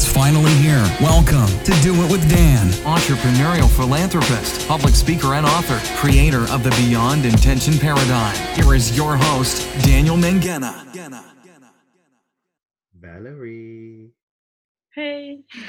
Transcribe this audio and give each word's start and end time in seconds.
It's 0.00 0.10
finally 0.10 0.54
here. 0.54 0.82
Welcome 0.98 1.46
to 1.62 1.72
Do 1.82 1.92
It 1.92 2.10
with 2.10 2.26
Dan. 2.30 2.68
entrepreneurial 2.88 3.68
philanthropist, 3.68 4.66
public 4.66 4.94
speaker, 4.94 5.34
and 5.34 5.44
author, 5.44 5.78
creator 5.98 6.50
of 6.50 6.64
the 6.64 6.70
Beyond 6.70 7.26
Intention 7.26 7.74
Paradigm. 7.78 8.34
Here 8.54 8.72
is 8.72 8.96
your 8.96 9.18
host, 9.18 9.68
Daniel 9.84 10.16
Mangena. 10.16 10.72
Valerie. 12.98 14.12
Hey. 14.94 15.40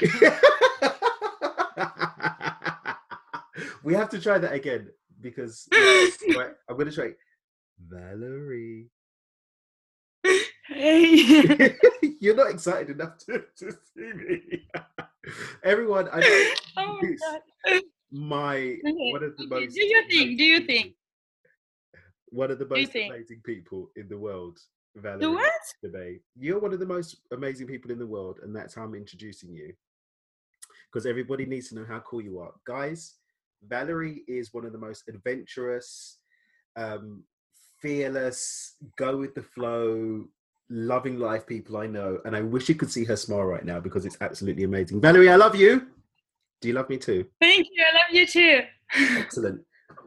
we 3.84 3.92
have 3.92 4.08
to 4.08 4.18
try 4.18 4.38
that 4.38 4.54
again 4.54 4.88
because 5.20 5.68
I'm 5.74 6.54
going 6.70 6.86
to 6.86 6.92
try 6.92 7.10
Valerie. 7.86 8.91
Hey. 10.74 11.76
You're 12.20 12.36
not 12.36 12.50
excited 12.50 12.90
enough 12.90 13.18
to, 13.18 13.44
to 13.58 13.72
see 13.72 14.12
me. 14.12 14.68
Everyone, 15.64 16.08
I 16.12 16.20
know 16.20 16.44
oh 16.78 16.98
my 17.00 17.16
god. 17.70 17.82
my 18.10 18.56
Okay, 18.56 19.12
one 19.12 19.22
of 19.22 19.36
the 19.36 19.44
okay, 19.44 19.64
most 19.64 19.74
Do 19.74 19.84
you 19.84 20.04
think? 20.08 20.38
Do 20.38 20.44
you 20.44 20.60
think? 20.60 20.94
one 22.32 22.50
of 22.50 22.58
the 22.58 22.66
most 22.66 22.94
amazing 22.94 23.42
people 23.44 23.90
in 23.96 24.08
the 24.08 24.16
world, 24.16 24.58
Valerie. 24.96 25.20
The 25.20 25.30
what? 25.30 25.52
today. 25.84 26.20
You're 26.38 26.58
one 26.58 26.72
of 26.72 26.80
the 26.80 26.86
most 26.86 27.16
amazing 27.30 27.66
people 27.66 27.90
in 27.90 27.98
the 27.98 28.06
world, 28.06 28.40
and 28.42 28.56
that's 28.56 28.74
how 28.74 28.82
I'm 28.82 28.94
introducing 28.94 29.52
you. 29.52 29.74
Because 30.90 31.06
everybody 31.06 31.44
needs 31.44 31.68
to 31.68 31.74
know 31.74 31.86
how 31.86 32.00
cool 32.00 32.22
you 32.22 32.38
are. 32.38 32.52
Guys, 32.66 33.16
Valerie 33.68 34.22
is 34.26 34.52
one 34.52 34.64
of 34.64 34.72
the 34.72 34.78
most 34.78 35.04
adventurous, 35.08 36.18
um, 36.76 37.22
fearless, 37.80 38.76
go 38.96 39.18
with 39.18 39.34
the 39.34 39.42
flow, 39.42 40.24
loving 40.72 41.18
life 41.18 41.46
people 41.46 41.76
I 41.76 41.86
know. 41.86 42.18
And 42.24 42.34
I 42.34 42.40
wish 42.40 42.68
you 42.68 42.74
could 42.74 42.90
see 42.90 43.04
her 43.04 43.16
smile 43.16 43.44
right 43.44 43.64
now 43.64 43.78
because 43.78 44.06
it's 44.06 44.16
absolutely 44.20 44.64
amazing. 44.64 45.00
Valerie, 45.00 45.28
I 45.28 45.36
love 45.36 45.54
you. 45.54 45.86
Do 46.60 46.68
you 46.68 46.74
love 46.74 46.88
me 46.88 46.96
too? 46.96 47.26
Thank 47.40 47.68
you. 47.70 47.84
I 47.84 47.96
love 47.96 48.14
you 48.14 48.26
too. 48.26 48.60
Excellent. 49.18 49.60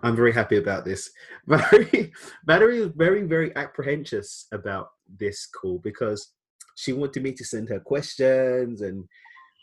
I'm 0.04 0.16
very 0.16 0.34
happy 0.34 0.58
about 0.58 0.84
this. 0.84 1.12
Valerie, 1.48 2.12
Valerie 2.46 2.80
is 2.80 2.92
very, 2.96 3.24
very 3.24 3.56
apprehensive 3.56 4.26
about 4.52 4.90
this 5.20 5.48
call 5.48 5.80
because 5.80 6.32
she 6.76 6.94
wanted 6.94 7.24
me 7.24 7.32
to 7.34 7.46
send 7.46 7.70
her 7.70 7.80
questions 7.80 8.82
and 8.82 9.06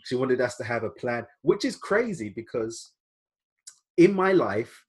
she 0.05 0.14
wanted 0.14 0.41
us 0.41 0.56
to 0.56 0.64
have 0.64 0.84
a 0.84 0.91
plan, 0.91 1.27
which 1.42 1.64
is 1.64 1.77
crazy 1.77 2.28
because 2.28 2.92
in 3.97 4.14
my 4.14 4.33
life, 4.33 4.84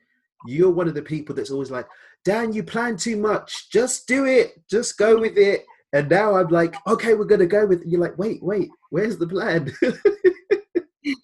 you're 0.46 0.72
one 0.72 0.88
of 0.88 0.94
the 0.94 1.02
people 1.02 1.36
that's 1.36 1.52
always 1.52 1.72
like, 1.72 1.88
Dan, 2.26 2.54
you 2.54 2.64
plan 2.64 2.98
too 2.98 3.18
much. 3.18 3.70
Just 3.72 4.08
do 4.08 4.26
it. 4.26 4.62
Just 4.70 4.98
go 4.98 5.20
with 5.20 5.38
it. 5.38 5.66
And 5.94 6.10
now 6.10 6.36
I'm 6.36 6.48
like, 6.50 6.76
okay, 6.88 7.14
we're 7.14 7.26
gonna 7.26 7.46
go 7.46 7.68
with 7.68 7.82
it. 7.82 7.88
You're 7.88 8.02
like, 8.02 8.18
wait, 8.18 8.42
wait, 8.44 8.70
where's 8.90 9.18
the 9.18 9.28
plan? 9.28 9.72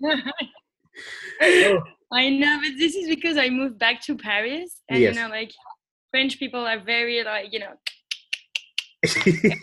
Oh. 0.04 1.82
I 2.12 2.30
know, 2.30 2.60
but 2.62 2.78
this 2.78 2.96
is 2.96 3.08
because 3.08 3.38
I 3.38 3.50
moved 3.50 3.80
back 3.80 4.02
to 4.02 4.16
Paris, 4.18 4.82
and 4.90 5.00
Yes. 5.00 5.16
you 5.16 5.22
know, 5.22 5.30
like 5.30 5.52
French 6.12 6.40
people 6.40 6.66
are 6.66 6.80
very 6.80 7.24
like 7.24 7.54
you 7.54 7.60
know 7.60 7.74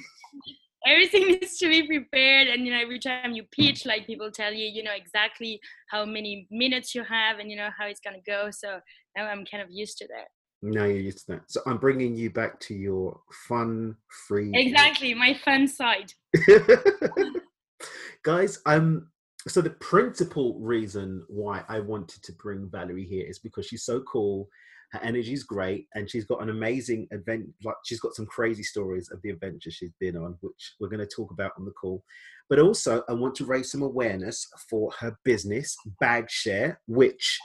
everything 0.86 1.26
needs 1.26 1.58
to 1.58 1.68
be 1.68 1.86
prepared, 1.86 2.48
and 2.48 2.64
you 2.64 2.72
know 2.72 2.80
every 2.80 2.98
time 2.98 3.32
you 3.32 3.44
pitch, 3.50 3.84
like 3.84 4.06
people 4.06 4.30
tell 4.30 4.52
you, 4.52 4.66
you 4.66 4.82
know 4.82 4.94
exactly 4.94 5.60
how 5.90 6.04
many 6.04 6.46
minutes 6.50 6.94
you 6.94 7.02
have, 7.04 7.38
and 7.38 7.50
you 7.50 7.56
know 7.56 7.70
how 7.76 7.86
it's 7.86 8.00
gonna 8.00 8.22
go. 8.26 8.50
So 8.50 8.80
now 9.16 9.26
I'm 9.26 9.44
kind 9.44 9.62
of 9.62 9.70
used 9.70 9.98
to 9.98 10.06
that. 10.08 10.28
Now 10.62 10.84
you're 10.84 10.96
used 10.96 11.26
to 11.26 11.32
that. 11.32 11.42
So 11.50 11.60
I'm 11.66 11.78
bringing 11.78 12.16
you 12.16 12.30
back 12.30 12.58
to 12.60 12.74
your 12.74 13.20
fun, 13.48 13.96
free. 14.26 14.50
Exactly, 14.54 15.14
my 15.14 15.34
fun 15.34 15.68
side. 15.68 16.12
Guys, 18.22 18.60
um, 18.66 19.08
so 19.48 19.60
the 19.60 19.70
principal 19.70 20.58
reason 20.58 21.24
why 21.28 21.62
I 21.68 21.80
wanted 21.80 22.22
to 22.24 22.32
bring 22.32 22.68
Valerie 22.70 23.04
here 23.04 23.26
is 23.26 23.38
because 23.38 23.66
she's 23.66 23.84
so 23.84 24.00
cool. 24.00 24.48
Her 24.92 25.00
energy's 25.00 25.42
great, 25.42 25.86
and 25.94 26.08
she's 26.08 26.24
got 26.24 26.42
an 26.42 26.50
amazing 26.50 27.08
event. 27.10 27.46
Like 27.64 27.76
she's 27.84 28.00
got 28.00 28.14
some 28.14 28.26
crazy 28.26 28.62
stories 28.62 29.10
of 29.10 29.20
the 29.22 29.30
adventure 29.30 29.70
she's 29.70 29.92
been 30.00 30.16
on, 30.16 30.36
which 30.40 30.74
we're 30.80 30.88
going 30.88 31.06
to 31.06 31.14
talk 31.14 31.32
about 31.32 31.52
on 31.58 31.64
the 31.64 31.72
call. 31.72 32.02
But 32.48 32.60
also, 32.60 33.02
I 33.08 33.12
want 33.12 33.34
to 33.36 33.44
raise 33.44 33.70
some 33.70 33.82
awareness 33.82 34.46
for 34.70 34.92
her 35.00 35.16
business, 35.24 35.76
Bag 36.00 36.30
Share, 36.30 36.80
which 36.86 37.38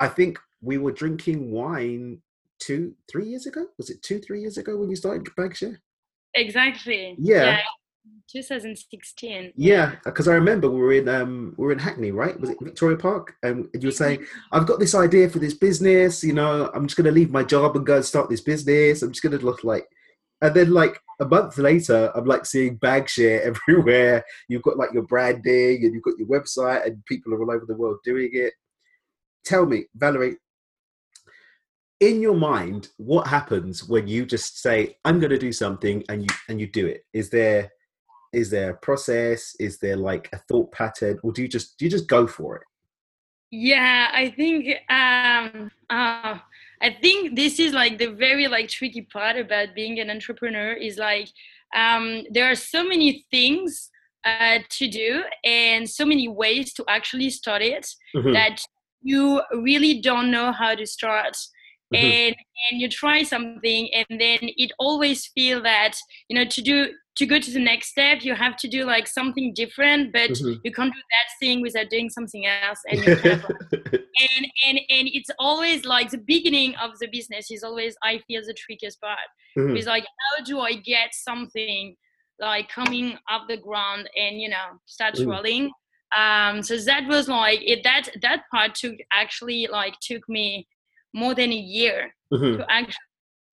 I 0.00 0.08
think 0.08 0.38
we 0.60 0.78
were 0.78 0.92
drinking 0.92 1.52
wine 1.52 2.20
two, 2.62 2.94
three 3.10 3.26
years 3.26 3.46
ago. 3.46 3.66
Was 3.76 3.90
it 3.90 4.02
two, 4.02 4.20
three 4.20 4.40
years 4.40 4.56
ago 4.56 4.76
when 4.76 4.90
you 4.90 4.96
started 4.96 5.28
Bag 5.36 5.56
Share? 5.56 5.80
Exactly. 6.34 7.16
Yeah. 7.18 7.60
2016. 8.30 9.52
Yeah, 9.56 9.96
because 10.04 10.26
I 10.26 10.34
remember 10.34 10.70
we 10.70 10.80
were 10.80 10.92
in 10.92 11.08
um 11.08 11.54
we 11.56 11.66
were 11.66 11.72
in 11.72 11.78
Hackney, 11.78 12.10
right? 12.10 12.38
Was 12.40 12.50
it 12.50 12.58
Victoria 12.60 12.96
Park? 12.96 13.34
And 13.42 13.68
you 13.74 13.88
were 13.88 13.90
saying, 13.90 14.24
"I've 14.50 14.66
got 14.66 14.80
this 14.80 14.94
idea 14.94 15.28
for 15.28 15.38
this 15.38 15.54
business. 15.54 16.24
You 16.24 16.32
know, 16.32 16.70
I'm 16.74 16.86
just 16.86 16.96
going 16.96 17.06
to 17.06 17.12
leave 17.12 17.30
my 17.30 17.44
job 17.44 17.76
and 17.76 17.86
go 17.86 17.96
and 17.96 18.04
start 18.04 18.30
this 18.30 18.40
business. 18.40 19.02
I'm 19.02 19.12
just 19.12 19.22
going 19.22 19.38
to 19.38 19.44
look 19.44 19.64
like." 19.64 19.86
And 20.40 20.54
then, 20.54 20.72
like 20.72 20.98
a 21.20 21.26
month 21.26 21.58
later, 21.58 22.10
I'm 22.14 22.24
like 22.24 22.46
seeing 22.46 22.76
bag 22.76 23.08
share 23.08 23.42
everywhere. 23.68 24.24
You've 24.48 24.62
got 24.62 24.78
like 24.78 24.92
your 24.92 25.04
branding 25.04 25.84
and 25.84 25.94
you've 25.94 26.02
got 26.02 26.18
your 26.18 26.28
website, 26.28 26.86
and 26.86 27.04
people 27.04 27.34
are 27.34 27.42
all 27.42 27.52
over 27.52 27.66
the 27.66 27.76
world 27.76 27.98
doing 28.04 28.30
it. 28.32 28.54
Tell 29.44 29.66
me, 29.66 29.84
Valerie, 29.96 30.36
in 32.02 32.20
your 32.20 32.34
mind, 32.34 32.88
what 32.96 33.28
happens 33.28 33.88
when 33.88 34.08
you 34.08 34.26
just 34.26 34.60
say, 34.60 34.98
"I'm 35.04 35.20
going 35.20 35.30
to 35.30 35.38
do 35.38 35.52
something," 35.52 36.04
and 36.08 36.22
you 36.22 36.28
and 36.48 36.60
you 36.60 36.66
do 36.66 36.86
it? 36.86 37.06
Is 37.12 37.30
there 37.30 37.70
is 38.32 38.50
there 38.50 38.70
a 38.70 38.76
process? 38.76 39.54
Is 39.60 39.78
there 39.78 39.96
like 39.96 40.28
a 40.32 40.38
thought 40.38 40.72
pattern? 40.72 41.20
Or 41.22 41.32
do 41.32 41.42
you 41.42 41.48
just 41.48 41.78
do 41.78 41.84
you 41.84 41.90
just 41.90 42.08
go 42.08 42.26
for 42.26 42.56
it? 42.56 42.62
Yeah, 43.52 44.10
I 44.12 44.30
think 44.30 44.66
um 44.90 45.70
uh, 45.90 46.38
I 46.80 46.90
think 47.00 47.36
this 47.36 47.60
is 47.60 47.72
like 47.72 47.98
the 47.98 48.10
very 48.10 48.48
like 48.48 48.68
tricky 48.68 49.02
part 49.02 49.36
about 49.36 49.74
being 49.74 50.00
an 50.00 50.10
entrepreneur 50.10 50.72
is 50.72 50.98
like 50.98 51.28
um 51.76 52.24
there 52.32 52.50
are 52.50 52.56
so 52.56 52.82
many 52.82 53.24
things 53.30 53.90
uh, 54.24 54.58
to 54.70 54.88
do 54.88 55.22
and 55.44 55.88
so 55.88 56.04
many 56.04 56.28
ways 56.28 56.72
to 56.74 56.84
actually 56.88 57.30
start 57.30 57.62
it 57.62 57.86
Mhm, 58.14 58.32
that 58.34 58.64
you 59.02 59.42
really 59.52 60.00
don't 60.00 60.30
know 60.30 60.52
how 60.52 60.74
to 60.74 60.86
start 60.86 61.36
mhm, 61.92 62.00
and 62.00 62.36
and 62.70 62.80
you 62.80 62.88
try 62.88 63.22
something 63.22 63.88
and 63.94 64.20
then 64.20 64.38
it 64.42 64.72
always 64.78 65.26
feel 65.28 65.62
that 65.62 65.94
you 66.28 66.36
know 66.36 66.44
to 66.44 66.62
do 66.62 66.92
to 67.16 67.26
go 67.26 67.38
to 67.38 67.50
the 67.50 67.60
next 67.60 67.88
step 67.88 68.22
you 68.24 68.34
have 68.34 68.56
to 68.56 68.68
do 68.68 68.84
like 68.84 69.06
something 69.06 69.52
different 69.54 70.12
but 70.12 70.30
mhm. 70.30 70.60
you 70.64 70.72
can't 70.72 70.92
do 70.92 71.00
that 71.10 71.28
thing 71.40 71.60
without 71.60 71.88
doing 71.90 72.08
something 72.08 72.46
else 72.46 72.80
and 72.90 73.04
you 73.04 73.12
kind 73.20 73.32
of 73.32 73.40
and 74.38 74.46
and 74.66 74.78
and 74.90 75.08
it's 75.12 75.30
always 75.38 75.84
like 75.84 76.10
the 76.10 76.18
beginning 76.18 76.74
of 76.76 76.98
the 76.98 77.08
business 77.08 77.50
is 77.50 77.62
always 77.62 77.96
i 78.02 78.18
feel 78.26 78.42
the 78.46 78.54
trickiest 78.54 79.00
part 79.00 79.18
Mhm, 79.56 79.76
it's 79.76 79.86
like 79.86 80.04
how 80.04 80.44
do 80.44 80.60
i 80.60 80.74
get 80.74 81.14
something 81.14 81.96
like 82.40 82.68
coming 82.68 83.16
off 83.30 83.42
the 83.48 83.56
ground 83.56 84.08
and 84.16 84.40
you 84.40 84.48
know 84.48 84.66
start 84.86 85.14
Mm. 85.18 85.26
rolling 85.26 85.70
um 86.16 86.62
so 86.62 86.76
that 86.78 87.06
was 87.08 87.28
like 87.28 87.60
it 87.62 87.82
that 87.84 88.08
that 88.20 88.42
part 88.50 88.74
took 88.74 88.96
actually 89.12 89.66
like 89.70 89.94
took 90.00 90.28
me 90.28 90.66
more 91.14 91.34
than 91.34 91.52
a 91.52 91.56
year 91.56 92.12
mhm. 92.32 92.58
to 92.58 92.70
actually 92.70 92.96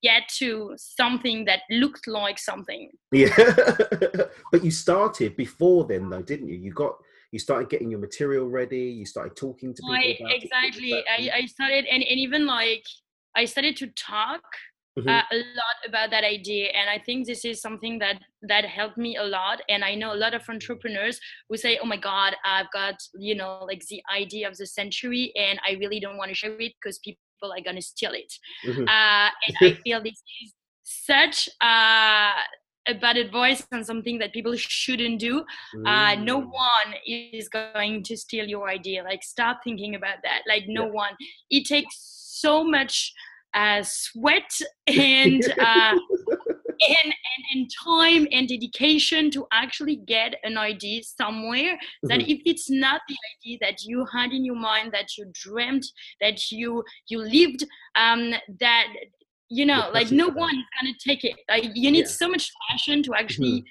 get 0.01 0.23
to 0.29 0.73
something 0.77 1.43
that 1.45 1.59
looked 1.69 2.07
like 2.07 2.39
something. 2.39 2.89
Yeah. 3.11 3.35
But 4.51 4.63
you 4.63 4.71
started 4.71 5.35
before 5.35 5.85
then 5.85 6.09
though 6.09 6.21
didn't 6.21 6.47
you? 6.47 6.55
You 6.55 6.73
got 6.73 6.95
you 7.31 7.39
started 7.39 7.69
getting 7.69 7.91
your 7.91 7.99
material 7.99 8.47
ready 8.47 8.85
you 8.99 9.05
started 9.05 9.35
talking 9.35 9.73
to 9.73 9.81
people 9.83 10.27
I, 10.27 10.33
exactly. 10.33 10.93
I, 10.93 11.29
I 11.35 11.45
started 11.45 11.85
and, 11.85 12.01
and 12.01 12.19
even 12.19 12.47
like 12.47 12.83
i 13.35 13.45
started 13.45 13.77
to 13.77 13.87
talk 13.87 14.41
Mhm, 14.97 15.07
uh, 15.07 15.23
a 15.31 15.37
lot 15.37 15.77
about 15.87 16.09
that 16.09 16.23
idea 16.23 16.69
and 16.69 16.89
i 16.89 16.97
think 16.97 17.27
this 17.27 17.45
is 17.45 17.61
something 17.61 17.99
that 17.99 18.21
that 18.41 18.65
helped 18.65 18.97
me 18.97 19.17
a 19.17 19.23
lot 19.23 19.61
and 19.69 19.83
i 19.83 19.93
know 19.93 20.13
a 20.13 20.19
lot 20.23 20.33
of 20.33 20.41
entrepreneurs 20.49 21.19
who 21.47 21.57
say 21.57 21.77
oh 21.81 21.85
my 21.85 21.95
god 21.95 22.35
i've 22.43 22.71
got 22.71 22.95
you 23.17 23.35
know 23.35 23.63
like 23.67 23.85
the 23.87 24.01
idea 24.13 24.47
of 24.47 24.57
the 24.57 24.65
century 24.65 25.31
and 25.35 25.59
i 25.67 25.73
really 25.73 25.99
don't 25.99 26.17
want 26.17 26.29
to 26.29 26.35
share 26.35 26.59
it 26.59 26.73
because 26.81 26.97
people 26.99 27.21
are 27.47 27.61
going 27.63 27.75
to 27.75 27.81
steal 27.81 28.11
it. 28.13 28.31
Mhm. 28.65 28.87
uh, 28.87 29.29
and 29.47 29.55
i 29.65 29.73
feel 29.83 30.01
this 30.03 30.21
is 30.41 30.53
such 30.83 31.47
uh, 31.61 32.33
a 32.87 32.93
bad 32.99 33.17
advice 33.17 33.61
and 33.71 33.85
something 33.85 34.17
that 34.17 34.33
people 34.33 34.55
shouldn't 34.55 35.19
do. 35.19 35.43
Uh, 35.85 36.15
no 36.15 36.41
Mm. 36.41 36.47
one 36.51 36.89
is 37.07 37.47
going 37.49 38.01
to 38.03 38.17
steal 38.17 38.47
your 38.47 38.67
idea. 38.67 39.03
Like 39.03 39.21
stop 39.21 39.59
thinking 39.63 39.93
about 39.95 40.17
that. 40.23 40.41
Like 40.47 40.63
no 40.67 40.85
one. 40.85 41.13
It 41.51 41.65
takes 41.67 41.95
so 42.41 42.63
much 42.63 43.13
uh, 43.53 43.83
sweat 43.83 44.51
and, 44.87 45.43
uh, 45.59 45.93
and, 46.87 47.05
and 47.05 47.43
and 47.53 47.69
time 47.85 48.27
and 48.31 48.47
dedication 48.47 49.29
to 49.31 49.45
actually 49.51 49.95
get 49.95 50.35
an 50.43 50.57
idea 50.57 51.01
somewhere 51.03 51.77
that 52.03 52.19
Mhm. 52.19 52.29
if 52.33 52.41
it's 52.45 52.69
not 52.69 53.01
the 53.07 53.15
idea 53.35 53.57
that 53.61 53.83
you 53.83 54.05
had 54.13 54.31
in 54.31 54.43
your 54.45 54.55
mind 54.55 54.91
that 54.93 55.17
you 55.17 55.25
dreamt 55.33 55.85
that 56.21 56.51
you 56.51 56.83
you 57.07 57.19
lived 57.19 57.65
um 57.95 58.33
that 58.59 58.87
you 59.49 59.65
know 59.65 59.89
like 59.93 60.11
no 60.11 60.27
that. 60.27 60.35
one 60.35 60.55
is 60.55 60.65
gonna 60.79 60.93
take 61.03 61.23
it 61.23 61.35
like 61.49 61.65
you 61.75 61.91
need 61.91 62.05
Yeah. 62.07 62.19
so 62.21 62.27
much 62.29 62.51
passion 62.69 63.01
to 63.03 63.13
actually 63.15 63.63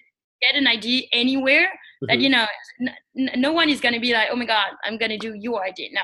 get 0.42 0.54
an 0.54 0.66
idea 0.66 1.02
anywhere 1.12 1.68
that 2.02 2.18
Mhm. 2.18 2.22
you 2.22 2.28
know 2.30 2.46
n- 2.80 2.96
n- 3.18 3.40
no 3.40 3.52
one 3.52 3.68
is 3.68 3.80
going 3.80 3.94
to 3.94 4.00
be 4.00 4.12
like 4.12 4.28
oh 4.30 4.36
my 4.36 4.44
god 4.44 4.70
i'm 4.84 4.96
going 4.98 5.10
to 5.10 5.18
do 5.18 5.34
your 5.34 5.64
idea 5.64 5.88
no 5.92 6.02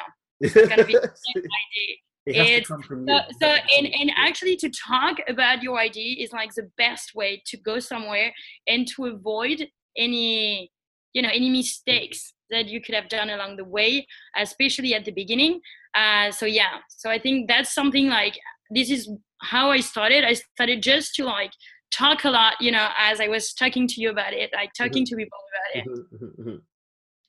gonna 0.69 0.85
be- 0.85 0.97
idea 1.63 1.93
it 2.27 2.37
has 2.37 2.47
to 2.47 2.53
it's- 2.53 2.67
come 2.67 2.83
from 2.83 3.07
so, 3.07 3.15
you. 3.15 3.21
so 3.41 3.47
and, 3.79 3.87
and 3.87 4.11
actually 4.17 4.57
to 4.57 4.71
talk 4.71 5.19
about 5.29 5.63
your 5.63 5.79
idea 5.79 6.17
is 6.23 6.33
like 6.33 6.55
the 6.55 6.71
best 6.79 7.15
way 7.15 7.43
to 7.47 7.57
go 7.57 7.79
somewhere 7.79 8.33
and 8.67 8.87
to 8.89 9.07
avoid 9.07 9.67
any 9.97 10.71
you 11.13 11.23
know 11.23 11.29
any 11.33 11.49
mistakes 11.49 12.35
that 12.51 12.67
you 12.67 12.81
could 12.81 12.95
have 12.95 13.09
done 13.09 13.31
along 13.31 13.57
the 13.57 13.65
way 13.65 14.07
especially 14.37 14.95
at 14.95 15.05
the 15.05 15.13
beginning 15.13 15.61
uh, 15.95 16.31
so 16.31 16.47
yeah 16.47 16.79
so 16.89 17.11
i 17.11 17.19
think 17.19 17.49
that's 17.49 17.75
something 17.75 18.09
like 18.09 18.39
this 18.71 18.91
is 18.91 19.09
how 19.43 19.71
i 19.71 19.81
started 19.81 20.25
i 20.25 20.33
started 20.33 20.83
just 20.83 21.15
to 21.15 21.25
like 21.25 21.53
talk 21.91 22.25
a 22.25 22.31
lot 22.31 22.55
you 22.61 22.73
know 22.73 22.89
as 22.99 23.21
i 23.21 23.29
was 23.29 23.53
talking 23.53 23.87
to 23.87 24.01
you 24.01 24.11
about 24.11 24.33
it 24.33 24.51
like 24.53 24.71
talking 24.77 25.05
to 25.05 25.15
people 25.15 25.39
about 25.53 25.83
it 25.83 25.89
Mhm, 25.89 26.07
mhm, 26.13 26.47
mhm. 26.47 26.61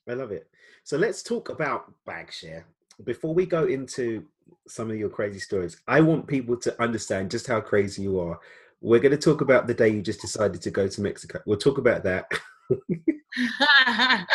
I 0.08 0.14
love 0.14 0.30
it. 0.30 0.48
So 0.84 0.96
let's 0.96 1.22
talk 1.22 1.48
about 1.48 1.92
Bagshare. 2.06 2.62
Before 3.04 3.34
we 3.34 3.44
go 3.44 3.66
into 3.66 4.24
some 4.68 4.90
of 4.90 4.96
your 4.96 5.08
crazy 5.08 5.38
stories, 5.38 5.80
I 5.86 6.00
want 6.00 6.26
people 6.26 6.56
to 6.58 6.82
understand 6.82 7.30
just 7.30 7.46
how 7.46 7.60
crazy 7.60 8.02
you 8.02 8.20
are. 8.20 8.38
We're 8.80 9.00
going 9.00 9.12
to 9.12 9.18
talk 9.18 9.40
about 9.40 9.66
the 9.66 9.74
day 9.74 9.88
you 9.88 10.02
just 10.02 10.20
decided 10.20 10.60
to 10.62 10.70
go 10.70 10.86
to 10.86 11.00
Mexico. 11.00 11.40
We'll 11.46 11.58
talk 11.58 11.78
about 11.78 12.04
that. 12.04 12.30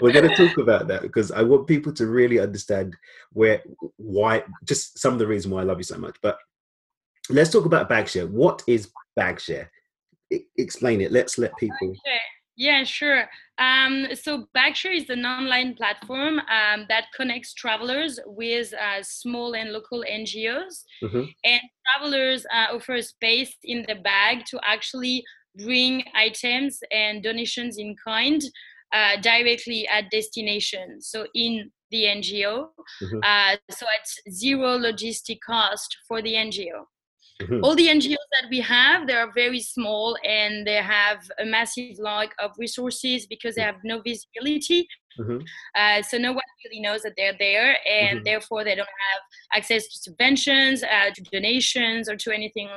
We're 0.00 0.12
going 0.12 0.28
to 0.28 0.36
talk 0.36 0.58
about 0.58 0.88
that 0.88 1.02
because 1.02 1.30
I 1.30 1.42
want 1.42 1.66
people 1.66 1.92
to 1.92 2.06
really 2.06 2.40
understand 2.40 2.96
where, 3.32 3.62
why, 3.96 4.42
just 4.64 4.98
some 4.98 5.12
of 5.12 5.18
the 5.18 5.26
reason 5.26 5.50
why 5.50 5.60
I 5.60 5.64
love 5.64 5.78
you 5.78 5.84
so 5.84 5.98
much. 5.98 6.16
But 6.22 6.38
let's 7.28 7.50
talk 7.50 7.66
about 7.66 7.88
Bagshare. 7.88 8.28
What 8.28 8.62
is 8.66 8.90
Bagshare? 9.18 9.68
E- 10.30 10.46
explain 10.56 11.00
it. 11.00 11.12
Let's 11.12 11.38
let 11.38 11.56
people. 11.56 11.94
Yeah, 12.60 12.84
sure. 12.84 13.24
Um, 13.56 14.08
so 14.14 14.44
Bagshare 14.54 14.94
is 14.94 15.08
an 15.08 15.24
online 15.24 15.74
platform 15.76 16.40
um, 16.40 16.84
that 16.90 17.06
connects 17.16 17.54
travelers 17.54 18.20
with 18.26 18.74
uh, 18.74 19.02
small 19.02 19.54
and 19.54 19.70
local 19.72 20.04
NGOs. 20.06 20.84
Mhm. 21.02 21.32
And 21.42 21.62
travelers 21.86 22.44
uh, 22.54 22.76
offer 22.76 22.96
a 22.96 23.02
space 23.02 23.54
in 23.64 23.86
the 23.88 23.94
bag 23.94 24.44
to 24.50 24.60
actually 24.62 25.24
bring 25.64 26.04
items 26.14 26.80
and 26.92 27.22
donations 27.22 27.78
in 27.78 27.96
kind 28.04 28.42
uh, 28.92 29.16
directly 29.22 29.88
at 29.88 30.10
destination. 30.10 31.00
So 31.00 31.26
in 31.34 31.70
the 31.90 32.02
NGO. 32.18 32.68
Mhm. 33.00 33.20
Uh, 33.24 33.56
so 33.70 33.86
at 33.86 34.06
zero 34.30 34.78
logistic 34.78 35.38
cost 35.40 35.96
for 36.06 36.20
the 36.20 36.34
NGO 36.34 36.84
Mhm. 37.40 37.60
all 37.64 37.74
the 37.74 37.88
NGOs 37.88 38.28
that 38.32 38.48
we 38.50 38.60
have, 38.60 39.06
they 39.06 39.14
are 39.14 39.30
very 39.32 39.60
small 39.60 40.16
and 40.24 40.66
they 40.66 40.76
have 40.76 41.20
a 41.38 41.44
massive 41.44 41.98
lack 41.98 42.30
of 42.38 42.50
resources 42.58 43.26
because 43.26 43.54
they 43.54 43.62
have 43.62 43.80
no 43.84 44.00
visibility. 44.00 44.86
Mhm. 45.18 45.44
Uh, 45.74 46.02
so 46.02 46.18
no 46.18 46.32
one 46.32 46.44
really 46.64 46.80
knows 46.80 47.02
that 47.02 47.14
they're 47.16 47.36
there, 47.38 47.76
and 47.86 48.20
Mhm. 48.20 48.24
therefore 48.24 48.64
they 48.64 48.74
don't 48.74 48.88
have 49.10 49.22
access 49.54 49.88
to 49.88 49.96
subventions, 50.10 50.82
uh, 50.82 51.10
to 51.14 51.22
donations, 51.22 52.08
or 52.08 52.16
to 52.16 52.30
anything 52.32 52.68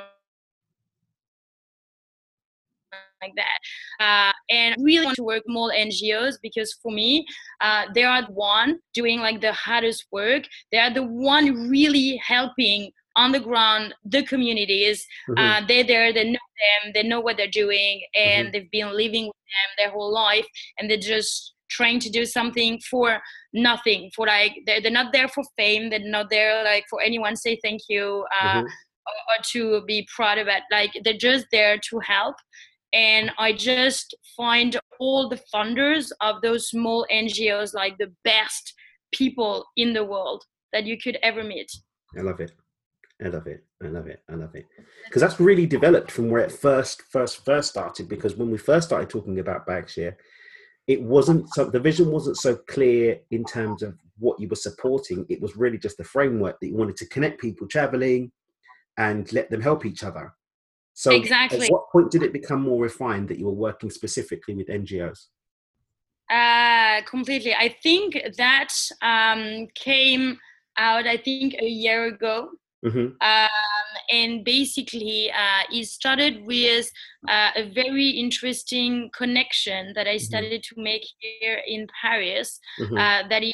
like 3.22 3.34
that. 3.36 3.60
Uh, 4.00 4.34
and 4.50 4.76
I 4.78 4.82
really 4.82 5.06
want 5.06 5.16
to 5.16 5.24
work 5.24 5.44
more 5.48 5.72
NGOs 5.72 6.38
because 6.42 6.74
for 6.82 6.92
me, 6.92 7.26
uh, 7.62 7.86
they 7.96 8.04
are 8.04 8.22
the 8.24 8.32
one 8.34 8.80
doing 8.94 9.20
like 9.20 9.40
the 9.42 9.54
hardest 9.54 10.06
work. 10.12 10.44
They 10.72 10.78
are 10.80 10.94
the 10.94 11.04
one 11.04 11.70
really 11.70 12.18
helping 12.18 12.92
on 13.16 13.32
the 13.32 13.40
ground 13.40 13.94
the 14.06 14.24
communities. 14.24 15.06
Mhm. 15.30 15.38
Uh, 15.40 15.66
they're 15.68 15.84
there, 15.84 16.12
they 16.14 16.24
know 16.32 16.48
them, 16.64 16.92
they 16.94 17.04
know 17.04 17.20
what 17.20 17.38
they're 17.38 17.48
doing, 17.66 18.02
and 18.16 18.52
they've 18.54 18.72
been 18.72 18.96
living 18.96 19.26
with 19.28 19.36
them 19.36 19.70
their 19.78 19.92
whole 19.92 20.12
life, 20.12 20.48
and 20.78 20.90
they're 20.90 20.98
just 21.16 21.54
trying 21.70 22.00
to 22.00 22.10
do 22.10 22.26
something 22.26 22.80
for 22.90 23.20
nothing 23.54 24.12
for 24.16 24.28
like 24.28 24.54
they're, 24.66 24.80
they're 24.82 24.92
not 24.92 25.12
there 25.12 25.28
for 25.28 25.44
fame 25.58 25.90
they're 25.90 26.00
not 26.18 26.30
there 26.30 26.64
like 26.64 26.86
for 26.88 27.02
anyone 27.02 27.36
say 27.36 27.58
thank 27.64 27.82
you 27.90 28.24
uh, 28.40 28.62
Mhm. 28.62 28.66
or, 29.08 29.16
or 29.30 29.38
to 29.52 29.82
be 29.86 30.08
proud 30.16 30.38
of 30.38 30.48
it. 30.48 30.64
Like 30.72 30.92
they're 31.04 31.18
just 31.30 31.48
there 31.52 31.78
to 31.90 32.00
help. 32.00 32.36
And 32.94 33.32
I 33.40 33.54
just 33.54 34.14
find 34.38 34.80
all 35.00 35.28
the 35.30 35.42
funders 35.54 36.12
of 36.22 36.42
those 36.42 36.70
small 36.70 37.08
NGOs 37.12 37.74
like 37.74 37.98
the 37.98 38.14
best 38.24 38.74
people 39.12 39.66
in 39.76 39.94
the 39.94 40.06
world 40.06 40.44
that 40.74 40.86
you 40.86 40.98
could 40.98 41.18
ever 41.24 41.44
meet. 41.44 41.72
I 42.18 42.22
love 42.22 42.40
it. 42.40 42.52
I 43.24 43.28
love 43.28 43.48
it. 43.48 43.64
I 43.82 43.88
love 43.88 44.08
it. 44.08 44.22
I 44.30 44.36
love 44.36 44.56
it. 44.56 44.66
Because 45.06 45.22
that's 45.22 45.40
really 45.40 45.66
developed 45.66 46.12
from 46.12 46.30
where 46.30 46.44
it 46.44 46.52
first 46.52 47.04
first 47.04 47.46
first 47.46 47.70
started. 47.70 48.10
Because 48.10 48.36
when 48.36 48.52
we 48.52 48.58
first 48.58 48.88
started 48.88 49.10
talking 49.10 49.40
about 49.40 49.68
Bagshare, 49.68 50.16
it 50.88 51.02
wasn't 51.02 51.48
so 51.54 51.70
the 51.70 51.80
vision 51.80 52.12
wasn't 52.12 52.38
so 52.38 52.56
clear 52.68 53.20
in 53.32 53.46
terms 53.46 53.82
of 53.82 53.98
what 54.20 54.40
you 54.40 54.48
were 54.48 54.56
supporting. 54.56 55.26
It 55.30 55.42
was 55.42 55.56
really 55.56 55.78
just 55.78 55.98
the 55.98 56.04
framework 56.04 56.60
that 56.60 56.68
you 56.68 56.76
wanted 56.76 56.98
to 56.98 57.08
connect 57.08 57.40
people 57.40 57.68
traveling 57.68 58.32
and 58.98 59.32
let 59.32 59.50
them 59.50 59.62
help 59.62 59.86
each 59.86 60.04
other. 60.04 60.34
So 60.94 61.12
Exactly. 61.12 61.66
at 61.66 61.72
what 61.72 61.92
point 61.92 62.12
did 62.12 62.24
it 62.24 62.34
become 62.34 62.62
more 62.62 62.82
refined 62.82 63.28
that 63.30 63.40
you 63.40 63.46
were 63.46 63.52
working 63.52 63.90
specifically 63.90 64.54
with 64.54 64.68
NGOs? 64.68 65.28
Uh, 66.30 67.02
completely. 67.10 67.54
I 67.54 67.76
think 67.82 68.22
that 68.38 68.74
um, 69.02 69.68
came 69.76 70.38
out, 70.78 71.08
I 71.08 71.18
think, 71.18 71.56
a 71.60 71.66
year 71.66 72.06
ago. 72.06 72.50
Hmm 72.84 73.08
um, 73.22 73.90
and 74.12 74.44
basically 74.44 75.32
uh, 75.32 75.64
it 75.72 75.86
started 75.86 76.46
with 76.46 76.92
uh, 77.30 77.52
a 77.56 77.72
very 77.72 78.10
interesting 78.10 79.10
connection 79.18 79.94
that 79.96 80.08
I 80.08 80.18
started 80.18 80.62
to 80.64 80.76
make 80.78 81.06
here 81.20 81.62
in 81.66 81.88
Paris. 82.02 82.60
hmm 82.78 82.98
Uh, 82.98 83.24
that 83.30 83.44
is 83.44 83.54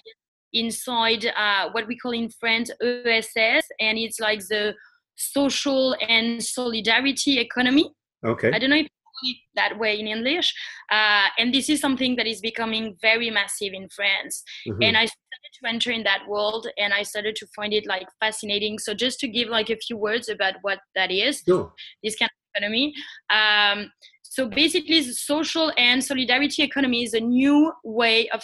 inside 0.54 1.26
uh, 1.26 1.70
what 1.72 1.86
we 1.88 1.96
call 1.98 2.12
in 2.12 2.30
France 2.30 2.72
ESS, 2.82 3.66
and 3.80 3.98
it's 3.98 4.20
like 4.20 4.40
the 4.48 4.74
social 5.16 5.96
and 6.08 6.44
solidarity 6.44 7.40
economy. 7.40 7.92
Okay. 8.24 8.52
I 8.54 8.60
don't 8.60 8.72
know 8.72 8.78
if 8.78 8.88
it 9.24 9.38
that 9.56 9.78
way 9.80 10.00
in 10.00 10.08
English. 10.08 10.54
Uh, 10.92 11.28
and 11.38 11.54
this 11.54 11.70
is 11.70 11.80
something 11.80 12.16
that 12.16 12.28
is 12.28 12.42
becoming 12.42 12.96
very 13.02 13.30
massive 13.30 13.74
in 13.74 13.88
France 13.90 14.44
Mhm. 14.68 14.84
and 14.84 14.98
i 14.98 15.06
started 15.06 15.52
to 15.60 15.68
enter 15.68 15.92
in 15.92 16.04
that 16.04 16.28
world 16.28 16.68
and 16.78 16.94
i 16.94 17.04
started 17.04 17.36
to 17.36 17.46
find 17.56 17.74
it 17.74 17.86
like 17.86 18.08
fascinating 18.20 18.78
so 18.80 18.94
just 18.94 19.20
to 19.20 19.28
give 19.28 19.48
like 19.50 19.70
a 19.70 19.78
few 19.78 19.98
words 19.98 20.30
about 20.30 20.56
what 20.62 20.80
that 20.96 21.12
is 21.12 21.44
Sure. 21.46 21.72
this 22.04 22.16
kind 22.16 22.30
of 22.30 22.40
economy 22.56 22.94
um, 23.30 23.92
so 24.24 24.48
basically 24.48 25.02
the 25.02 25.14
social 25.14 25.72
and 25.78 26.04
solidarity 26.04 26.64
economy 26.64 27.04
is 27.04 27.14
a 27.14 27.20
new 27.20 27.72
way 27.84 28.30
of 28.30 28.44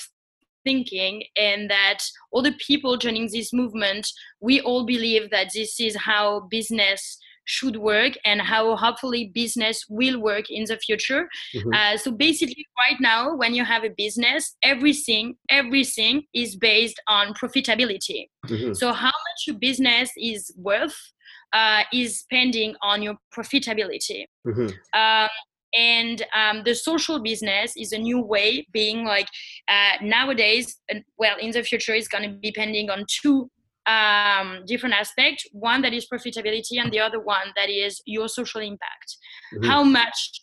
thinking 0.63 1.23
and 1.37 1.69
that 1.69 1.99
all 2.31 2.41
the 2.41 2.55
people 2.67 2.97
joining 2.97 3.29
this 3.31 3.53
movement 3.53 4.07
we 4.41 4.61
all 4.61 4.85
believe 4.85 5.29
that 5.31 5.47
this 5.53 5.79
is 5.79 5.95
how 5.95 6.47
business 6.49 7.17
should 7.45 7.77
work 7.77 8.13
and 8.25 8.41
how 8.41 8.75
hopefully 8.75 9.31
business 9.33 9.85
will 9.89 10.19
work 10.21 10.45
in 10.49 10.65
the 10.65 10.77
future 10.77 11.27
Mhm. 11.53 11.73
uh, 11.75 11.97
so 11.97 12.11
basically, 12.11 12.65
right 12.77 12.99
now, 12.99 13.35
when 13.35 13.53
you 13.53 13.63
have 13.63 13.83
a 13.83 13.89
business, 13.89 14.55
everything, 14.63 15.35
everything 15.49 16.23
is 16.33 16.55
based 16.55 16.99
on 17.07 17.33
profitability. 17.33 18.29
Mhm. 18.47 18.75
So 18.75 18.91
how 18.93 19.07
much 19.27 19.39
your 19.47 19.57
business 19.57 20.11
is 20.17 20.53
worth 20.57 20.97
uh, 21.53 21.83
is 21.93 22.25
pending 22.29 22.75
on 22.81 23.01
your 23.01 23.15
profitability. 23.35 24.25
Mhm. 24.45 24.73
Um, 24.93 25.29
and 25.77 26.25
um, 26.33 26.63
the 26.63 26.73
social 26.73 27.19
business 27.19 27.73
is 27.77 27.91
a 27.91 27.97
new 27.97 28.19
way, 28.19 28.65
being 28.71 29.05
like 29.05 29.27
uh, 29.67 29.93
nowadays, 30.01 30.77
well, 31.17 31.37
in 31.37 31.51
the 31.51 31.63
future, 31.63 31.93
it's 31.93 32.07
going 32.07 32.29
to 32.29 32.35
be 32.35 32.51
depending 32.51 32.89
on 32.89 33.05
two 33.07 33.49
um, 33.87 34.63
different 34.65 34.95
aspects. 34.95 35.45
One 35.51 35.81
that 35.83 35.93
is 35.93 36.07
profitability, 36.11 36.79
and 36.81 36.91
the 36.91 36.99
other 36.99 37.19
one 37.19 37.47
that 37.55 37.69
is 37.69 38.01
your 38.05 38.27
social 38.27 38.61
impact 38.61 39.17
Mhm. 39.53 39.67
how 39.67 39.83
much 39.83 40.41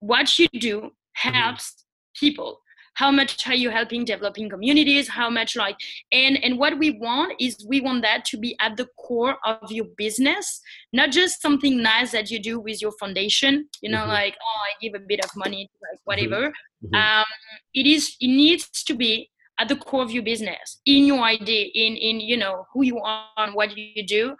what 0.00 0.38
you 0.38 0.46
do 0.60 0.90
helps 1.14 1.84
people 2.20 2.60
how 2.94 3.10
much 3.10 3.46
are 3.46 3.54
you 3.54 3.70
helping 3.70 4.04
developing 4.04 4.48
communities 4.48 5.08
how 5.08 5.28
much 5.30 5.56
like 5.56 5.76
and 6.12 6.38
and 6.44 6.58
what 6.58 6.78
we 6.78 6.90
want 7.06 7.32
is 7.40 7.52
we 7.68 7.80
want 7.80 8.02
that 8.02 8.24
to 8.24 8.36
be 8.38 8.54
at 8.60 8.76
the 8.76 8.86
core 8.98 9.36
of 9.44 9.70
your 9.72 9.86
business 9.96 10.60
not 10.92 11.10
just 11.10 11.40
something 11.42 11.82
nice 11.82 12.12
that 12.12 12.30
you 12.30 12.38
do 12.38 12.58
with 12.60 12.80
your 12.82 12.92
foundation 13.00 13.68
you 13.82 13.90
know 13.90 14.04
Mhm. 14.04 14.08
like 14.20 14.34
oh 14.48 14.60
i 14.68 14.72
give 14.82 14.94
a 14.94 15.04
bit 15.12 15.20
of 15.24 15.30
money 15.36 15.62
like 15.86 16.00
whatever 16.04 16.52
Mhm. 16.84 16.94
um 17.02 17.26
it 17.74 17.86
is 17.86 18.16
it 18.20 18.28
needs 18.28 18.68
to 18.84 18.94
be 18.94 19.30
at 19.58 19.68
the 19.68 19.76
core 19.76 20.02
of 20.02 20.10
your 20.10 20.22
business 20.22 20.80
in 20.86 21.04
your 21.04 21.20
idea 21.20 21.66
in 21.74 21.96
in 21.96 22.20
you 22.20 22.36
know 22.36 22.66
who 22.72 22.84
you 22.84 22.98
are 22.98 23.28
and 23.38 23.54
what 23.54 23.76
you 23.76 24.06
do 24.06 24.34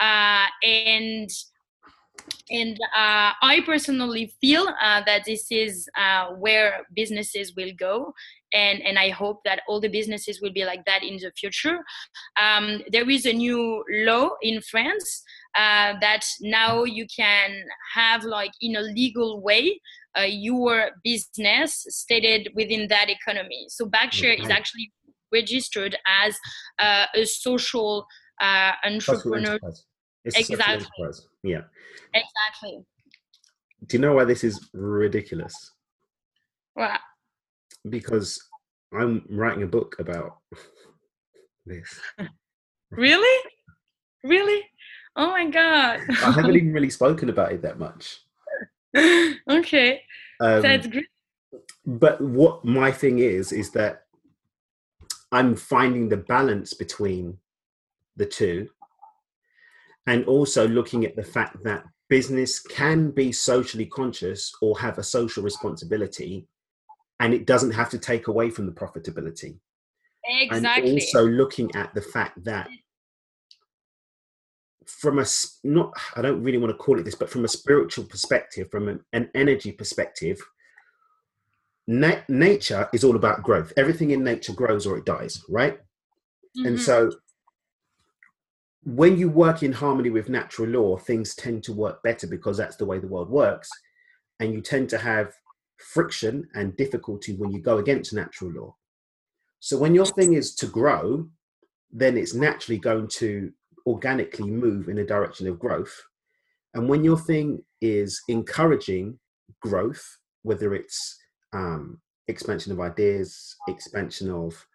uh 0.00 0.46
and 0.62 1.30
and 2.50 2.78
uh, 2.96 3.32
I 3.42 3.62
personally 3.64 4.32
feel 4.40 4.68
uh, 4.82 5.02
that 5.06 5.24
this 5.24 5.46
is 5.50 5.88
uh, 5.98 6.28
where 6.34 6.86
businesses 6.94 7.54
will 7.56 7.72
go, 7.78 8.12
and 8.52 8.82
and 8.82 8.98
I 8.98 9.10
hope 9.10 9.40
that 9.44 9.62
all 9.68 9.80
the 9.80 9.88
businesses 9.88 10.40
will 10.40 10.52
be 10.52 10.64
like 10.64 10.84
that 10.84 11.02
in 11.02 11.16
the 11.16 11.32
future. 11.36 11.78
Um, 12.40 12.82
there 12.90 13.08
is 13.08 13.26
a 13.26 13.32
new 13.32 13.84
law 13.90 14.30
in 14.42 14.60
France 14.60 15.22
uh, 15.54 15.94
that 16.00 16.24
now 16.40 16.84
you 16.84 17.06
can 17.14 17.64
have 17.94 18.24
like 18.24 18.52
in 18.60 18.76
a 18.76 18.82
legal 18.82 19.40
way 19.40 19.80
uh, 20.18 20.22
your 20.22 20.90
business 21.02 21.84
stated 21.88 22.50
within 22.54 22.88
that 22.88 23.08
economy. 23.10 23.66
So 23.68 23.86
Bagshare 23.86 24.38
is 24.38 24.50
actually 24.50 24.92
registered 25.32 25.96
as 26.06 26.36
uh, 26.78 27.06
a 27.14 27.24
social 27.24 28.06
uh, 28.40 28.72
entrepreneur. 28.84 29.52
enterprise. 29.52 29.84
It's 30.24 30.38
a 30.38 30.42
social 30.42 30.74
Exactly. 30.74 31.08
Yeah. 31.42 31.62
Exactly. 32.14 32.84
Do 33.86 33.96
you 33.96 34.00
know 34.00 34.12
why 34.12 34.24
this 34.24 34.44
is 34.44 34.70
ridiculous? 34.72 35.54
Well, 36.76 36.98
Because 37.88 38.40
I'm 38.92 39.24
writing 39.28 39.64
a 39.64 39.66
book 39.66 39.96
about 39.98 40.38
this. 41.66 42.00
really? 42.90 43.50
Really? 44.22 44.62
Oh 45.16 45.28
my 45.28 45.50
god. 45.50 46.00
I 46.22 46.30
haven't 46.30 46.56
even 46.56 46.72
really 46.72 46.90
spoken 46.90 47.28
about 47.28 47.52
it 47.52 47.62
that 47.62 47.78
much. 47.78 48.20
okay. 49.48 50.02
Um, 50.40 50.62
That's 50.62 50.86
great. 50.86 51.06
but 51.86 52.20
what 52.20 52.64
my 52.64 52.90
thing 52.90 53.18
is 53.18 53.52
is 53.52 53.70
that 53.70 54.04
i'm 55.32 55.54
finding 55.56 56.08
the 56.08 56.16
balance 56.16 56.72
between 56.74 57.36
the 58.16 58.26
two 58.26 58.68
and 60.06 60.24
also 60.26 60.66
looking 60.68 61.04
at 61.04 61.16
the 61.16 61.22
fact 61.22 61.62
that 61.64 61.84
business 62.08 62.60
can 62.60 63.10
be 63.10 63.32
socially 63.32 63.86
conscious 63.86 64.52
or 64.60 64.78
have 64.78 64.98
a 64.98 65.02
social 65.02 65.42
responsibility 65.42 66.46
and 67.20 67.32
it 67.32 67.46
doesn't 67.46 67.70
have 67.72 67.88
to 67.90 67.98
take 67.98 68.28
away 68.28 68.50
from 68.50 68.66
the 68.66 68.72
profitability 68.72 69.58
Exactly. 70.28 70.90
and 70.90 71.00
also 71.00 71.26
looking 71.26 71.74
at 71.74 71.94
the 71.94 72.02
fact 72.02 72.42
that 72.44 72.68
from 74.88 75.18
a 75.18 75.24
not 75.64 75.92
i 76.16 76.22
don't 76.22 76.42
really 76.42 76.58
want 76.58 76.70
to 76.70 76.76
call 76.76 76.98
it 76.98 77.04
this 77.04 77.14
but 77.14 77.30
from 77.30 77.44
a 77.44 77.48
spiritual 77.48 78.04
perspective 78.04 78.68
from 78.70 78.88
an, 78.88 79.00
an 79.12 79.30
energy 79.34 79.72
perspective 79.72 80.40
na- 81.86 82.22
nature 82.28 82.88
is 82.92 83.04
all 83.04 83.16
about 83.16 83.42
growth. 83.42 83.72
Everything 83.76 84.10
in 84.10 84.24
nature 84.24 84.52
grows 84.52 84.86
or 84.86 84.96
it 84.98 85.04
dies 85.04 85.42
right? 85.48 85.78
And 86.64 86.76
Mhm. 86.76 86.80
so 86.80 87.12
when 88.84 89.16
you 89.16 89.28
work 89.28 89.62
in 89.62 89.72
harmony 89.72 90.10
with 90.10 90.28
natural 90.28 90.68
law 90.68 90.96
things 90.96 91.34
tend 91.34 91.62
to 91.64 91.72
work 91.72 92.02
better 92.02 92.26
because 92.26 92.56
that's 92.56 92.76
the 92.76 92.84
way 92.84 92.98
the 92.98 93.06
world 93.06 93.30
works 93.30 93.70
and 94.40 94.52
you 94.52 94.60
tend 94.60 94.88
to 94.90 94.98
have 94.98 95.32
friction 95.78 96.48
and 96.54 96.76
difficulty 96.76 97.34
when 97.34 97.52
you 97.52 97.60
go 97.60 97.78
against 97.78 98.12
natural 98.12 98.50
law. 98.52 98.76
So 99.60 99.78
when 99.78 99.94
your 99.94 100.06
thing 100.06 100.32
is 100.34 100.54
to 100.56 100.66
grow 100.66 101.28
then 101.92 102.16
it's 102.16 102.34
naturally 102.34 102.78
going 102.78 103.06
to 103.06 103.52
organically 103.86 104.50
move 104.50 104.88
in 104.88 104.98
a 104.98 105.06
direction 105.06 105.46
of 105.48 105.58
growth 105.58 106.02
and 106.74 106.88
when 106.88 107.04
your 107.04 107.18
thing 107.18 107.62
is 107.80 108.20
encouraging 108.28 109.18
growth 109.60 110.18
whether 110.42 110.74
it's 110.74 111.18
um, 111.52 112.00
expansion 112.28 112.72
of 112.72 112.80
ideas 112.80 113.56
expansion 113.68 114.30
of 114.30 114.66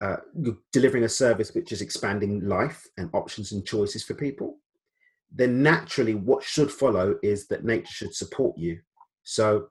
uh, 0.00 0.16
delivering 0.72 1.04
a 1.04 1.08
service 1.08 1.52
which 1.54 1.72
is 1.72 1.82
expanding 1.82 2.46
life 2.46 2.86
and 2.98 3.10
options 3.12 3.52
and 3.52 3.66
choices 3.66 4.04
for 4.04 4.14
people, 4.14 4.58
then 5.32 5.62
naturally 5.62 6.14
what 6.14 6.42
should 6.42 6.70
follow 6.70 7.16
is 7.22 7.48
that 7.48 7.64
nature 7.64 7.90
should 7.90 8.14
support 8.14 8.56
you. 8.56 8.78
So 9.24 9.68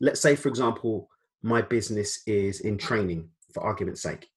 let's 0.00 0.20
say, 0.20 0.36
for 0.36 0.48
example, 0.48 1.08
my 1.42 1.62
business 1.62 2.20
is 2.26 2.60
in 2.60 2.76
training 2.76 3.28
for 3.52 3.62
argument's 3.62 4.02
sake, 4.02 4.28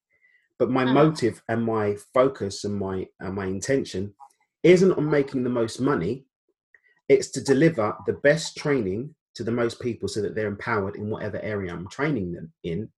but 0.60 0.70
my 0.70 0.84
Uh-huh. 0.84 0.94
motive 0.94 1.42
and 1.50 1.64
my 1.64 1.96
focus 2.14 2.64
and 2.66 2.76
my 2.76 3.08
and 3.20 3.34
my 3.34 3.46
intention 3.46 4.14
isn't 4.64 4.92
on 4.94 5.10
making 5.10 5.44
the 5.44 5.50
most 5.50 5.80
money. 5.80 6.26
It's 7.08 7.32
to 7.32 7.42
deliver 7.42 7.98
the 8.06 8.14
best 8.14 8.58
training 8.58 9.16
to 9.36 9.44
the 9.44 9.52
most 9.52 9.80
people 9.80 10.08
so 10.08 10.22
that 10.22 10.36
they're 10.36 10.48
empowered 10.48 10.96
in 10.96 11.10
whatever 11.10 11.40
area 11.42 11.74
I'm 11.74 11.88
training 11.88 12.34
them 12.34 12.54
in 12.64 12.90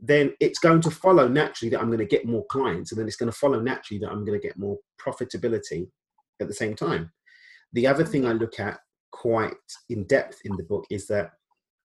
then 0.00 0.32
it's 0.38 0.58
going 0.58 0.80
to 0.80 0.90
follow 0.90 1.26
naturally 1.26 1.70
that 1.70 1.80
I'm 1.80 1.88
going 1.88 1.98
to 1.98 2.04
get 2.16 2.24
more 2.24 2.46
clients, 2.46 2.92
and 2.92 2.98
then 3.00 3.06
it's 3.06 3.16
going 3.16 3.32
to 3.32 3.36
follow 3.38 3.60
naturally 3.60 3.98
that 4.00 4.10
I'm 4.10 4.24
going 4.24 4.40
to 4.40 4.46
get 4.46 4.58
more 4.58 4.78
profitability 5.04 5.88
at 6.40 6.46
the 6.46 6.54
same 6.54 6.76
time. 6.76 7.10
The 7.72 7.86
other 7.86 8.04
thing 8.04 8.24
I 8.24 8.32
look 8.32 8.60
at 8.60 8.78
quite 9.10 9.56
in 9.88 10.04
depth 10.04 10.38
in 10.44 10.56
the 10.56 10.62
book 10.62 10.84
is 10.90 11.06
that 11.08 11.32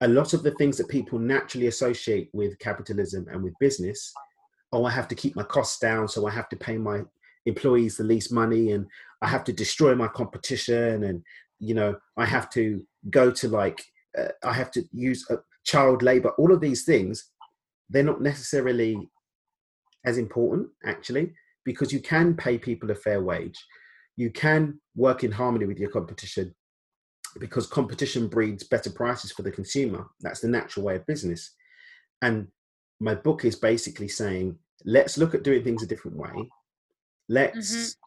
a 0.02 0.08
lot 0.08 0.34
of 0.34 0.44
the 0.44 0.52
things 0.52 0.78
that 0.78 0.90
people 0.90 1.18
naturally 1.18 1.68
associate 1.68 2.30
with 2.34 2.60
capitalism 2.60 3.26
and 3.32 3.42
with 3.42 3.54
business 3.60 4.14
oh, 4.74 4.86
I 4.86 4.92
have 4.92 5.08
to 5.10 5.16
keep 5.16 5.36
my 5.36 5.44
costs 5.44 5.80
down, 5.80 6.08
so 6.08 6.28
I 6.28 6.32
have 6.32 6.50
to 6.50 6.58
pay 6.58 6.78
my 6.78 7.04
employees 7.46 7.98
the 7.98 8.04
least 8.04 8.34
money, 8.34 8.72
and 8.72 8.86
I 9.22 9.28
have 9.28 9.44
to 9.46 9.54
destroy 9.54 9.96
my 9.96 10.08
competition, 10.08 11.04
and 11.06 11.24
you 11.60 11.74
know, 11.74 11.96
I 12.18 12.26
have 12.26 12.50
to 12.52 12.86
go 13.10 13.32
to 13.32 13.48
like, 13.48 13.82
uh, 14.18 14.30
I 14.44 14.54
have 14.54 14.72
to 14.72 14.84
use 14.92 15.26
uh, 15.30 15.38
child 15.64 16.04
labor, 16.04 16.32
all 16.38 16.52
of 16.52 16.60
these 16.60 16.84
things 16.84 17.32
they're 17.94 18.04
not 18.04 18.22
necessarily 18.22 19.10
as 20.06 20.18
important 20.18 20.68
actually 20.86 21.34
because 21.64 21.94
you 21.94 22.00
can 22.00 22.36
pay 22.36 22.58
people 22.58 22.92
a 22.92 22.96
fair 22.96 23.22
wage. 23.22 23.64
You 24.18 24.32
can 24.32 24.80
work 24.96 25.24
in 25.24 25.32
harmony 25.32 25.66
with 25.66 25.80
your 25.80 25.90
competition 25.90 26.54
because 27.40 27.66
competition 27.68 28.28
breeds 28.28 28.64
better 28.64 28.90
prices 28.90 29.32
for 29.32 29.44
the 29.44 29.52
consumer. 29.52 30.08
That's 30.22 30.42
the 30.42 30.50
natural 30.50 30.86
way 30.86 30.98
of 30.98 31.06
business. 31.06 31.56
And 32.22 32.48
my 33.00 33.16
book 33.16 33.46
is 33.46 33.56
basically 33.56 34.08
saying 34.08 34.58
let's 34.86 35.18
look 35.18 35.34
at 35.34 35.44
doing 35.44 35.64
things 35.64 35.84
a 35.84 35.88
different 35.88 36.18
way 36.18 36.50
let's 37.30 37.98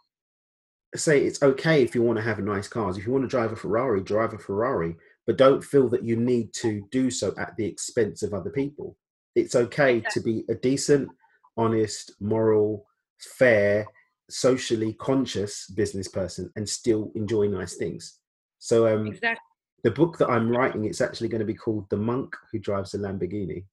say 0.94 1.20
it's 1.24 1.42
okay 1.42 1.82
if 1.82 1.94
you 1.94 2.02
want 2.02 2.16
to 2.16 2.22
have 2.22 2.38
nice 2.38 2.68
cars 2.68 2.96
if 2.96 3.06
you 3.06 3.12
want 3.12 3.24
to 3.24 3.28
drive 3.28 3.52
a 3.52 3.56
ferrari 3.56 4.02
drive 4.02 4.32
a 4.32 4.38
ferrari 4.38 4.94
but 5.26 5.36
don't 5.36 5.64
feel 5.64 5.88
that 5.88 6.04
you 6.04 6.16
need 6.16 6.52
to 6.52 6.86
do 6.90 7.10
so 7.10 7.34
at 7.38 7.56
the 7.56 7.64
expense 7.64 8.22
of 8.22 8.32
other 8.32 8.50
people 8.50 8.96
it's 9.36 9.54
okay 9.54 10.02
to 10.10 10.20
be 10.20 10.44
a 10.48 10.54
decent, 10.54 11.08
honest, 11.56 12.14
moral, 12.20 12.86
fair, 13.18 13.86
socially 14.28 14.94
conscious 14.94 15.68
business 15.68 16.08
person 16.08 16.50
and 16.56 16.68
still 16.68 17.12
enjoy 17.14 17.46
nice 17.46 17.76
things. 17.76 18.18
So 18.58 18.88
um, 18.88 19.06
Exactly. 19.06 19.38
the 19.84 19.90
book 19.90 20.16
that 20.18 20.30
I'm 20.30 20.48
writing, 20.48 20.86
it's 20.86 21.02
actually 21.02 21.28
going 21.28 21.40
to 21.40 21.44
be 21.44 21.54
called 21.54 21.88
The 21.90 21.98
Monk 21.98 22.34
Who 22.50 22.58
Drives 22.58 22.94
a 22.94 22.98
Lamborghini. 22.98 23.66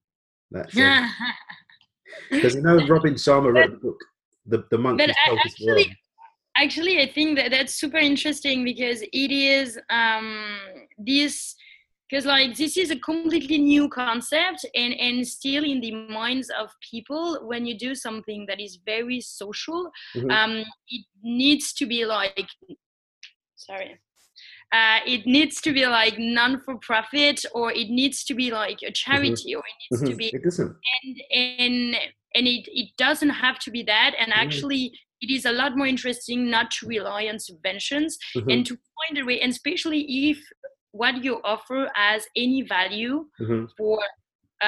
That's 0.52 0.78
um, 0.78 1.10
because 2.30 2.56
you 2.56 2.62
know 2.62 2.78
Robin 2.88 3.14
Sharma 3.16 3.54
wrote 3.54 3.72
the 3.72 3.78
book, 3.78 4.00
The, 4.46 4.64
the 4.72 4.78
Monk 4.78 4.98
but 5.00 5.10
I 5.10 5.36
actually- 5.46 5.98
actually 6.56 7.02
i 7.02 7.08
think 7.08 7.36
that 7.38 7.50
that's 7.50 7.74
super 7.74 7.98
interesting 7.98 8.64
because 8.64 9.02
it 9.02 9.32
is 9.32 9.80
um 9.90 10.28
this 11.00 11.56
because 12.08 12.26
like 12.28 12.56
this 12.56 12.78
is 12.78 12.92
a 12.92 13.00
completely 13.00 13.58
new 13.58 13.90
concept 13.90 14.64
and 14.76 14.94
and 15.06 15.28
still 15.28 15.64
in 15.64 15.82
the 15.82 15.92
minds 16.20 16.52
of 16.62 16.70
people 16.92 17.40
when 17.50 17.66
you 17.66 17.76
do 17.76 17.96
something 17.96 18.46
that 18.50 18.60
is 18.60 18.74
very 18.86 19.20
social 19.20 19.90
Mhm. 20.16 20.32
um 20.38 20.54
it 20.96 21.04
needs 21.24 21.74
to 21.74 21.86
be 21.88 22.06
like 22.06 22.48
sorry 23.56 23.98
uh, 24.74 25.00
it 25.06 25.26
needs 25.28 25.62
to 25.62 25.72
be 25.72 25.86
like 25.86 26.16
non-for-profit 26.18 27.46
or 27.54 27.72
it 27.72 27.90
needs 27.90 28.24
to 28.26 28.34
be 28.34 28.50
like 28.52 28.80
a 28.82 28.92
charity 28.92 29.54
or 29.56 29.64
it 29.72 29.78
needs 29.92 30.04
to 30.10 30.16
Mhm. 30.16 30.18
be 30.18 30.28
It 30.38 30.44
doesn't. 30.44 30.76
and 31.04 31.16
and 31.32 31.96
and 32.36 32.48
it, 32.48 32.66
it 32.82 32.90
doesn't 32.98 33.30
have 33.46 33.60
to 33.60 33.70
be 33.70 33.84
that 33.84 34.12
and 34.20 34.32
Mm. 34.32 34.38
actually 34.44 34.84
it 35.22 35.30
is 35.32 35.46
a 35.46 35.52
lot 35.52 35.78
more 35.78 35.86
interesting 35.96 36.50
not 36.50 36.72
to 36.72 36.88
rely 36.88 37.28
on 37.32 37.38
subventions 37.48 38.12
Mhm. 38.36 38.52
and 38.54 38.66
to 38.66 38.74
find 38.98 39.18
a 39.20 39.24
way 39.30 39.40
and 39.44 39.52
especially 39.52 40.02
if 40.30 40.40
what 40.92 41.24
you 41.24 41.34
offer 41.44 41.90
has 41.94 42.22
any 42.36 42.62
value 42.78 43.16
Mhm. 43.40 43.68
for 43.78 44.00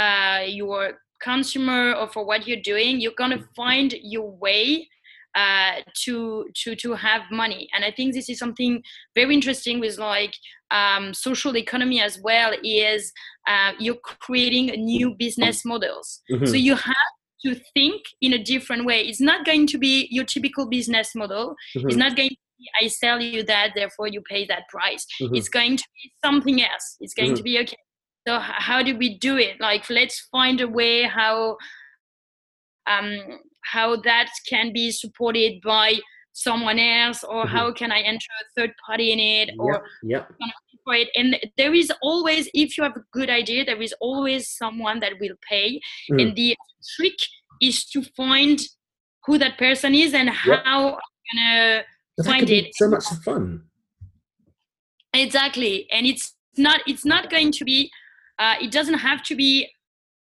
uh, 0.04 0.44
your 0.62 0.82
consumer 1.22 1.94
or 2.00 2.08
for 2.16 2.24
what 2.30 2.46
you're 2.48 2.66
doing 2.74 3.00
you're 3.02 3.20
gonna 3.24 3.38
Mm. 3.40 3.56
find 3.56 3.90
your 4.16 4.30
way 4.46 4.88
uh, 5.36 5.74
to 6.04 6.46
to 6.56 6.76
to 6.76 6.94
have 6.94 7.22
money 7.32 7.68
and 7.74 7.84
i 7.84 7.92
think 7.92 8.14
this 8.14 8.30
is 8.30 8.40
something 8.40 8.82
very 9.16 9.34
interesting 9.34 9.80
with 9.80 9.98
like 9.98 10.34
um, 10.72 11.14
social 11.14 11.56
economy 11.58 12.00
as 12.02 12.20
well 12.22 12.52
is 12.64 13.12
uh, 13.48 13.72
you're 13.80 14.02
creating 14.26 14.66
new 14.94 15.14
business 15.24 15.64
models 15.66 16.22
Mhm. 16.32 16.48
so 16.48 16.56
you 16.56 16.76
have 16.76 17.12
to 17.46 17.54
think 17.76 18.02
in 18.22 18.34
a 18.34 18.42
different 18.44 18.86
way. 18.86 19.02
It's 19.02 19.22
not 19.22 19.46
going 19.46 19.68
to 19.68 19.78
be 19.78 20.08
your 20.10 20.26
typical 20.26 20.66
business 20.68 21.14
model. 21.14 21.56
It's 21.76 21.84
Mhm. 21.96 21.98
not 22.06 22.16
going 22.16 22.30
to 22.30 22.36
be 22.60 22.66
I 22.82 22.88
sell 22.88 23.22
you 23.22 23.44
that, 23.44 23.74
therefore 23.76 24.08
you 24.08 24.22
pay 24.22 24.46
that 24.48 24.64
price. 24.70 25.06
Mhm. 25.22 25.38
It's 25.38 25.50
going 25.50 25.78
to 25.78 25.84
be 25.98 26.12
something 26.26 26.58
else. 26.64 26.88
It's 27.02 27.14
going 27.14 27.36
to 27.36 27.44
be 27.44 27.60
okay. 27.60 27.78
So 28.28 28.40
how 28.40 28.82
do 28.82 28.98
we 28.98 29.10
do 29.20 29.38
it? 29.38 29.60
Like 29.60 29.88
let's 29.92 30.18
find 30.32 30.60
a 30.62 30.68
way 30.80 31.04
how 31.04 31.58
um 32.88 33.40
how 33.74 33.96
that 33.98 34.30
can 34.48 34.72
be 34.74 34.92
supported 34.92 35.62
by 35.62 35.96
someone 36.34 36.80
else 36.80 37.24
or 37.24 37.46
Mhm. 37.46 37.50
how 37.50 37.72
can 37.72 37.92
I 37.92 38.02
enter 38.02 38.28
a 38.42 38.46
third 38.56 38.72
party 38.86 39.12
in 39.14 39.20
it 39.20 39.50
or. 39.60 39.86
Yep. 40.04 40.32
for 40.84 40.94
it 40.94 41.10
and 41.16 41.30
there 41.58 41.74
is 41.74 41.92
always 42.04 42.48
if 42.54 42.78
you 42.78 42.84
have 42.84 42.96
a 42.96 43.04
good 43.12 43.28
idea 43.42 43.66
there 43.66 43.82
is 43.82 43.92
always 44.00 44.48
someone 44.62 45.00
that 45.00 45.14
will 45.20 45.36
pay 45.50 45.80
Mm. 46.12 46.22
and 46.22 46.36
the 46.36 46.56
trick 46.96 47.18
is 47.60 47.86
to 47.94 48.04
find 48.16 48.60
who 49.26 49.40
that 49.40 49.58
person 49.58 49.96
is 49.96 50.14
and 50.14 50.28
Yep. 50.30 50.64
how 50.66 50.80
I'm 50.90 51.00
gonna 51.32 51.84
But 52.18 52.26
find 52.28 52.48
it 52.52 52.66
so 52.76 52.88
much 52.88 53.06
fun. 53.24 53.46
exactly 55.14 55.88
and 55.92 56.06
it's 56.06 56.36
not 56.58 56.82
it's 56.88 57.06
not 57.06 57.30
going 57.30 57.52
to 57.52 57.64
be 57.66 57.90
uh, 58.38 58.56
it 58.62 58.72
doesn't 58.72 59.00
have 59.10 59.24
to 59.24 59.36
be 59.36 59.68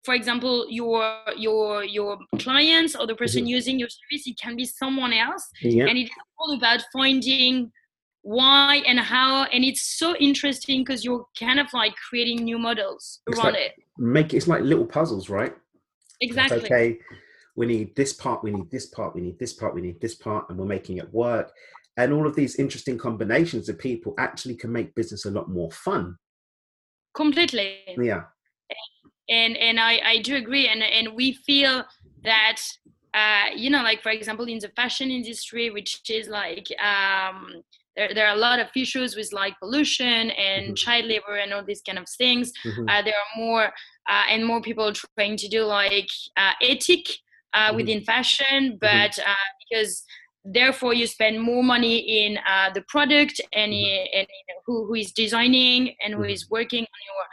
for 0.03 0.13
example 0.13 0.65
your 0.69 1.01
your 1.37 1.83
your 1.83 2.17
clients 2.39 2.95
or 2.95 3.07
the 3.07 3.15
person 3.15 3.43
Mhm. 3.45 3.47
using 3.57 3.79
your 3.79 3.89
service 3.89 4.27
it 4.27 4.37
can 4.39 4.55
be 4.55 4.65
someone 4.65 5.13
else 5.13 5.49
Yeah. 5.61 5.85
and 5.87 5.97
it's 5.97 6.11
all 6.37 6.51
about 6.53 6.81
finding 6.91 7.71
why 8.21 8.81
and 8.87 8.99
how 8.99 9.43
and 9.45 9.63
it's 9.63 9.81
so 9.97 10.15
interesting 10.17 10.81
because 10.81 11.03
you're 11.03 11.25
kind 11.39 11.59
of 11.59 11.67
like 11.73 11.93
creating 12.09 12.43
new 12.43 12.57
models 12.57 13.21
It's 13.27 13.37
around 13.39 13.53
like- 13.53 13.61
it 13.61 13.73
Make 13.97 14.33
it's 14.33 14.47
like 14.47 14.63
little 14.63 14.87
puzzles, 14.87 15.29
right? 15.29 15.53
It's 16.19 16.31
exactly 16.31 16.63
okay. 16.65 16.99
We 17.55 17.67
need 17.67 17.95
this 17.95 18.11
part, 18.13 18.43
we 18.43 18.49
need 18.49 18.71
this 18.71 18.87
part, 18.87 19.13
we 19.13 19.21
need 19.21 19.37
this 19.37 19.53
part, 19.53 19.75
we 19.75 19.81
need 19.81 20.01
this 20.01 20.15
part, 20.15 20.49
and 20.49 20.57
we're 20.57 20.65
making 20.77 20.97
it 20.97 21.13
work. 21.13 21.51
And 21.97 22.11
all 22.11 22.25
of 22.25 22.35
these 22.35 22.55
interesting 22.55 22.97
combinations 22.97 23.69
of 23.69 23.77
people 23.77 24.15
actually 24.17 24.55
can 24.55 24.71
make 24.71 24.95
business 24.95 25.25
a 25.25 25.31
lot 25.31 25.47
more 25.49 25.71
fun. 25.71 26.17
completely 27.13 27.67
Yeah. 28.01 28.23
And 29.29 29.55
and 29.57 29.79
I, 29.79 29.99
I 30.05 30.17
do 30.21 30.35
agree 30.35 30.67
and 30.67 30.81
and 30.83 31.15
we 31.15 31.33
feel 31.33 31.83
that 32.23 32.57
uh, 33.13 33.45
you 33.55 33.69
know 33.69 33.83
like 33.83 34.01
for 34.01 34.09
example 34.09 34.45
in 34.45 34.59
the 34.59 34.69
fashion 34.69 35.11
industry 35.11 35.69
which 35.69 36.01
is 36.09 36.27
like 36.27 36.67
um, 36.81 37.61
there, 37.95 38.13
there 38.13 38.27
are 38.27 38.35
a 38.35 38.39
lot 38.39 38.59
of 38.59 38.67
issues 38.75 39.15
with 39.15 39.31
like 39.33 39.53
pollution 39.59 40.31
and 40.31 40.73
Mhm. 40.73 40.77
child 40.77 41.05
labor 41.05 41.35
and 41.41 41.53
all 41.53 41.63
these 41.63 41.81
kind 41.81 41.99
of 41.99 42.07
things 42.17 42.51
Mhm. 42.65 42.89
uh, 42.89 43.01
there 43.01 43.13
are 43.13 43.37
more 43.37 43.65
uh, 44.09 44.23
and 44.29 44.45
more 44.45 44.61
people 44.61 44.91
trying 45.17 45.37
to 45.37 45.47
do 45.47 45.63
like 45.63 46.09
uh, 46.37 46.53
ethic 46.61 47.05
uh, 47.53 47.71
Mhm. 47.71 47.75
within 47.75 48.01
fashion 48.03 48.77
but 48.81 49.17
uh, 49.19 49.45
because 49.69 50.03
therefore 50.43 50.93
you 50.93 51.07
spend 51.07 51.39
more 51.41 51.63
money 51.63 51.97
in 52.25 52.37
uh, 52.45 52.69
the 52.73 52.81
product 52.89 53.39
and, 53.53 53.71
i- 53.73 54.07
and 54.13 54.27
who, 54.65 54.85
who 54.87 54.95
is 54.95 55.11
designing 55.13 55.95
and 56.03 56.13
who 56.15 56.21
Mhm. 56.23 56.31
is 56.33 56.49
working 56.49 56.81
on 56.81 57.01
your 57.09 57.25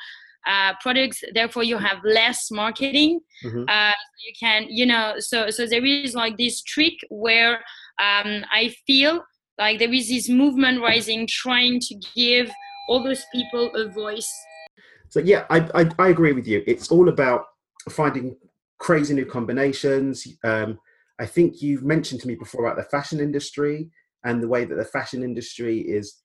uh, 0.47 0.73
products 0.81 1.23
therefore 1.35 1.63
you 1.63 1.79
have 1.79 1.99
less 2.05 2.51
marketing 2.51 3.21
Mhm. 3.45 3.65
uh, 3.69 3.93
you 4.27 4.33
can 4.39 4.67
you 4.69 4.87
know 4.87 5.15
so 5.19 5.51
so 5.51 5.67
there 5.67 5.85
is 5.85 6.15
like 6.15 6.37
this 6.37 6.63
trick 6.63 6.95
where 7.11 7.55
um, 8.01 8.45
i 8.53 8.75
feel 8.87 9.23
like 9.59 9.79
there 9.79 9.93
is 9.93 10.09
this 10.09 10.29
movement 10.29 10.81
rising 10.81 11.27
trying 11.27 11.79
to 11.81 11.95
give 12.15 12.51
all 12.89 13.03
those 13.03 13.25
people 13.33 13.71
a 13.75 13.89
voice 13.89 14.33
So 15.11 15.19
yeah, 15.21 15.45
I, 15.51 15.59
I 15.81 15.83
I 15.99 16.09
agree 16.15 16.33
with 16.33 16.47
you. 16.47 16.63
It's 16.67 16.89
all 16.95 17.09
about 17.09 17.41
finding 17.91 18.37
crazy 18.79 19.13
new 19.15 19.27
combinations. 19.27 20.27
Um, 20.45 20.79
I 21.19 21.27
think 21.27 21.61
you've 21.63 21.83
mentioned 21.83 22.21
to 22.23 22.29
me 22.29 22.37
before 22.37 22.65
about 22.65 22.77
the 22.79 22.89
fashion 22.97 23.19
industry 23.21 23.91
and 24.25 24.41
the 24.43 24.49
way 24.49 24.65
that 24.65 24.77
the 24.77 24.85
fashion 24.85 25.23
industry 25.23 25.77
is 25.81 26.23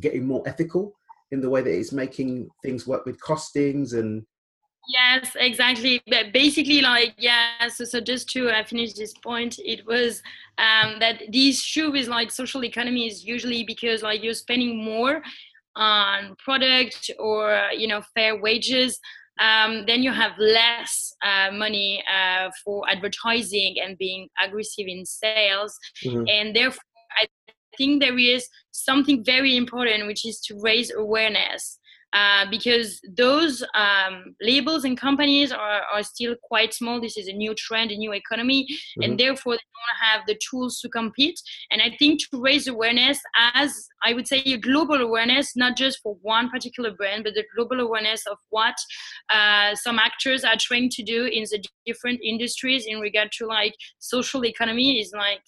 getting 0.00 0.26
more 0.26 0.42
ethical 0.46 0.84
in 1.32 1.40
the 1.40 1.50
way 1.50 1.62
that 1.62 1.76
it's 1.78 1.92
making 1.92 2.48
things 2.62 2.86
work 2.86 3.04
with 3.06 3.20
costings 3.20 3.94
and 3.94 4.24
Yes, 4.88 5.32
exactly. 5.34 6.00
But 6.06 6.32
basically, 6.32 6.80
like, 6.80 7.14
yeah. 7.18 7.66
So, 7.68 7.84
so 7.84 8.00
just 8.00 8.28
to 8.30 8.48
uh, 8.50 8.62
finish 8.64 8.92
this 8.92 9.12
point, 9.14 9.58
it 9.58 9.84
was 9.84 10.22
um, 10.58 11.00
that 11.00 11.22
the 11.30 11.48
issue 11.48 11.90
with 11.90 12.06
like 12.06 12.30
social 12.30 12.64
economy 12.64 13.08
is 13.08 13.24
usually 13.24 13.64
because 13.64 14.02
like 14.02 14.22
you're 14.22 14.34
spending 14.34 14.84
more 14.84 15.22
on 15.74 16.36
product 16.38 17.10
or 17.18 17.68
you 17.76 17.88
know 17.88 18.00
fair 18.14 18.40
wages. 18.40 18.98
Um, 19.38 19.84
then 19.86 20.02
you 20.02 20.12
have 20.12 20.32
less 20.38 21.12
uh, 21.22 21.50
money 21.52 22.02
uh, 22.10 22.48
for 22.64 22.88
advertising 22.88 23.76
and 23.84 23.98
being 23.98 24.28
aggressive 24.42 24.86
in 24.86 25.04
sales, 25.04 25.76
Mhm. 26.04 26.30
and 26.30 26.56
therefore 26.56 26.80
think 27.76 28.02
there 28.02 28.18
is 28.18 28.48
something 28.70 29.24
very 29.24 29.56
important, 29.56 30.06
which 30.06 30.26
is 30.26 30.40
to 30.42 30.58
raise 30.60 30.92
awareness 30.94 31.78
uh, 32.12 32.46
because 32.50 33.00
those 33.16 33.62
um, 33.74 34.34
labels 34.40 34.84
and 34.84 34.98
companies 34.98 35.52
are, 35.52 35.82
are 35.92 36.02
still 36.02 36.34
quite 36.42 36.72
small. 36.72 37.00
This 37.00 37.16
is 37.18 37.28
a 37.28 37.32
new 37.32 37.54
trend, 37.54 37.90
a 37.90 37.96
new 37.96 38.12
economy, 38.14 38.66
Mhm. 38.68 39.04
and 39.04 39.20
therefore 39.20 39.54
they 39.54 39.68
don't 39.76 40.10
have 40.10 40.26
the 40.26 40.38
tools 40.48 40.80
to 40.80 40.88
compete. 40.88 41.38
And 41.70 41.82
I 41.82 41.94
think 41.98 42.20
to 42.20 42.40
raise 42.40 42.68
awareness, 42.68 43.18
as 43.54 43.70
I 44.02 44.14
would 44.14 44.26
say, 44.26 44.38
a 44.46 44.56
global 44.56 45.00
awareness, 45.02 45.56
not 45.56 45.76
just 45.76 45.98
for 46.02 46.14
one 46.22 46.48
particular 46.48 46.92
brand, 46.92 47.24
but 47.24 47.34
the 47.34 47.44
global 47.54 47.80
awareness 47.80 48.24
of 48.26 48.38
what 48.50 48.76
uh, 49.30 49.74
some 49.74 49.98
actors 49.98 50.44
are 50.44 50.56
trying 50.58 50.88
to 50.90 51.02
do 51.02 51.26
in 51.26 51.42
the 51.50 51.62
different 51.84 52.20
industries 52.22 52.86
in 52.86 53.00
regard 53.00 53.30
to 53.32 53.46
like 53.46 53.74
social 53.98 54.44
economy 54.46 55.00
is 55.00 55.12
like 55.12 55.42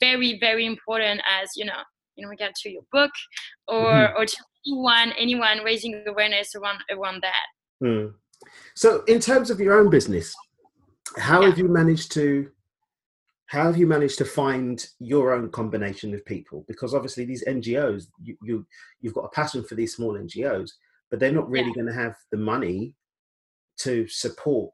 very, 0.00 0.38
very 0.38 0.66
important 0.66 1.20
as 1.40 1.50
you 1.56 1.64
know 1.64 1.82
in 2.16 2.28
regard 2.28 2.54
to 2.54 2.70
your 2.70 2.82
book 2.92 3.10
or 3.68 3.92
Mhm. 3.92 4.16
or 4.16 4.26
to 4.26 4.36
anyone 4.66 5.12
anyone 5.12 5.58
raising 5.64 6.04
awareness 6.06 6.54
around 6.54 6.80
around 6.90 7.22
that 7.22 7.46
Mm. 7.82 8.14
So, 8.74 9.02
in 9.04 9.20
terms 9.20 9.50
of 9.50 9.58
your 9.60 9.78
own 9.78 9.90
business, 9.90 10.34
how 11.18 11.40
Yeah. 11.40 11.48
have 11.48 11.58
you 11.58 11.68
managed 11.68 12.12
to 12.12 12.52
how 13.46 13.64
have 13.64 13.76
you 13.76 13.86
managed 13.86 14.16
to 14.16 14.24
find 14.24 14.88
your 14.98 15.34
own 15.34 15.50
combination 15.50 16.14
of 16.14 16.24
people? 16.24 16.64
Because 16.66 16.94
obviously, 16.94 17.26
these 17.26 17.44
NGOs, 17.46 18.06
you, 18.22 18.36
you 18.42 18.66
you've 19.00 19.12
got 19.12 19.24
a 19.26 19.28
passion 19.30 19.62
for 19.62 19.74
these 19.74 19.94
small 19.94 20.16
NGOs, 20.16 20.70
but 21.10 21.20
they're 21.20 21.32
not 21.32 21.50
really 21.50 21.72
going 21.72 21.86
to 21.86 21.92
have 21.92 22.16
the 22.30 22.38
money 22.38 22.94
to 23.78 24.06
support 24.08 24.72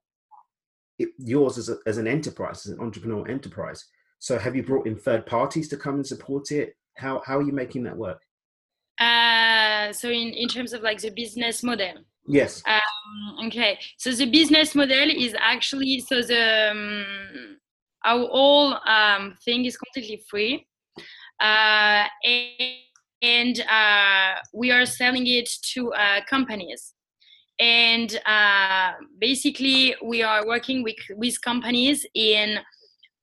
it, 1.00 1.09
yours 1.18 1.59
as, 1.59 1.68
a, 1.70 1.78
as 1.87 1.98
an 1.98 2.07
enterprise, 2.07 2.66
as 2.66 2.72
an 2.72 2.78
entrepreneurial 2.78 3.28
enterprise. 3.28 3.85
So, 4.18 4.38
have 4.38 4.57
you 4.57 4.62
brought 4.62 4.87
in 4.87 4.96
third 4.96 5.26
parties 5.26 5.68
to 5.68 5.76
come 5.76 5.96
and 5.96 6.07
support 6.07 6.50
it? 6.50 6.74
How 6.96 7.22
how 7.24 7.38
are 7.38 7.42
you 7.42 7.52
making 7.52 7.85
that 7.85 7.96
work? 7.96 8.20
uh, 8.98 9.92
so 9.92 10.09
in, 10.09 10.28
in 10.33 10.48
terms 10.48 10.72
of 10.72 10.83
like 10.83 11.00
the 11.00 11.11
business 11.11 11.62
model 11.62 11.94
Yes. 12.31 12.62
Um, 12.66 13.46
okay 13.46 13.78
so 13.96 14.12
the 14.12 14.26
business 14.26 14.74
model 14.74 15.09
is 15.11 15.35
actually 15.38 16.00
so 16.00 16.20
the 16.20 16.70
um, 16.70 17.57
our 18.04 18.26
whole 18.26 18.74
um, 18.87 19.35
thing 19.44 19.64
is 19.64 19.76
completely 19.76 20.22
free 20.28 20.66
uh, 21.40 22.04
and, 22.24 22.74
and 23.22 23.61
uh, 23.61 24.40
we 24.52 24.70
are 24.70 24.85
selling 24.85 25.26
it 25.26 25.48
to 25.72 25.92
uh, 25.94 26.20
companies 26.28 26.94
and 27.59 28.20
uh, 28.26 28.92
basically 29.18 29.94
we 30.04 30.22
are 30.22 30.46
working 30.46 30.83
with, 30.83 30.96
with 31.16 31.40
companies 31.40 32.04
in 32.14 32.59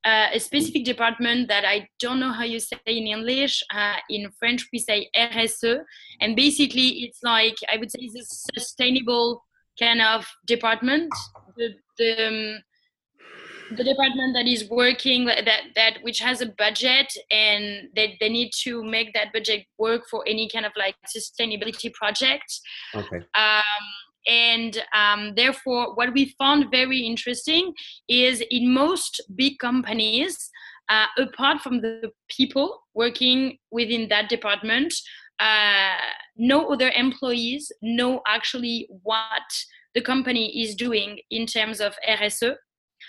uh, 0.06 0.28
a 0.34 0.40
specific 0.40 0.86
department 0.86 1.48
that 1.48 1.66
I 1.66 1.88
don't 2.00 2.20
know 2.20 2.32
how 2.32 2.44
you 2.44 2.60
say 2.60 2.78
in 2.86 3.08
English. 3.08 3.64
Uh, 3.74 3.96
in 4.10 4.30
French, 4.38 4.68
we 4.72 4.80
say 4.80 5.10
RSE, 5.18 5.82
and 6.22 6.36
basically 6.36 7.04
it's 7.04 7.20
like 7.24 7.56
I 7.72 7.78
would 7.78 7.92
say 7.92 8.00
it's 8.02 8.16
a 8.16 8.60
sustainable 8.60 9.44
kind 9.80 10.02
of 10.02 10.26
department. 10.46 11.12
The 11.58 11.74
the, 11.98 12.28
um, 12.28 12.60
the 13.72 13.84
department 13.84 14.36
that 14.36 14.48
is 14.48 14.70
working 14.70 15.26
that 15.26 15.62
that 15.76 15.98
which 16.04 16.20
has 16.20 16.42
a 16.42 16.48
budget 16.58 17.12
and 17.32 17.90
they, 17.96 18.16
they 18.20 18.30
need 18.30 18.52
to 18.64 18.84
make 18.84 19.14
that 19.14 19.34
budget 19.34 19.66
work 19.80 20.04
for 20.10 20.24
any 20.28 20.48
kind 20.48 20.66
of 20.66 20.72
like 20.78 20.96
sustainability 21.16 21.92
project 21.94 22.60
Okay. 22.94 23.18
um, 23.34 23.86
and 24.28 24.82
um, 24.96 25.34
therefore 25.36 25.96
what 25.96 26.14
we 26.14 26.34
found 26.38 26.72
very 26.72 27.00
interesting 27.00 27.74
is 28.08 28.44
in 28.50 28.74
most 28.74 29.22
big 29.36 29.58
companies 29.60 30.50
uh, 30.90 31.08
apart 31.18 31.62
from 31.62 31.82
the 31.82 32.12
people 32.30 32.84
working 32.94 33.58
within 33.72 34.08
that 34.10 34.30
department 34.30 34.94
uh, 35.40 35.96
no 36.38 36.72
other 36.72 36.92
employees 36.96 37.72
know 37.82 38.22
actually 38.28 38.88
what 39.04 39.44
the 39.94 40.02
company 40.02 40.62
is 40.62 40.76
doing 40.76 41.20
in 41.32 41.46
terms 41.46 41.80
of 41.80 41.96
rse. 42.08 42.56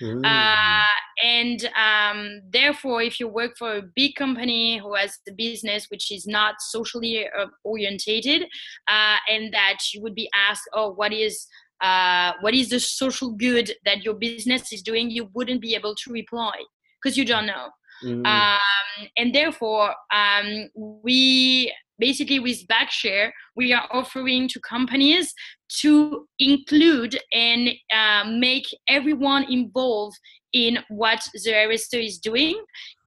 Uh, 0.02 0.84
and 1.22 1.70
um, 1.76 2.42
therefore, 2.50 3.02
if 3.02 3.18
you 3.18 3.28
work 3.28 3.56
for 3.58 3.76
a 3.76 3.82
big 3.82 4.14
company 4.14 4.78
who 4.78 4.94
has 4.94 5.18
a 5.28 5.32
business 5.32 5.86
which 5.88 6.10
is 6.12 6.26
not 6.26 6.56
socially 6.60 7.26
uh, 7.26 7.46
orientated, 7.64 8.42
uh, 8.88 9.16
and 9.28 9.52
that 9.52 9.78
you 9.92 10.02
would 10.02 10.14
be 10.14 10.28
asked, 10.34 10.68
"Oh, 10.72 10.92
what 10.92 11.12
is 11.12 11.46
uh, 11.82 12.32
what 12.40 12.54
is 12.54 12.70
the 12.70 12.80
social 12.80 13.30
good 13.30 13.72
that 13.84 14.04
your 14.04 14.14
business 14.14 14.72
is 14.72 14.82
doing?" 14.82 15.10
You 15.10 15.30
wouldn't 15.34 15.62
be 15.62 15.74
able 15.74 15.94
to 15.94 16.12
reply 16.12 16.56
because 17.02 17.16
you 17.16 17.24
don't 17.24 17.46
know. 17.46 17.68
Mm. 18.04 18.26
Um, 18.26 19.08
and 19.16 19.34
therefore, 19.34 19.94
um, 20.12 20.68
we 21.02 21.72
basically 21.98 22.38
with 22.38 22.66
Bagshare, 22.68 23.30
we 23.54 23.72
are 23.72 23.88
offering 23.90 24.48
to 24.48 24.60
companies 24.60 25.32
to 25.80 26.26
include 26.38 27.18
and 27.32 27.70
uh, 27.92 28.24
make 28.30 28.66
everyone 28.88 29.44
involved 29.50 30.16
in 30.52 30.78
what 30.88 31.20
the 31.44 31.50
RSE 31.52 32.06
is 32.06 32.18
doing, 32.18 32.56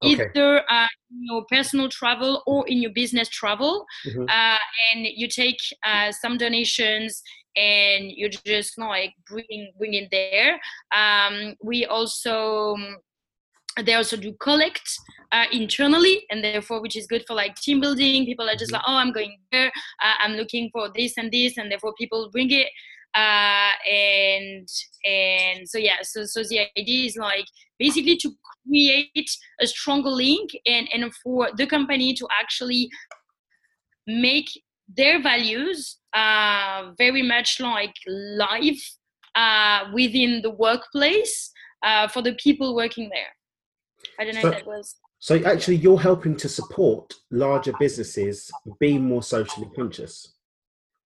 Okay. 0.02 0.12
either 0.12 0.62
uh, 0.70 0.86
in 1.10 1.24
your 1.24 1.44
personal 1.50 1.88
travel 1.88 2.42
or 2.46 2.66
in 2.68 2.80
your 2.80 2.92
business 2.92 3.28
travel. 3.28 3.84
Mhm. 4.06 4.28
Uh, 4.28 4.58
and 4.92 5.06
you 5.06 5.26
take 5.28 5.58
uh, 5.84 6.12
some 6.12 6.36
donations 6.38 7.22
and 7.56 8.12
you 8.12 8.28
just 8.28 8.78
like 8.78 9.12
bring 9.26 9.72
bring 9.78 9.94
it 9.94 10.08
there. 10.10 10.60
Um, 10.94 11.56
we 11.62 11.86
also 11.86 12.76
they 13.84 13.94
also 13.94 14.16
do 14.16 14.32
collect 14.40 14.88
uh, 15.32 15.44
internally 15.52 16.24
and 16.30 16.42
therefore 16.42 16.82
which 16.82 16.96
is 16.96 17.06
good 17.06 17.24
for 17.26 17.34
like 17.34 17.54
team 17.56 17.80
building. 17.80 18.26
People 18.26 18.48
are 18.48 18.56
just 18.56 18.72
like 18.72 18.82
oh 18.86 18.96
i'm 18.96 19.12
going 19.12 19.38
there 19.52 19.70
uh, 20.02 20.14
i'm 20.20 20.32
looking 20.32 20.70
for 20.72 20.90
this 20.94 21.16
and 21.16 21.30
this 21.30 21.56
and 21.56 21.70
therefore 21.70 21.94
people 21.98 22.28
bring 22.32 22.50
it 22.50 22.66
uh, 23.14 23.72
and 23.90 24.68
and 25.04 25.68
so 25.68 25.78
yeah 25.78 25.96
so 26.02 26.24
so 26.24 26.42
the 26.44 26.60
idea 26.78 27.06
is 27.06 27.16
like 27.16 27.46
basically 27.78 28.16
to 28.16 28.30
create 28.66 29.30
a 29.60 29.66
stronger 29.66 30.10
link 30.10 30.50
and 30.66 30.88
and 30.92 31.12
for 31.16 31.48
the 31.56 31.66
company 31.66 32.14
to 32.14 32.26
actually 32.40 32.88
make 34.06 34.48
their 34.96 35.22
values 35.22 35.98
uh, 36.14 36.90
very 36.98 37.22
much 37.22 37.60
like 37.60 37.94
live 38.06 38.80
uh, 39.34 39.84
within 39.92 40.42
the 40.42 40.50
workplace 40.50 41.52
uh, 41.84 42.08
for 42.08 42.22
the 42.22 42.34
people 42.34 42.74
working 42.74 43.08
there 43.08 43.32
i 44.20 44.24
don't 44.24 44.34
know 44.34 44.42
So- 44.42 44.48
if 44.48 44.54
that 44.54 44.66
was 44.66 44.96
So 45.22 45.34
actually, 45.44 45.76
you're 45.76 46.00
helping 46.00 46.34
to 46.36 46.48
support 46.48 47.12
larger 47.30 47.74
businesses 47.78 48.50
be 48.78 48.96
more 48.96 49.22
socially 49.22 49.68
conscious. 49.76 50.14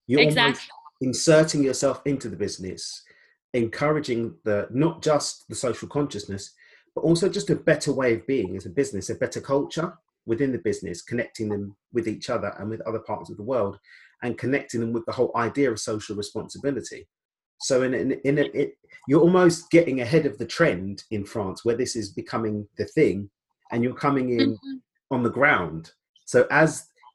You're 0.06 0.20
exactly 0.20 0.68
inserting 1.00 1.64
yourself 1.64 2.00
into 2.04 2.28
the 2.28 2.36
business, 2.36 3.02
encouraging 3.54 4.36
the 4.44 4.68
not 4.70 5.02
just 5.02 5.48
the 5.48 5.54
social 5.56 5.88
consciousness, 5.88 6.52
but 6.94 7.00
also 7.02 7.28
just 7.28 7.50
a 7.50 7.56
better 7.56 7.92
way 7.92 8.14
of 8.14 8.24
being 8.26 8.56
as 8.56 8.66
a 8.66 8.70
business, 8.70 9.10
a 9.10 9.16
better 9.16 9.40
culture 9.40 9.92
within 10.26 10.52
the 10.52 10.58
business, 10.68 11.02
connecting 11.02 11.48
them 11.48 11.76
with 11.92 12.06
each 12.06 12.30
other 12.30 12.54
and 12.58 12.70
with 12.70 12.80
other 12.82 13.00
parts 13.00 13.30
of 13.30 13.36
the 13.36 13.42
world, 13.52 13.76
and 14.22 14.38
connecting 14.38 14.80
them 14.80 14.92
with 14.92 15.04
the 15.06 15.12
whole 15.18 15.32
idea 15.48 15.68
of 15.72 15.80
social 15.80 16.14
responsibility. 16.14 17.08
So, 17.64 17.82
in 17.82 17.94
in, 17.94 18.12
in 18.28 18.38
a, 18.38 18.44
it, 18.62 18.76
you're 19.08 19.22
almost 19.28 19.70
getting 19.70 20.02
ahead 20.02 20.26
of 20.26 20.36
the 20.36 20.44
trend 20.56 21.04
in 21.10 21.24
France, 21.24 21.64
where 21.64 21.78
this 21.82 21.96
is 21.96 22.10
becoming 22.22 22.68
the 22.76 22.84
thing, 22.96 23.30
and 23.70 23.82
you're 23.82 24.02
coming 24.06 24.28
in 24.38 24.50
Mhm. 24.52 24.80
on 25.10 25.22
the 25.22 25.36
ground. 25.38 25.82
So 26.26 26.38
as 26.50 26.70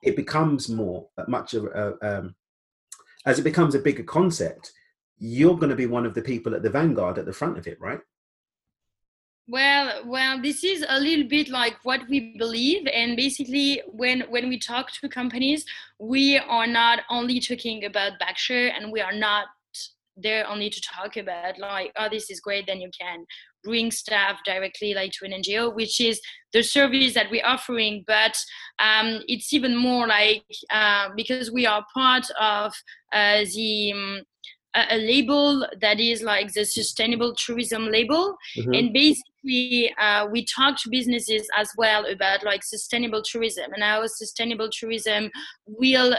it 0.07 0.15
becomes 0.15 0.61
more 0.81 0.99
uh, 1.19 1.25
much 1.27 1.49
of 1.53 1.63
a, 1.65 1.85
um, 2.09 2.35
as 3.29 3.37
it 3.39 3.43
becomes 3.51 3.75
a 3.75 3.85
bigger 3.87 4.03
concept, 4.19 4.71
you're 5.19 5.59
going 5.61 5.69
to 5.75 5.83
be 5.83 5.95
one 5.97 6.05
of 6.07 6.13
the 6.15 6.27
people 6.31 6.55
at 6.55 6.63
the 6.63 6.75
vanguard 6.79 7.17
at 7.19 7.27
the 7.27 7.39
front 7.41 7.57
of 7.59 7.67
it, 7.67 7.79
right? 7.79 8.01
Well, 9.47 9.87
well, 10.13 10.35
this 10.47 10.63
is 10.63 10.85
a 10.87 10.99
little 10.99 11.27
bit 11.37 11.47
like 11.49 11.75
what 11.83 12.01
we 12.11 12.19
believe, 12.43 12.83
and 12.99 13.09
basically, 13.25 13.69
when 14.01 14.17
when 14.33 14.45
we 14.51 14.57
talk 14.71 14.85
to 14.93 15.09
companies, 15.21 15.61
we 16.13 16.25
are 16.57 16.69
not 16.81 16.97
only 17.17 17.37
talking 17.49 17.79
about 17.89 18.19
Bagshare, 18.21 18.69
and 18.75 18.91
we 18.95 19.01
are 19.07 19.17
not 19.29 19.45
there 20.21 20.47
only 20.47 20.69
to 20.69 20.81
talk 20.81 21.17
about 21.17 21.57
like, 21.59 21.91
oh, 21.97 22.07
this 22.09 22.29
is 22.29 22.39
great. 22.39 22.67
Then 22.67 22.81
you 22.81 22.89
can 22.99 23.25
bring 23.63 23.91
staff 23.91 24.39
directly 24.45 24.93
like 24.93 25.11
to 25.13 25.25
an 25.25 25.31
NGO, 25.41 25.73
which 25.75 25.99
is 25.99 26.21
the 26.53 26.63
service 26.63 27.13
that 27.13 27.29
we're 27.29 27.45
offering. 27.45 28.03
But 28.07 28.37
um, 28.79 29.21
it's 29.27 29.53
even 29.53 29.75
more 29.75 30.07
like 30.07 30.43
uh, 30.71 31.09
because 31.15 31.51
we 31.51 31.65
are 31.65 31.85
part 31.93 32.27
of 32.39 32.73
uh, 33.13 33.43
the 33.53 33.93
um, 33.93 34.21
a, 34.75 34.97
label 34.97 35.67
that 35.81 35.99
is 35.99 36.21
like 36.21 36.53
the 36.53 36.65
sustainable 36.65 37.33
tourism 37.35 37.85
label 37.87 38.35
Mhm. 38.57 38.77
and 38.77 38.93
basically 38.93 39.93
uh, 39.99 40.27
we 40.31 40.45
talk 40.45 40.77
to 40.81 40.89
businesses 40.91 41.47
as 41.57 41.71
well 41.77 42.05
about 42.05 42.43
like 42.43 42.63
sustainable 42.63 43.23
tourism 43.23 43.73
and 43.73 43.83
how 43.83 44.05
sustainable 44.05 44.69
tourism 44.71 45.31
will 45.65 46.15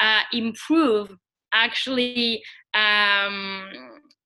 uh, 0.00 0.22
improve 0.32 1.14
actually 1.52 2.42
um, 2.74 3.68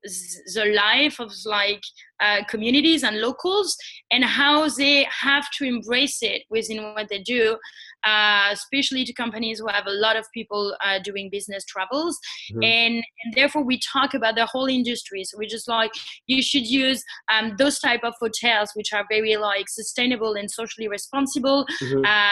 the 0.04 0.72
life 0.76 1.18
of 1.18 1.32
like 1.46 1.80
uh, 2.20 2.44
communities 2.44 3.02
and 3.04 3.20
locals 3.20 3.76
and 4.10 4.22
how 4.22 4.68
they 4.68 5.04
have 5.04 5.46
to 5.56 5.64
embrace 5.64 6.18
it 6.22 6.42
within 6.50 6.82
what 6.94 7.08
they 7.08 7.22
do 7.22 7.56
uh, 8.04 8.48
especially 8.52 9.04
to 9.04 9.14
companies 9.14 9.58
who 9.58 9.66
have 9.66 9.86
a 9.86 9.90
lot 9.92 10.14
of 10.14 10.26
people 10.34 10.76
uh, 10.84 10.98
doing 10.98 11.30
business 11.30 11.64
travels 11.64 12.18
Mhm. 12.52 12.64
and, 12.64 12.94
and 12.96 13.34
therefore 13.34 13.64
we 13.64 13.78
talk 13.80 14.12
about 14.14 14.34
the 14.34 14.44
whole 14.46 14.66
industry 14.66 15.24
so 15.24 15.38
we're 15.38 15.48
just 15.48 15.68
like 15.68 15.92
you 16.26 16.42
should 16.42 16.66
use 16.66 17.02
um, 17.32 17.54
those 17.56 17.78
type 17.78 18.04
of 18.04 18.14
hotels 18.20 18.70
which 18.74 18.92
are 18.92 19.06
very 19.08 19.36
like 19.36 19.68
sustainable 19.70 20.34
and 20.34 20.50
socially 20.50 20.88
responsible 20.88 21.64
Mhm. 21.80 22.06
uh, 22.06 22.30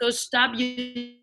so 0.00 0.10
stop 0.10 0.52
using 0.56 1.16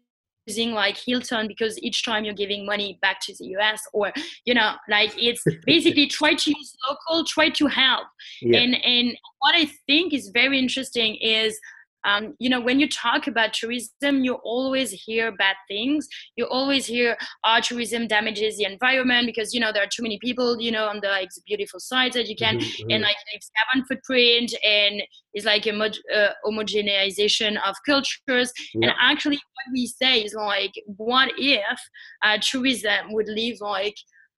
like 0.73 0.97
hilton 0.97 1.47
because 1.47 1.79
each 1.81 2.03
time 2.05 2.23
you're 2.23 2.33
giving 2.33 2.65
money 2.65 2.99
back 3.01 3.19
to 3.19 3.33
the 3.39 3.45
us 3.55 3.81
or 3.93 4.11
you 4.45 4.53
know 4.53 4.73
like 4.89 5.11
it's 5.17 5.43
basically 5.65 6.07
try 6.07 6.33
to 6.33 6.51
use 6.51 6.75
local 6.87 7.23
try 7.25 7.49
to 7.49 7.67
help 7.67 8.07
Yeah. 8.41 8.59
and 8.59 8.75
and 8.83 9.17
what 9.39 9.55
i 9.55 9.65
think 9.87 10.13
is 10.13 10.29
very 10.29 10.59
interesting 10.59 11.15
is 11.15 11.59
um, 12.05 12.35
you 12.39 12.49
know 12.49 12.61
when 12.61 12.79
you 12.79 12.87
talk 12.89 13.27
about 13.27 13.53
tourism 13.53 14.23
you 14.23 14.33
always 14.43 14.91
hear 14.91 15.31
bad 15.35 15.55
things 15.67 16.07
you 16.35 16.45
always 16.45 16.85
hear 16.85 17.17
oh 17.45 17.59
tourism 17.61 18.07
damages 18.07 18.57
the 18.57 18.63
environment 18.65 19.25
because 19.25 19.53
you 19.53 19.59
know 19.59 19.71
there 19.73 19.83
are 19.83 19.87
too 19.95 20.03
many 20.03 20.17
people 20.19 20.59
you 20.61 20.71
know 20.71 20.85
on 20.87 20.99
the 21.01 21.07
like 21.07 21.29
the 21.35 21.41
beautiful 21.45 21.79
sites 21.79 22.15
that 22.15 22.27
you 22.27 22.35
can 22.35 22.55
Mhm, 22.57 22.61
mhm. 22.61 22.93
and 22.93 23.03
like 23.03 23.17
leaves 23.33 23.51
carbon 23.57 23.85
footprint 23.87 24.53
and 24.63 25.01
is 25.33 25.45
like 25.45 25.65
a 25.67 25.71
mod- 25.73 25.97
uh, 26.15 26.29
homogenization 26.45 27.57
of 27.67 27.75
cultures 27.85 28.51
Yeah. 28.73 28.89
and 28.89 28.91
actually 28.99 29.37
what 29.37 29.67
we 29.73 29.87
say 29.87 30.21
is 30.21 30.33
like 30.33 30.73
what 30.97 31.31
if 31.37 31.79
uh, 32.23 32.37
tourism 32.41 33.11
would 33.13 33.27
leave 33.27 33.57
like 33.61 33.95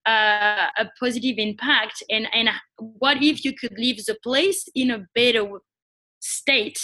uh, 0.08 0.68
a 0.78 0.86
positive 1.00 1.36
impact 1.38 2.02
and 2.10 2.28
and 2.34 2.50
what 2.78 3.22
if 3.22 3.44
you 3.44 3.54
could 3.54 3.76
leave 3.78 3.98
the 4.06 4.18
place 4.24 4.68
in 4.74 4.92
a 4.92 5.00
better 5.14 5.46
state 6.20 6.80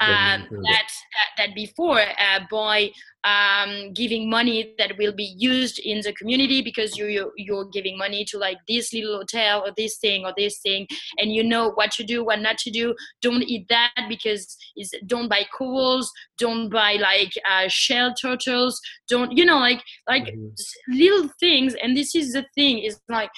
um, 0.00 0.48
that, 0.50 0.88
that 1.14 1.28
that 1.48 1.54
before 1.54 2.00
uh, 2.00 2.40
by 2.50 2.90
um, 3.24 3.92
giving 3.92 4.30
money 4.30 4.74
that 4.78 4.96
will 4.98 5.12
be 5.12 5.34
used 5.36 5.78
in 5.80 6.00
the 6.02 6.12
community 6.12 6.62
because 6.62 6.96
you 6.96 7.06
you- 7.06 7.32
you're 7.36 7.64
giving 7.66 7.96
money 7.98 8.24
to 8.24 8.38
like 8.38 8.58
this 8.68 8.92
little 8.92 9.16
hotel 9.18 9.62
or 9.66 9.72
this 9.76 9.98
thing 9.98 10.24
or 10.24 10.32
this 10.36 10.58
thing 10.60 10.86
and 11.18 11.32
you 11.32 11.42
know 11.42 11.70
what 11.72 11.90
to 11.92 12.04
do 12.04 12.24
what 12.24 12.40
not 12.40 12.56
to 12.58 12.70
do 12.70 12.94
don't 13.22 13.42
eat 13.42 13.66
that 13.68 13.90
because 14.08 14.56
it's 14.76 14.92
don't 15.06 15.28
buy 15.28 15.44
corals 15.56 16.10
don't 16.38 16.68
buy 16.70 16.94
like 16.94 17.32
uh, 17.50 17.66
shell 17.68 18.14
turtles 18.14 18.80
don't 19.08 19.32
you 19.36 19.44
know 19.44 19.58
like 19.58 19.82
like 20.08 20.26
Mhm. 20.34 20.52
little 20.88 21.28
things 21.40 21.74
and 21.82 21.96
this 21.96 22.14
is 22.14 22.32
the 22.32 22.44
thing 22.54 22.78
is 22.78 23.00
like 23.08 23.30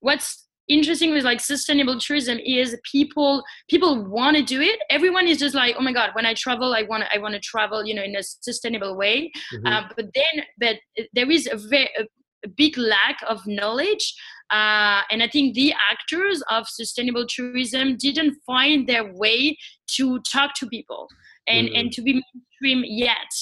what's 0.00 0.45
interesting 0.68 1.12
with 1.12 1.24
like 1.24 1.40
sustainable 1.40 1.98
tourism 2.00 2.38
is 2.38 2.76
people 2.90 3.42
people 3.68 4.04
want 4.04 4.36
to 4.36 4.42
do 4.42 4.60
it 4.60 4.78
everyone 4.90 5.26
is 5.28 5.38
just 5.38 5.54
like 5.54 5.74
oh 5.78 5.82
my 5.82 5.92
god 5.92 6.10
when 6.14 6.26
i 6.26 6.34
travel 6.34 6.74
i 6.74 6.82
want 6.82 7.04
i 7.14 7.18
want 7.18 7.34
to 7.34 7.40
travel 7.40 7.84
you 7.86 7.94
know 7.94 8.02
in 8.02 8.16
a 8.16 8.22
sustainable 8.22 8.96
way 8.96 9.30
Mhm. 9.54 9.66
uh, 9.72 9.82
but 9.96 10.06
then 10.14 10.44
but 10.58 10.76
there 11.12 11.30
is 11.30 11.46
a 11.46 11.56
very 11.56 11.90
a, 11.98 12.04
a 12.44 12.48
big 12.48 12.76
lack 12.76 13.18
of 13.28 13.46
knowledge 13.46 14.14
uh, 14.50 15.02
and 15.10 15.22
i 15.22 15.28
think 15.28 15.54
the 15.54 15.72
actors 15.90 16.42
of 16.50 16.68
sustainable 16.68 17.26
tourism 17.28 17.96
didn't 17.96 18.34
find 18.46 18.86
their 18.88 19.12
way 19.14 19.56
to 19.96 20.18
talk 20.20 20.54
to 20.54 20.66
people 20.66 21.08
and 21.48 21.68
Mhm. 21.68 21.78
and 21.78 21.92
to 21.92 22.02
be 22.02 22.12
mainstream 22.14 22.84
yet 22.86 23.32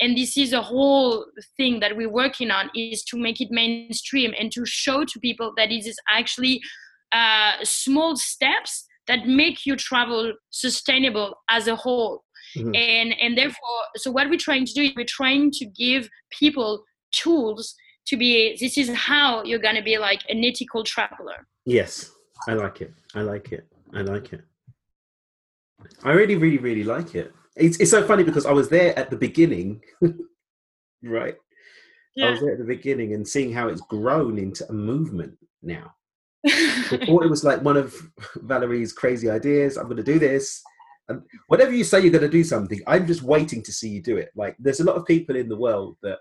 and 0.00 0.16
this 0.16 0.36
is 0.36 0.52
a 0.52 0.62
whole 0.62 1.26
thing 1.56 1.80
that 1.80 1.96
we're 1.96 2.10
working 2.10 2.50
on 2.50 2.70
is 2.74 3.02
to 3.04 3.16
make 3.18 3.40
it 3.40 3.50
mainstream 3.50 4.32
and 4.38 4.50
to 4.52 4.64
show 4.64 5.04
to 5.04 5.20
people 5.20 5.52
that 5.56 5.70
it 5.70 5.86
is 5.86 5.98
actually 6.08 6.60
uh, 7.12 7.52
small 7.62 8.16
steps 8.16 8.86
that 9.08 9.26
make 9.26 9.66
your 9.66 9.76
travel 9.76 10.32
sustainable 10.50 11.34
as 11.50 11.66
a 11.68 11.76
whole 11.76 12.24
Mhm. 12.56 12.74
and 12.76 13.08
and 13.20 13.38
therefore 13.38 13.80
so 13.96 14.10
what 14.10 14.28
we're 14.30 14.44
trying 14.48 14.64
to 14.66 14.72
do 14.72 14.82
is 14.82 14.92
we're 14.96 15.14
trying 15.20 15.52
to 15.52 15.64
give 15.66 16.08
people 16.40 16.70
tools 17.12 17.74
to 18.08 18.16
be 18.16 18.56
this 18.60 18.76
is 18.76 18.88
how 19.08 19.44
you're 19.44 19.64
going 19.68 19.76
to 19.76 19.82
be 19.92 19.98
like 19.98 20.22
an 20.28 20.42
ethical 20.44 20.82
traveler 20.82 21.46
Yes, 21.66 22.10
I 22.48 22.54
like 22.54 22.80
it. 22.80 22.92
I 23.14 23.20
like 23.20 23.52
it. 23.52 23.64
I 23.94 24.00
like 24.00 24.32
it. 24.32 24.42
I 26.02 26.12
really, 26.12 26.36
really, 26.36 26.58
really 26.58 26.84
like 26.84 27.14
it. 27.14 27.32
It's 27.56 27.78
it's 27.78 27.90
so 27.90 28.06
funny 28.06 28.22
because 28.22 28.46
I 28.46 28.52
was 28.52 28.68
there 28.68 28.96
at 28.98 29.10
the 29.10 29.16
beginning, 29.16 29.82
right? 31.02 31.36
I 32.22 32.30
was 32.30 32.40
there 32.40 32.52
at 32.52 32.58
the 32.58 32.64
beginning 32.64 33.14
and 33.14 33.26
seeing 33.26 33.52
how 33.52 33.68
it's 33.68 33.80
grown 33.82 34.38
into 34.38 34.68
a 34.68 34.72
movement 34.72 35.38
now. 35.62 35.94
Before 36.42 37.24
it 37.24 37.30
was 37.30 37.44
like 37.44 37.62
one 37.62 37.76
of 37.76 37.94
Valerie's 38.36 38.92
crazy 38.92 39.30
ideas. 39.30 39.76
I'm 39.76 39.84
going 39.84 39.96
to 39.96 40.02
do 40.02 40.18
this, 40.18 40.62
and 41.08 41.22
whatever 41.48 41.72
you 41.72 41.84
say, 41.84 42.00
you're 42.00 42.10
going 42.10 42.22
to 42.22 42.28
do 42.28 42.44
something. 42.44 42.80
I'm 42.86 43.06
just 43.06 43.22
waiting 43.22 43.62
to 43.62 43.72
see 43.72 43.88
you 43.88 44.02
do 44.02 44.16
it. 44.16 44.30
Like 44.34 44.56
there's 44.58 44.80
a 44.80 44.84
lot 44.84 44.96
of 44.96 45.06
people 45.06 45.36
in 45.36 45.48
the 45.48 45.58
world 45.58 45.96
that 46.02 46.18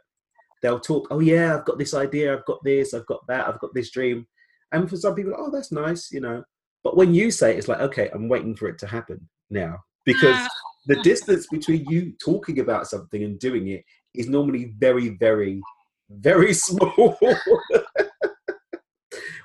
they'll 0.62 0.80
talk. 0.80 1.08
Oh 1.12 1.20
yeah, 1.20 1.56
I've 1.56 1.66
got 1.66 1.78
this 1.78 1.94
idea. 1.94 2.34
I've 2.34 2.46
got 2.46 2.64
this. 2.64 2.94
I've 2.94 3.06
got 3.06 3.26
that. 3.28 3.48
I've 3.48 3.60
got 3.60 3.74
this 3.74 3.92
dream. 3.92 4.28
And 4.72 4.90
for 4.90 4.98
some 4.98 5.16
people, 5.16 5.34
oh 5.38 5.52
that's 5.52 5.72
nice, 5.72 6.12
you 6.12 6.22
know. 6.22 6.44
But 6.84 6.96
when 6.96 7.14
you 7.14 7.32
say 7.32 7.52
it, 7.52 7.58
it's 7.58 7.68
like 7.68 7.82
okay, 7.82 8.10
I'm 8.14 8.30
waiting 8.30 8.56
for 8.56 8.68
it 8.68 8.78
to 8.80 8.88
happen 8.88 9.28
now 9.50 9.78
because 10.06 10.36
Ah. 10.36 10.48
The 10.86 11.02
distance 11.02 11.48
between 11.48 11.86
you 11.86 12.14
talking 12.24 12.60
about 12.60 12.88
something 12.88 13.24
and 13.24 13.40
doing 13.40 13.68
it 13.68 13.84
is 14.14 14.30
normally 14.30 14.74
very, 14.78 15.10
very, 15.10 15.62
very 16.10 16.54
small, 16.66 17.18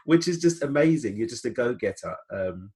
which 0.04 0.28
is 0.28 0.38
just 0.38 0.62
amazing. 0.62 1.16
You're 1.16 1.28
just 1.28 1.44
a 1.44 1.50
go 1.50 1.74
getter. 1.74 2.16
Um, 2.32 2.72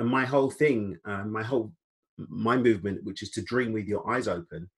and 0.00 0.08
my 0.08 0.24
whole 0.24 0.50
thing 0.50 0.98
uh, 1.04 1.24
my 1.24 1.42
whole 1.42 1.72
my 2.16 2.56
movement 2.56 3.04
which 3.04 3.22
is 3.22 3.30
to 3.30 3.42
dream 3.42 3.72
with 3.72 3.86
your 3.86 4.08
eyes 4.10 4.26
open 4.26 4.68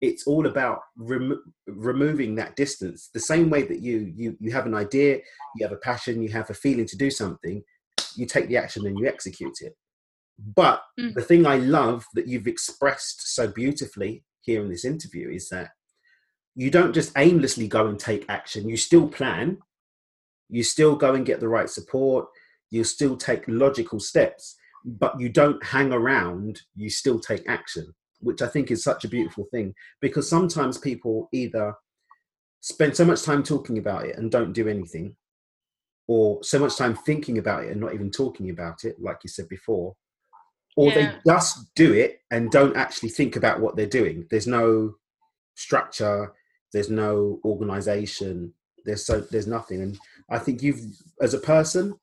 it's 0.00 0.26
all 0.26 0.46
about 0.46 0.80
remo- 0.96 1.40
removing 1.66 2.34
that 2.34 2.54
distance 2.56 3.08
the 3.14 3.20
same 3.20 3.48
way 3.48 3.62
that 3.62 3.80
you 3.80 4.12
you 4.14 4.36
you 4.40 4.52
have 4.52 4.66
an 4.66 4.74
idea 4.74 5.18
you 5.56 5.66
have 5.66 5.72
a 5.72 5.84
passion 5.88 6.22
you 6.22 6.28
have 6.28 6.50
a 6.50 6.54
feeling 6.54 6.86
to 6.86 6.96
do 6.96 7.10
something 7.10 7.62
you 8.16 8.26
take 8.26 8.48
the 8.48 8.56
action 8.56 8.86
and 8.86 8.98
you 8.98 9.06
execute 9.06 9.54
it 9.60 9.74
but 10.38 10.82
Mm. 10.98 11.14
the 11.14 11.22
thing 11.22 11.46
i 11.46 11.56
love 11.56 12.04
that 12.14 12.26
you've 12.28 12.46
expressed 12.46 13.34
so 13.34 13.46
beautifully 13.48 14.24
here 14.42 14.62
in 14.62 14.68
this 14.68 14.84
interview 14.84 15.30
is 15.30 15.48
that 15.48 15.70
you 16.54 16.70
don't 16.70 16.92
just 16.92 17.12
aimlessly 17.16 17.66
go 17.68 17.86
and 17.86 17.98
take 17.98 18.24
action 18.28 18.68
you 18.68 18.76
still 18.76 19.08
plan 19.08 19.58
you 20.48 20.62
still 20.62 20.96
go 20.96 21.14
and 21.14 21.26
get 21.26 21.40
the 21.40 21.48
right 21.48 21.70
support 21.70 22.26
you 22.70 22.84
still 22.84 23.16
take 23.16 23.44
logical 23.48 23.98
steps 24.00 24.56
but 24.84 25.18
you 25.18 25.28
don't 25.28 25.64
hang 25.64 25.92
around 25.92 26.60
you 26.76 26.90
still 26.90 27.18
take 27.18 27.48
action 27.48 27.86
which 28.20 28.42
i 28.42 28.46
think 28.46 28.70
is 28.70 28.82
such 28.82 29.04
a 29.04 29.08
beautiful 29.08 29.46
thing 29.50 29.74
because 30.00 30.28
sometimes 30.28 30.78
people 30.78 31.28
either 31.32 31.74
spend 32.60 32.96
so 32.96 33.04
much 33.04 33.22
time 33.22 33.42
talking 33.42 33.78
about 33.78 34.04
it 34.06 34.16
and 34.16 34.30
don't 34.30 34.52
do 34.52 34.68
anything 34.68 35.14
or 36.06 36.42
so 36.42 36.58
much 36.58 36.76
time 36.76 36.94
thinking 36.94 37.38
about 37.38 37.64
it 37.64 37.70
and 37.70 37.80
not 37.80 37.94
even 37.94 38.10
talking 38.10 38.50
about 38.50 38.84
it 38.84 38.96
like 39.00 39.18
you 39.22 39.28
said 39.28 39.48
before 39.48 39.94
or 40.76 40.88
Yeah. 40.88 40.94
they 40.94 41.32
just 41.32 41.74
do 41.74 41.92
it 41.92 42.20
and 42.30 42.50
don't 42.50 42.76
actually 42.76 43.10
think 43.10 43.36
about 43.36 43.60
what 43.60 43.76
they're 43.76 43.86
doing 43.86 44.26
there's 44.30 44.46
no 44.46 44.94
structure 45.54 46.32
there's 46.72 46.90
no 46.90 47.40
organization 47.44 48.52
there's 48.84 49.06
so 49.06 49.20
there's 49.20 49.46
nothing 49.46 49.82
and 49.82 49.98
i 50.30 50.38
think 50.38 50.62
you've 50.62 50.80
as 51.20 51.34
a 51.34 51.38
person 51.38 51.94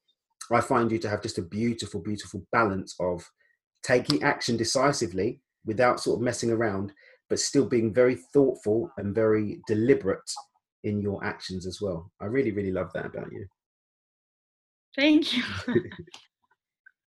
i 0.51 0.61
find 0.61 0.91
you 0.91 0.97
to 0.97 1.09
have 1.09 1.21
just 1.21 1.37
a 1.37 1.41
beautiful 1.43 2.01
beautiful 2.01 2.45
balance 2.51 2.95
of 2.99 3.29
taking 3.83 4.23
action 4.23 4.55
decisively 4.57 5.41
without 5.65 5.99
sort 5.99 6.17
of 6.17 6.23
messing 6.23 6.51
around 6.51 6.93
but 7.29 7.39
still 7.39 7.65
being 7.65 7.93
very 7.93 8.15
thoughtful 8.33 8.91
and 8.97 9.15
very 9.15 9.61
deliberate 9.67 10.31
in 10.83 11.01
your 11.01 11.23
actions 11.23 11.67
as 11.67 11.79
well 11.81 12.11
i 12.21 12.25
really 12.25 12.51
really 12.51 12.71
love 12.71 12.91
that 12.93 13.05
about 13.05 13.31
you 13.31 13.45
Thank 14.95 15.37
you. 15.37 15.43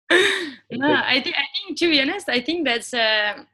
no, 0.72 0.92
I 0.92 1.22
think 1.22 1.36
I 1.36 1.42
think 1.42 1.49
to 1.80 1.90
be 1.90 2.02
honest, 2.02 2.28
I 2.30 2.42
think 2.42 2.66
that's 2.68 2.94
a 2.94 3.46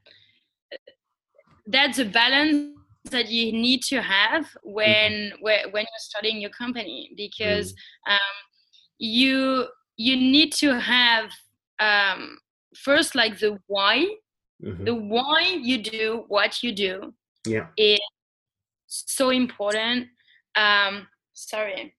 that's 1.67 1.99
a 1.99 2.05
balance 2.05 2.73
that 3.11 3.29
you 3.29 3.51
need 3.51 3.81
to 3.83 4.01
have 4.01 4.45
when 4.63 5.33
when 5.41 5.59
when 5.71 5.83
you're 5.83 6.05
starting 6.11 6.41
your 6.41 6.49
company 6.51 7.11
because 7.15 7.73
um, 8.09 8.35
you 8.97 9.67
you 9.97 10.15
need 10.15 10.51
to 10.53 10.79
have 10.79 11.29
um, 11.79 12.37
first 12.85 13.15
like 13.15 13.39
the 13.39 13.51
why 13.67 13.97
Mhm. 14.63 14.85
the 14.85 14.95
why 14.95 15.41
you 15.69 15.77
do 15.83 16.23
what 16.29 16.63
you 16.63 16.71
do 16.71 17.13
yeah 17.45 17.67
is 17.77 17.99
so 18.87 19.29
important. 19.29 20.07
Um, 20.55 21.07
sorry. 21.33 21.93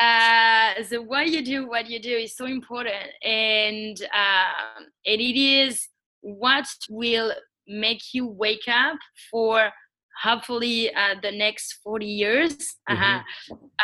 Uh, 0.00 0.74
the 0.90 1.00
why 1.00 1.22
you 1.22 1.44
do 1.44 1.68
what 1.68 1.88
you 1.88 2.00
do 2.00 2.10
is 2.10 2.36
so 2.36 2.46
important, 2.46 3.10
and 3.22 3.96
um, 4.12 4.86
and 5.06 5.20
it 5.20 5.38
is 5.38 5.88
what 6.20 6.66
will 6.90 7.32
make 7.66 8.02
you 8.12 8.26
wake 8.26 8.68
up 8.68 8.98
for 9.30 9.70
hopefully 10.20 10.94
uh, 10.94 11.14
the 11.22 11.30
next 11.30 11.80
40 11.82 12.06
years. 12.06 12.76
Uh-huh. 12.88 13.20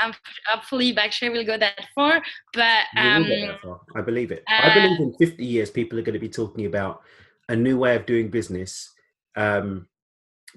Um, 0.03 0.15
hopefully, 0.47 0.95
Bagshare 0.95 1.33
will 1.33 1.45
go 1.45 1.59
that 1.59 1.87
far, 1.95 2.23
but 2.55 2.85
um, 2.97 3.29
that 3.29 3.61
far. 3.63 3.81
I 3.97 4.01
believe 4.01 4.31
it. 4.31 4.43
I 4.49 4.71
uh, 4.71 4.75
believe 4.75 5.01
in 5.01 5.15
50 5.15 5.45
years, 5.45 5.71
people 5.71 5.99
are 5.99 6.03
going 6.03 6.15
to 6.15 6.21
be 6.21 6.29
talking 6.29 6.67
about 6.67 7.03
a 7.49 7.57
new 7.57 7.79
way 7.79 7.97
of 7.97 8.07
doing 8.07 8.31
business 8.31 8.91
um, 9.37 9.87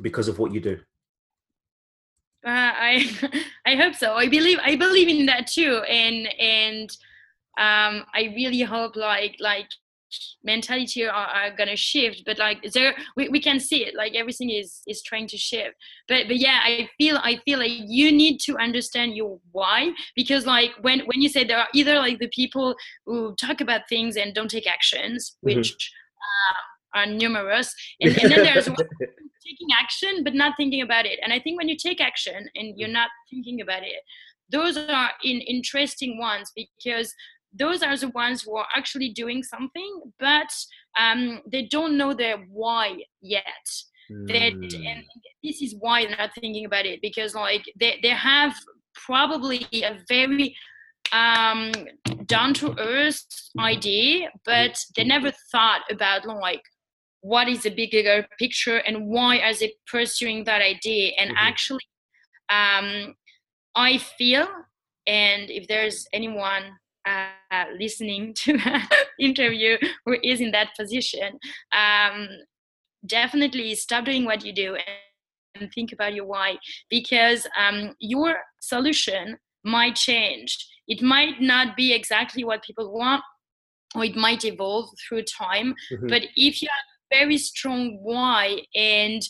because 0.01 0.27
of 0.27 0.39
what 0.39 0.53
you 0.53 0.59
do. 0.59 0.79
Uh, 2.45 2.49
I 2.75 3.09
I 3.65 3.75
hope 3.75 3.95
so. 3.95 4.13
I 4.13 4.27
believe 4.27 4.59
I 4.63 4.75
believe 4.75 5.07
in 5.07 5.25
that 5.27 5.47
too, 5.47 5.77
and 5.89 6.27
and 6.39 6.89
um, 7.57 8.05
I 8.13 8.33
really 8.35 8.61
hope 8.61 8.95
like 8.95 9.35
like 9.39 9.67
mentality 10.43 11.05
are, 11.05 11.11
are 11.11 11.55
gonna 11.55 11.75
shift. 11.75 12.23
But 12.25 12.37
like 12.37 12.61
there, 12.73 12.95
we, 13.15 13.29
we 13.29 13.39
can 13.41 13.59
see 13.59 13.85
it. 13.85 13.95
Like 13.95 14.13
everything 14.15 14.49
is 14.49 14.81
is 14.87 15.01
trying 15.01 15.27
to 15.27 15.37
shift. 15.37 15.75
But 16.07 16.27
but 16.27 16.37
yeah, 16.37 16.59
I 16.63 16.89
feel 16.97 17.17
I 17.17 17.37
feel 17.45 17.59
like 17.59 17.71
you 17.73 18.11
need 18.11 18.39
to 18.41 18.57
understand 18.57 19.15
your 19.15 19.39
why 19.51 19.91
because 20.15 20.45
like 20.45 20.71
when 20.81 20.99
when 21.01 21.21
you 21.21 21.29
say 21.29 21.43
there 21.45 21.59
are 21.59 21.69
either 21.73 21.95
like 21.95 22.19
the 22.19 22.27
people 22.29 22.75
who 23.05 23.35
talk 23.35 23.61
about 23.61 23.87
things 23.89 24.17
and 24.17 24.33
don't 24.35 24.51
take 24.51 24.67
actions, 24.67 25.37
Mhm. 25.45 25.55
which 25.57 25.91
uh, 26.21 26.99
are 26.99 27.05
numerous, 27.07 27.73
and, 28.01 28.17
and 28.17 28.31
then 28.31 28.43
there's 28.43 28.67
one 28.69 28.77
taking 29.45 29.67
action 29.79 30.23
but 30.23 30.33
not 30.33 30.53
thinking 30.57 30.81
about 30.81 31.05
it 31.05 31.19
and 31.23 31.33
i 31.33 31.39
think 31.39 31.57
when 31.57 31.69
you 31.69 31.77
take 31.77 32.01
action 32.01 32.47
and 32.55 32.77
you're 32.77 32.87
not 32.89 33.09
thinking 33.29 33.61
about 33.61 33.83
it 33.83 34.01
those 34.49 34.77
are 34.77 35.11
in 35.23 35.39
interesting 35.41 36.19
ones 36.19 36.51
because 36.55 37.13
those 37.53 37.83
are 37.83 37.95
the 37.95 38.09
ones 38.09 38.41
who 38.43 38.55
are 38.55 38.67
actually 38.75 39.09
doing 39.09 39.43
something 39.43 40.01
but 40.19 40.51
um, 40.99 41.41
they 41.51 41.63
don't 41.63 41.97
know 41.97 42.13
their 42.13 42.37
why 42.51 42.97
yet 43.21 43.43
that 44.27 44.53
Mm. 44.53 44.91
and 44.91 45.03
this 45.43 45.61
is 45.61 45.75
why 45.79 46.05
they're 46.05 46.17
not 46.17 46.35
thinking 46.35 46.65
about 46.65 46.85
it 46.85 46.99
because 47.01 47.33
like 47.35 47.63
they, 47.79 47.99
they 48.03 48.09
have 48.09 48.53
probably 48.93 49.65
a 49.73 49.97
very 50.09 50.55
um 51.13 51.71
down 52.25 52.53
to 52.53 52.75
earth 52.79 53.25
idea 53.59 54.29
but 54.45 54.77
they 54.95 55.03
never 55.03 55.31
thought 55.51 55.81
about 55.89 56.25
like 56.25 56.61
what 57.23 57.47
is 57.47 57.63
the 57.63 57.69
bigger 57.69 58.27
picture 58.37 58.77
and 58.87 59.07
why 59.07 59.39
are 59.39 59.53
they 59.53 59.73
pursuing 59.87 60.43
that 60.43 60.61
idea 60.61 61.05
and 61.19 61.29
Mhm. 61.31 61.35
actually 61.49 61.87
um 62.59 63.15
i 63.75 63.97
feel 63.97 64.47
and 65.07 65.49
if 65.49 65.63
there's 65.67 66.05
anyone 66.13 66.65
uh, 67.05 67.65
listening 67.79 68.33
to 68.33 68.57
that 68.57 68.89
interview 69.29 69.77
who 70.05 70.13
is 70.31 70.39
in 70.41 70.51
that 70.51 70.69
position 70.79 71.29
um 71.83 72.27
definitely 73.07 73.73
stop 73.75 74.05
doing 74.05 74.25
what 74.25 74.43
you 74.45 74.53
do 74.53 74.75
and, 74.75 75.71
think 75.75 75.91
about 75.93 76.13
your 76.15 76.25
why 76.25 76.57
because 76.89 77.45
um, 77.63 77.93
your 77.99 78.31
solution 78.59 79.37
might 79.63 79.95
change 79.95 80.51
it 80.87 80.99
might 81.01 81.39
not 81.39 81.67
be 81.77 81.93
exactly 81.93 82.43
what 82.43 82.63
people 82.63 82.91
want 82.91 83.21
or 83.95 84.03
it 84.03 84.15
might 84.15 84.43
evolve 84.43 84.89
through 85.01 85.21
time 85.21 85.69
Mhm. 85.91 86.09
but 86.09 86.23
if 86.35 86.53
you 86.61 86.67
have 86.77 86.87
very 87.13 87.37
strong 87.37 87.97
why 88.01 88.57
and 88.75 89.21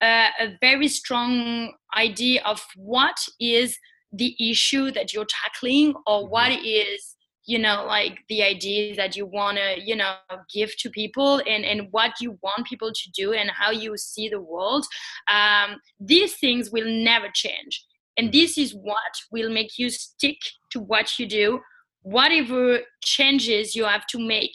uh, 0.00 0.28
a 0.38 0.48
very 0.60 0.88
strong 0.88 1.72
idea 1.96 2.42
of 2.44 2.60
what 2.76 3.16
is 3.40 3.78
the 4.12 4.34
issue 4.50 4.90
that 4.90 5.12
you're 5.12 5.26
tackling 5.44 5.94
or 6.06 6.28
what 6.28 6.52
is 6.52 7.16
you 7.46 7.58
know 7.58 7.84
like 7.86 8.18
the 8.28 8.42
idea 8.42 8.94
that 8.96 9.16
you 9.16 9.26
want 9.26 9.58
to 9.58 9.68
you 9.84 9.96
know 9.96 10.14
give 10.52 10.70
to 10.78 10.88
people 10.90 11.42
and 11.46 11.64
and 11.64 11.88
what 11.90 12.12
you 12.20 12.38
want 12.42 12.66
people 12.66 12.90
to 12.92 13.10
do 13.14 13.32
and 13.32 13.50
how 13.50 13.70
you 13.70 13.96
see 13.96 14.28
the 14.28 14.40
world. 14.40 14.84
Um, 15.30 15.80
these 16.00 16.34
things 16.36 16.70
will 16.70 16.90
never 16.90 17.28
change. 17.34 17.84
And 18.16 18.32
this 18.32 18.56
is 18.56 18.72
what 18.72 19.14
will 19.32 19.50
make 19.50 19.76
you 19.76 19.90
stick 19.90 20.38
to 20.70 20.78
what 20.80 21.18
you 21.18 21.26
do 21.26 21.60
whatever 22.04 22.80
changes 23.02 23.74
you 23.74 23.84
have 23.84 24.06
to 24.06 24.18
make 24.18 24.54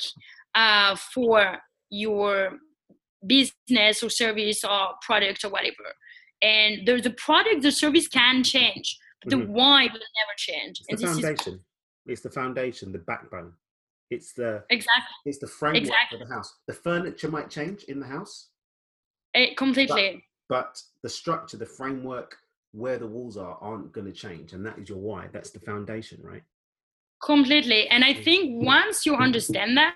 uh, 0.55 0.95
for 0.95 1.57
your 1.89 2.51
business 3.25 4.01
or 4.03 4.09
service 4.09 4.63
or 4.63 4.89
product 5.01 5.43
or 5.43 5.49
whatever 5.49 5.87
and 6.41 6.87
the, 6.87 7.01
the 7.01 7.11
product 7.11 7.61
the 7.61 7.71
service 7.71 8.07
can 8.07 8.43
change 8.43 8.97
but 9.23 9.33
Mhm. 9.33 9.39
the 9.45 9.51
why 9.51 9.83
will 9.83 10.09
never 10.19 10.35
change 10.37 10.79
It's 10.79 10.87
the 10.87 10.93
and 10.93 11.03
is 11.03 11.09
foundation. 11.25 11.65
It's 12.05 12.21
the 12.21 12.29
foundation, 12.31 12.91
the 12.91 12.99
backbone. 12.99 13.53
It's 14.09 14.33
the 14.33 14.63
exactly 14.69 15.15
it's 15.25 15.37
the 15.37 15.47
framework 15.47 15.83
Exactly. 15.83 16.17
for 16.17 16.25
the 16.25 16.33
house. 16.33 16.53
The 16.65 16.73
furniture 16.73 17.29
might 17.29 17.49
change 17.49 17.83
in 17.83 17.99
the 17.99 18.07
house, 18.07 18.49
It 19.33 19.57
completely 19.57 20.23
but 20.47 20.81
the 21.03 21.09
structure, 21.09 21.57
the 21.57 21.65
framework, 21.65 22.37
where 22.71 22.97
the 22.97 23.05
walls 23.05 23.37
are, 23.37 23.55
aren't 23.61 23.91
going 23.91 24.07
to 24.07 24.13
change, 24.13 24.53
and 24.53 24.65
that 24.65 24.79
is 24.79 24.89
your 24.89 24.97
why. 24.97 25.27
That's 25.31 25.51
the 25.51 25.59
foundation, 25.59 26.21
right? 26.23 26.43
completely 27.21 27.85
and 27.89 28.05
i 28.05 28.13
think 28.13 28.41
once 28.63 29.05
you 29.05 29.13
understand 29.13 29.75
that 29.75 29.93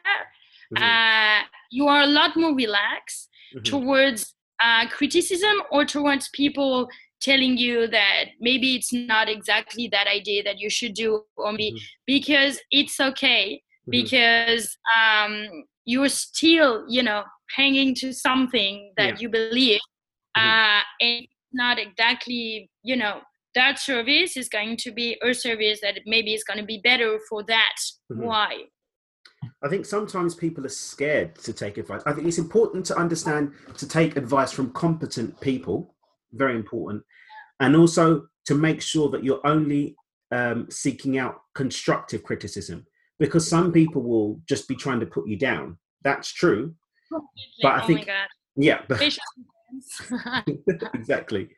Mhm. 0.74 0.82
uh, 0.84 1.44
you 1.78 1.88
are 1.94 2.04
a 2.04 2.12
lot 2.20 2.32
more 2.44 2.54
relaxed 2.66 3.22
Mhm. 3.56 3.64
towards 3.72 4.22
uh, 4.66 4.84
criticism 4.98 5.56
or 5.72 5.82
towards 5.96 6.26
people 6.42 6.88
telling 7.30 7.58
you 7.58 7.88
that 7.88 8.26
maybe 8.48 8.76
it's 8.78 8.92
not 8.94 9.28
exactly 9.38 9.86
that 9.96 10.08
idea 10.20 10.42
that 10.44 10.58
you 10.64 10.70
should 10.78 10.94
do 10.94 11.10
or 11.44 11.52
be 11.58 11.70
Mhm. 11.72 11.80
because 12.14 12.54
it's 12.80 12.98
okay 13.10 13.46
Mhm. 13.88 13.92
because 13.98 14.66
um, 15.00 15.34
you're 15.92 16.14
still 16.28 16.72
you 16.96 17.04
know 17.08 17.22
hanging 17.60 17.94
to 18.02 18.08
something 18.28 18.76
that 18.98 19.14
Yeah. 19.16 19.22
you 19.22 19.30
believe 19.30 19.82
Mhm. 20.38 20.50
uh, 20.52 20.82
and 21.08 21.28
not 21.64 21.76
exactly 21.88 22.70
you 22.90 22.96
know 23.02 23.16
that 23.60 23.76
service 23.80 24.32
is 24.42 24.48
going 24.58 24.76
to 24.86 24.90
be 24.92 25.08
a 25.22 25.32
service 25.34 25.80
that 25.86 25.96
maybe 26.14 26.32
is 26.34 26.44
going 26.48 26.60
to 26.66 26.66
be 26.76 26.80
better 26.90 27.12
for 27.30 27.40
that 27.56 27.76
Mhm. 28.12 28.26
why 28.28 28.52
I 29.64 29.70
think 29.70 29.86
sometimes 29.86 30.36
people 30.36 30.66
are 30.66 30.70
scared 30.70 31.36
to 31.36 31.54
take 31.54 31.78
advice. 31.78 32.02
I 32.06 32.12
think 32.12 32.28
it's 32.28 32.38
important 32.38 32.86
to 32.88 32.98
understand 32.98 33.54
to 33.78 33.88
take 33.88 34.18
advice 34.18 34.52
from 34.52 34.74
competent 34.74 35.40
people, 35.40 35.96
very 36.34 36.56
important, 36.56 37.04
and 37.62 37.76
also 37.76 38.28
to 38.46 38.56
make 38.56 38.82
sure 38.82 39.10
that 39.10 39.24
you're 39.24 39.46
only 39.48 39.96
um, 40.32 40.68
seeking 40.70 41.18
out 41.18 41.42
constructive 41.56 42.24
criticism 42.24 42.86
because 43.20 43.48
some 43.48 43.72
people 43.72 44.02
will 44.02 44.42
just 44.50 44.68
be 44.68 44.76
trying 44.76 45.00
to 45.00 45.06
put 45.06 45.28
you 45.28 45.38
down. 45.38 45.78
That's 46.04 46.34
true, 46.34 46.76
but 47.62 47.72
I 47.72 47.84
oh 47.84 47.88
think 47.88 48.06
god. 48.08 48.28
yeah, 48.58 48.82
but 48.90 49.02
exactly. 50.94 51.50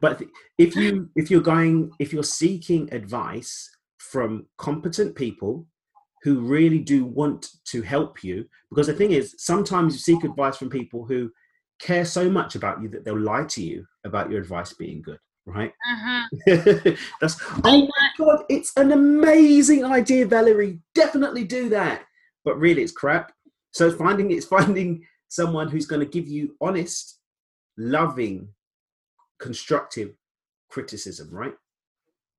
But 0.00 0.20
if 0.58 0.74
you 0.74 1.10
if 1.14 1.30
you're 1.30 1.40
going 1.40 1.92
if 2.00 2.12
you're 2.12 2.24
seeking 2.24 2.92
advice 2.92 3.70
from 3.98 4.46
competent 4.58 5.14
people 5.14 5.66
who 6.22 6.40
really 6.40 6.78
do 6.78 7.04
want 7.04 7.48
to 7.66 7.82
help 7.82 8.22
you, 8.22 8.44
because 8.70 8.86
the 8.86 8.92
thing 8.92 9.12
is, 9.12 9.34
sometimes 9.38 9.94
you 9.94 9.98
seek 9.98 10.24
advice 10.24 10.56
from 10.56 10.70
people 10.70 11.04
who 11.04 11.30
care 11.80 12.04
so 12.04 12.30
much 12.30 12.54
about 12.54 12.80
you 12.80 12.88
that 12.88 13.04
they'll 13.04 13.18
lie 13.18 13.44
to 13.44 13.62
you 13.62 13.84
about 14.04 14.30
your 14.30 14.40
advice 14.40 14.72
being 14.72 15.02
good, 15.02 15.18
right? 15.46 15.72
uh-huh. 15.92 16.92
That's 17.20 17.36
oh 17.64 17.88
my 17.88 18.08
god, 18.16 18.44
it's 18.48 18.72
an 18.76 18.92
amazing 18.92 19.84
idea, 19.84 20.26
Valerie. 20.26 20.78
Definitely 20.94 21.44
do 21.44 21.68
that. 21.70 22.04
But 22.44 22.58
really, 22.58 22.82
it's 22.82 22.92
crap. 22.92 23.32
So 23.72 23.90
finding 23.90 24.30
it's 24.30 24.46
finding 24.46 25.04
someone 25.28 25.68
who's 25.68 25.86
going 25.86 26.00
to 26.00 26.06
give 26.06 26.28
you 26.28 26.54
honest, 26.60 27.18
loving, 27.76 28.48
constructive 29.40 30.12
criticism, 30.70 31.30
right? 31.32 31.54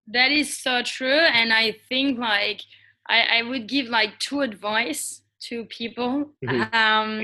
That 0.08 0.32
is 0.32 0.58
so 0.58 0.84
true, 0.84 1.10
and 1.10 1.52
I 1.52 1.76
think 1.90 2.18
like 2.18 2.62
I, 3.10 3.40
I 3.40 3.42
would 3.44 3.68
give 3.68 3.88
like 3.88 4.20
two 4.20 4.42
advice 4.42 5.22
to 5.50 5.66
people 5.66 6.34
Mhm. 6.44 6.74
um, 6.74 7.24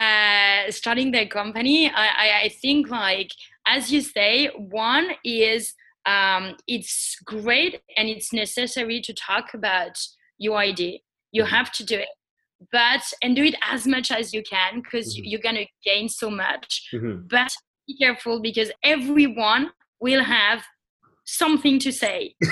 uh, 0.00 0.70
starting 0.70 1.12
their 1.12 1.26
company. 1.26 1.88
I, 1.88 2.42
I, 2.44 2.48
think 2.48 2.88
like 2.90 3.30
as 3.66 3.92
you 3.92 4.00
say, 4.00 4.48
one 4.56 5.10
is 5.24 5.72
um, 6.04 6.56
it's 6.66 7.16
great 7.24 7.80
and 7.96 8.08
it's 8.08 8.32
necessary 8.32 9.00
to 9.02 9.14
talk 9.14 9.54
about 9.54 9.96
your 10.38 10.58
idea. 10.58 10.98
You 11.32 11.44
Mhm. 11.44 11.48
have 11.48 11.70
to 11.72 11.84
do 11.84 11.96
it, 11.96 12.08
but 12.72 13.02
and 13.22 13.36
do 13.36 13.44
it 13.44 13.54
as 13.62 13.86
much 13.86 14.10
as 14.10 14.34
you 14.34 14.42
can 14.42 14.80
because 14.82 15.16
Mhm. 15.16 15.22
you're 15.24 15.40
gonna 15.40 15.66
gain 15.84 16.08
so 16.08 16.28
much. 16.28 16.88
Mhm. 16.92 17.28
But 17.28 17.52
be 17.86 17.96
careful 17.96 18.40
because 18.40 18.72
everyone 18.82 19.70
will 20.00 20.24
have 20.24 20.64
something 21.24 21.78
to 21.80 21.90
say. 21.92 22.34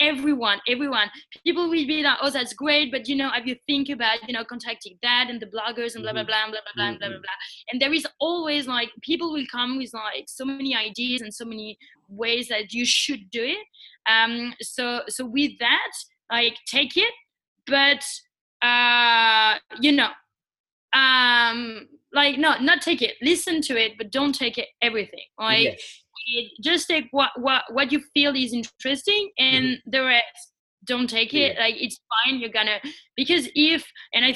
Everyone, 0.00 0.60
everyone. 0.68 1.10
People 1.44 1.64
will 1.64 1.86
be 1.86 2.02
like, 2.02 2.18
oh, 2.22 2.30
that's 2.30 2.52
great, 2.52 2.90
but 2.90 3.08
you 3.08 3.16
know, 3.16 3.30
have 3.30 3.46
you 3.46 3.56
think 3.66 3.88
about, 3.88 4.26
you 4.26 4.32
know, 4.34 4.44
contacting 4.44 4.98
that 5.02 5.26
and 5.28 5.40
the 5.40 5.46
bloggers 5.46 5.94
and 5.94 6.02
blah, 6.02 6.12
blah, 6.12 6.22
Mhm. 6.22 6.26
blah, 6.26 6.42
and 6.44 6.52
blah, 6.52 6.60
blah, 6.64 6.72
blah, 6.76 6.86
and 6.88 6.98
blah, 6.98 7.08
blah, 7.08 7.18
blah. 7.18 7.38
And 7.70 7.80
there 7.80 7.92
is 7.92 8.06
always 8.20 8.66
like, 8.66 8.90
people 9.02 9.32
will 9.32 9.46
come 9.50 9.78
with 9.78 9.92
like 9.94 10.24
so 10.28 10.44
many 10.44 10.74
ideas 10.74 11.22
and 11.22 11.32
so 11.32 11.44
many 11.44 11.78
ways 12.08 12.48
that 12.48 12.72
you 12.72 12.84
should 12.84 13.30
do 13.30 13.42
it. 13.42 13.66
Um, 14.08 14.54
so, 14.60 15.02
so 15.08 15.24
with 15.26 15.52
that, 15.60 15.92
like, 16.30 16.56
take 16.66 16.96
it, 16.96 17.12
but, 17.66 18.04
uh, 18.66 19.58
you 19.80 19.92
know, 19.92 20.10
um, 20.92 21.88
like, 22.12 22.38
no, 22.38 22.58
not 22.58 22.82
take 22.82 23.02
it, 23.02 23.16
listen 23.22 23.60
to 23.62 23.76
it, 23.80 23.92
but 23.98 24.10
don't 24.10 24.34
take 24.34 24.58
it 24.58 24.68
everything. 24.82 25.24
Like, 25.38 25.64
Yes. 25.64 26.00
It, 26.26 26.52
just 26.62 26.88
take 26.88 27.06
what 27.10 27.30
what 27.40 27.62
what 27.72 27.92
you 27.92 28.00
feel 28.14 28.34
is 28.34 28.52
interesting 28.52 29.30
and 29.38 29.78
the 29.86 30.02
rest. 30.04 30.52
Don't 30.86 31.08
take 31.08 31.32
it 31.32 31.58
like 31.58 31.76
it's 31.78 31.98
fine 32.24 32.40
you're 32.40 32.50
gonna 32.50 32.78
because 33.16 33.48
if 33.54 33.86
and 34.12 34.22
i 34.24 34.32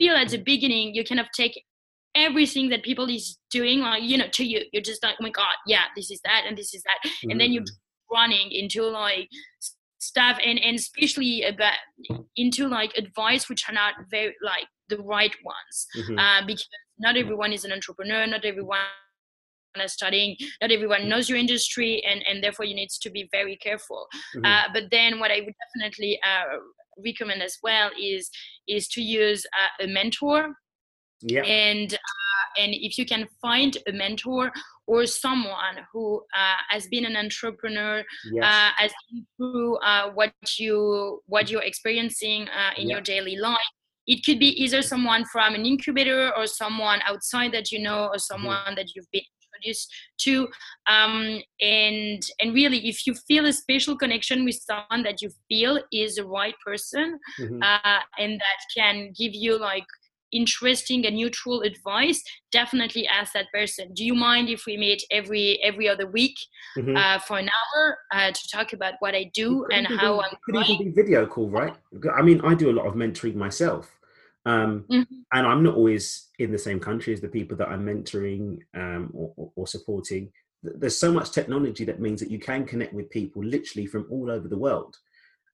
feel 0.00 0.14
at 0.16 0.28
the 0.30 0.38
beginning 0.38 0.94
you 0.94 1.04
kind 1.04 1.20
of 1.20 1.26
take 1.36 1.62
everything 2.16 2.68
that 2.70 2.82
people 2.82 3.08
is 3.08 3.38
doing 3.50 3.78
like 3.80 4.02
you 4.02 4.18
know 4.18 4.26
to 4.32 4.44
you. 4.44 4.62
You're 4.72 4.82
just 4.82 5.02
like 5.02 5.14
oh 5.20 5.22
my 5.22 5.30
god 5.30 5.54
yeah 5.66 5.84
this 5.96 6.10
is 6.10 6.20
that 6.24 6.42
and 6.46 6.58
this 6.58 6.74
is 6.74 6.82
that 6.82 7.10
and 7.30 7.40
then 7.40 7.52
you're 7.52 7.62
Mhm. 7.62 7.76
running 8.12 8.50
into 8.50 8.82
like 8.82 9.28
stuff 10.00 10.38
and 10.44 10.58
and 10.58 10.76
especially 10.76 11.44
about 11.44 11.74
into 12.36 12.66
like 12.68 12.92
advice 12.98 13.48
which 13.48 13.62
are 13.68 13.72
not 13.72 13.94
very 14.10 14.34
like 14.42 14.66
the 14.88 14.98
right 14.98 15.34
ones. 15.44 15.86
Mhm. 15.96 16.18
uh, 16.18 16.44
because 16.46 16.68
not 16.98 17.16
everyone 17.16 17.52
is 17.52 17.64
an 17.64 17.72
entrepreneur 17.72 18.26
not 18.26 18.44
everyone 18.44 18.80
studying 19.86 20.36
not 20.60 20.70
everyone 20.70 21.08
knows 21.08 21.28
your 21.28 21.38
industry 21.38 22.02
and 22.08 22.22
and 22.28 22.42
therefore 22.42 22.64
you 22.64 22.74
need 22.74 22.90
to 22.90 23.10
be 23.10 23.28
very 23.32 23.56
careful 23.56 24.06
Mhm. 24.36 24.44
uh, 24.46 24.64
but 24.74 24.84
then 24.90 25.18
what 25.20 25.30
i 25.30 25.40
would 25.40 25.54
definitely 25.64 26.18
uh, 26.30 26.58
recommend 26.98 27.42
as 27.42 27.58
well 27.62 27.90
is 28.00 28.30
is 28.68 28.88
to 28.88 29.00
use 29.02 29.46
uh, 29.60 29.84
a 29.84 29.86
mentor 29.86 30.54
yeah. 31.22 31.42
and 31.44 31.94
uh, 31.94 32.62
and 32.62 32.74
if 32.74 32.98
you 32.98 33.06
can 33.06 33.26
find 33.40 33.78
a 33.88 33.92
mentor 33.92 34.52
or 34.86 35.06
someone 35.06 35.76
who 35.92 36.20
uh, 36.36 36.60
has 36.68 36.86
been 36.88 37.04
an 37.04 37.16
entrepreneur 37.16 38.02
Yes. 38.32 38.44
uh, 38.44 38.70
has 38.76 38.92
been 39.10 39.26
through 39.36 39.76
uh, 39.78 40.10
what 40.12 40.32
you 40.58 41.22
what 41.26 41.50
you're 41.50 41.62
experiencing 41.62 42.48
uh, 42.48 42.72
in 42.76 42.88
Yeah. 42.88 42.94
your 42.96 43.00
daily 43.02 43.36
life 43.36 43.72
it 44.06 44.24
could 44.24 44.40
be 44.40 44.48
either 44.62 44.82
someone 44.82 45.24
from 45.26 45.54
an 45.54 45.64
incubator 45.64 46.32
or 46.36 46.46
someone 46.46 47.00
outside 47.06 47.52
that 47.52 47.70
you 47.70 47.78
know 47.78 48.08
or 48.12 48.18
someone 48.18 48.74
that 48.74 48.88
you've 48.94 49.10
been 49.12 49.22
introduced 49.62 49.92
to 50.18 50.48
um, 50.88 51.40
and 51.60 52.22
and 52.40 52.54
really 52.54 52.88
if 52.88 53.06
you 53.06 53.14
feel 53.14 53.46
a 53.46 53.52
special 53.52 53.96
connection 53.96 54.44
with 54.44 54.56
someone 54.56 55.02
that 55.02 55.22
you 55.22 55.30
feel 55.48 55.78
is 55.92 56.16
the 56.16 56.24
right 56.24 56.54
person 56.64 57.18
Mhm. 57.38 57.62
uh, 57.62 58.00
and 58.18 58.40
that 58.40 58.60
can 58.76 59.12
give 59.18 59.34
you 59.34 59.58
like 59.58 59.86
interesting 60.32 61.04
and 61.06 61.16
neutral 61.16 61.60
advice 61.60 62.22
definitely 62.52 63.06
ask 63.06 63.34
that 63.34 63.46
person 63.52 63.92
do 63.92 64.02
you 64.02 64.14
mind 64.14 64.48
if 64.48 64.64
we 64.66 64.78
meet 64.78 65.02
every 65.10 65.62
every 65.62 65.86
other 65.88 66.06
week 66.06 66.36
Mhm. 66.78 66.96
uh, 66.96 67.18
for 67.18 67.38
an 67.38 67.50
hour 67.58 67.98
uh, 68.14 68.30
to 68.32 68.48
talk 68.48 68.72
about 68.72 68.94
what 69.00 69.14
i 69.14 69.24
do 69.34 69.66
and 69.72 69.86
how 69.86 70.20
i'm 70.22 70.34
could 70.44 70.56
even 70.56 70.78
be 70.78 70.90
video 71.02 71.26
call, 71.26 71.48
right? 71.50 71.74
I 72.18 72.22
mean, 72.22 72.40
I 72.40 72.54
do 72.54 72.70
a 72.70 72.76
lot 72.78 72.86
of 72.86 72.94
mentoring 72.94 73.34
myself, 73.34 73.84
um, 74.44 74.84
Mhm. 74.90 75.06
and 75.32 75.46
I'm 75.46 75.62
not 75.62 75.76
always 75.76 76.30
in 76.38 76.50
the 76.52 76.58
same 76.58 76.80
country 76.80 77.12
as 77.12 77.20
the 77.20 77.28
people 77.28 77.56
that 77.58 77.68
I'm 77.68 77.84
mentoring 77.86 78.58
um, 78.74 79.10
or, 79.14 79.32
or, 79.36 79.52
or 79.56 79.66
supporting. 79.66 80.32
There's 80.62 80.98
so 80.98 81.12
much 81.12 81.30
technology 81.30 81.84
that 81.84 82.00
means 82.00 82.20
that 82.20 82.30
you 82.30 82.38
can 82.38 82.64
connect 82.66 82.92
with 82.92 83.10
people 83.10 83.42
literally 83.44 83.86
from 83.86 84.06
all 84.10 84.30
over 84.30 84.48
the 84.48 84.58
world, 84.58 84.96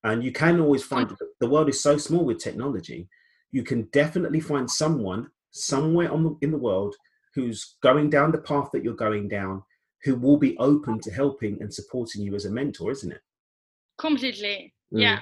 and 0.03 0.23
you 0.23 0.31
can 0.31 0.59
always 0.59 0.83
find 0.83 1.15
the 1.39 1.49
world 1.49 1.69
is 1.69 1.81
so 1.81 1.97
small 1.97 2.23
with 2.25 2.39
technology. 2.39 3.09
You 3.51 3.63
can 3.63 3.83
definitely 3.91 4.39
find 4.39 4.69
someone 4.69 5.29
somewhere 5.51 6.11
on 6.11 6.23
the, 6.23 6.37
in 6.41 6.51
the 6.51 6.57
world 6.57 6.95
who's 7.35 7.75
going 7.81 8.09
down 8.09 8.31
the 8.31 8.37
path 8.39 8.69
that 8.71 8.83
you're 8.83 8.93
going 9.07 9.27
down, 9.27 9.63
who 10.03 10.15
will 10.15 10.37
be 10.37 10.57
open 10.57 10.99
to 11.01 11.11
helping 11.11 11.59
and 11.61 11.73
supporting 11.73 12.21
you 12.21 12.35
as 12.35 12.45
a 12.45 12.51
mentor, 12.51 12.91
isn't 12.91 13.11
it? 13.11 13.21
completely 13.97 14.73
Mm. 14.93 15.01
yeah 15.01 15.19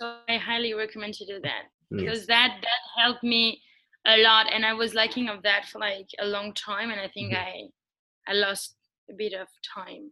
so 0.00 0.18
i 0.28 0.36
highly 0.36 0.74
recommend 0.74 1.14
to 1.14 1.24
do 1.26 1.40
that 1.40 1.62
Yes. 1.92 2.00
because 2.04 2.26
that 2.26 2.58
that 2.62 3.02
helped 3.02 3.22
me 3.22 3.60
a 4.06 4.16
lot 4.22 4.46
and 4.52 4.64
i 4.66 4.72
was 4.72 4.94
lacking 4.94 5.28
of 5.28 5.42
that 5.42 5.66
for 5.66 5.78
like 5.78 6.08
a 6.20 6.26
long 6.26 6.52
time 6.54 6.90
and 6.90 7.00
i 7.00 7.08
think 7.08 7.32
Mhm. 7.32 7.36
i 7.36 7.52
i 8.28 8.32
lost 8.32 8.76
a 9.10 9.14
bit 9.14 9.32
of 9.34 9.48
time 9.74 10.10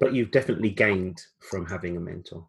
but 0.00 0.12
you've 0.12 0.30
definitely 0.30 0.70
gained 0.70 1.20
from 1.50 1.64
having 1.66 1.96
a 1.96 2.00
mentor. 2.00 2.46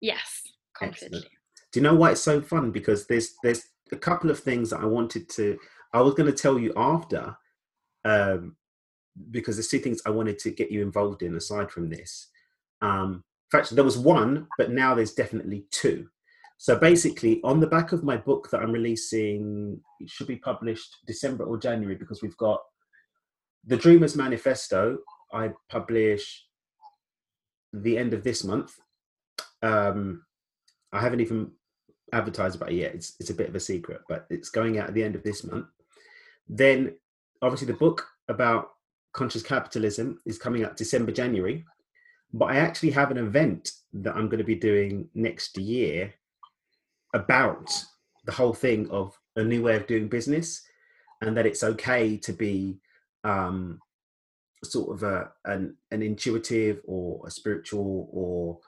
yes 0.00 0.42
Excellent. 0.80 1.12
completely 1.12 1.30
Do 1.72 1.80
you 1.80 1.82
know 1.84 1.94
why 1.96 2.12
it's 2.12 2.20
so 2.22 2.40
fun? 2.40 2.70
Because 2.70 3.06
there's 3.06 3.34
there's 3.42 3.62
a 3.92 3.96
couple 3.96 4.30
of 4.30 4.38
things 4.40 4.70
that 4.70 4.80
I 4.80 4.86
wanted 4.86 5.28
to. 5.30 5.58
I 5.92 6.00
was 6.00 6.14
going 6.14 6.30
to 6.32 6.42
tell 6.42 6.58
you 6.58 6.72
after, 6.76 7.36
um, 8.04 8.56
because 9.30 9.56
there's 9.56 9.68
two 9.68 9.80
things 9.80 10.00
I 10.06 10.10
wanted 10.10 10.38
to 10.40 10.50
get 10.50 10.70
you 10.70 10.80
involved 10.82 11.22
in 11.22 11.36
aside 11.36 11.70
from 11.70 11.90
this. 11.90 12.28
Um, 12.80 13.24
in 13.52 13.58
fact, 13.58 13.70
there 13.74 13.84
was 13.84 13.98
one, 13.98 14.46
but 14.58 14.70
now 14.70 14.94
there's 14.94 15.14
definitely 15.14 15.66
two. 15.70 16.08
So 16.60 16.76
basically, 16.76 17.40
on 17.44 17.60
the 17.60 17.68
back 17.68 17.92
of 17.92 18.02
my 18.02 18.16
book 18.16 18.50
that 18.50 18.60
I'm 18.60 18.72
releasing, 18.72 19.80
it 20.00 20.10
should 20.10 20.26
be 20.26 20.36
published 20.36 20.96
December 21.06 21.44
or 21.44 21.56
January 21.56 21.94
because 21.94 22.20
we've 22.20 22.36
got 22.36 22.60
the 23.64 23.76
Dreamers 23.76 24.16
Manifesto. 24.16 24.98
I 25.32 25.52
publish 25.68 26.44
the 27.72 27.96
end 27.96 28.12
of 28.12 28.24
this 28.24 28.42
month. 28.42 28.72
Um, 29.62 30.24
I 30.92 31.00
haven't 31.00 31.20
even 31.20 31.52
advertised 32.12 32.56
about 32.56 32.72
it 32.72 32.76
yet. 32.76 32.94
It's 32.94 33.14
it's 33.20 33.30
a 33.30 33.34
bit 33.34 33.48
of 33.48 33.54
a 33.54 33.60
secret, 33.60 34.00
but 34.08 34.26
it's 34.28 34.50
going 34.50 34.78
out 34.78 34.88
at 34.88 34.94
the 34.94 35.04
end 35.04 35.14
of 35.14 35.22
this 35.22 35.44
month. 35.44 35.68
Then, 36.48 36.96
obviously, 37.40 37.68
the 37.68 37.74
book 37.74 38.04
about 38.28 38.70
conscious 39.12 39.44
capitalism 39.44 40.18
is 40.26 40.38
coming 40.38 40.64
out 40.64 40.76
December 40.76 41.12
January. 41.12 41.64
But 42.32 42.46
I 42.46 42.56
actually 42.56 42.90
have 42.90 43.12
an 43.12 43.18
event 43.18 43.70
that 43.92 44.16
I'm 44.16 44.28
going 44.28 44.38
to 44.38 44.44
be 44.44 44.56
doing 44.56 45.08
next 45.14 45.56
year 45.56 46.12
about 47.14 47.70
the 48.26 48.32
whole 48.32 48.54
thing 48.54 48.88
of 48.90 49.18
a 49.36 49.44
new 49.44 49.62
way 49.62 49.76
of 49.76 49.86
doing 49.86 50.08
business, 50.08 50.62
and 51.22 51.36
that 51.36 51.46
it's 51.46 51.62
okay 51.62 52.16
to 52.16 52.32
be 52.32 52.78
um, 53.24 53.80
sort 54.64 54.94
of 54.94 55.02
a 55.02 55.30
an, 55.44 55.76
an 55.90 56.02
intuitive 56.02 56.80
or 56.84 57.26
a 57.26 57.30
spiritual 57.30 58.08
or 58.12 58.58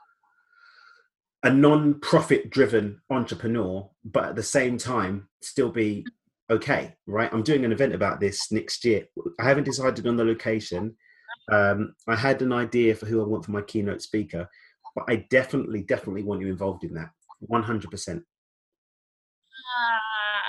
a 1.43 1.51
non-profit 1.51 2.51
driven 2.51 3.01
entrepreneur, 3.09 3.89
but 4.05 4.25
at 4.25 4.37
the 4.37 4.43
same 4.43 4.77
time 4.77 5.29
still 5.43 5.71
be 5.71 6.07
okay, 6.51 6.95
right? 7.07 7.33
I'm 7.33 7.43
doing 7.43 7.65
an 7.65 7.73
event 7.73 7.95
about 7.95 8.21
this 8.21 8.53
next 8.53 8.85
year. 8.85 9.07
I 9.39 9.45
haven't 9.45 9.65
decided 9.65 10.07
on 10.07 10.17
the 10.17 10.25
location. 10.25 10.97
Um, 11.51 11.95
I 12.07 12.17
had 12.17 12.43
an 12.43 12.53
idea 12.53 12.95
for 12.95 13.07
who 13.07 13.23
I 13.23 13.27
want 13.27 13.45
for 13.45 13.53
my 13.53 13.63
keynote 13.63 14.03
speaker, 14.03 14.49
but 14.95 15.05
I 15.09 15.27
definitely, 15.31 15.83
definitely 15.83 16.25
want 16.25 16.43
you 16.43 16.49
involved 16.49 16.85
in 16.85 16.93
that. 16.95 17.11
100%. 17.49 18.17
Uh, 18.17 18.23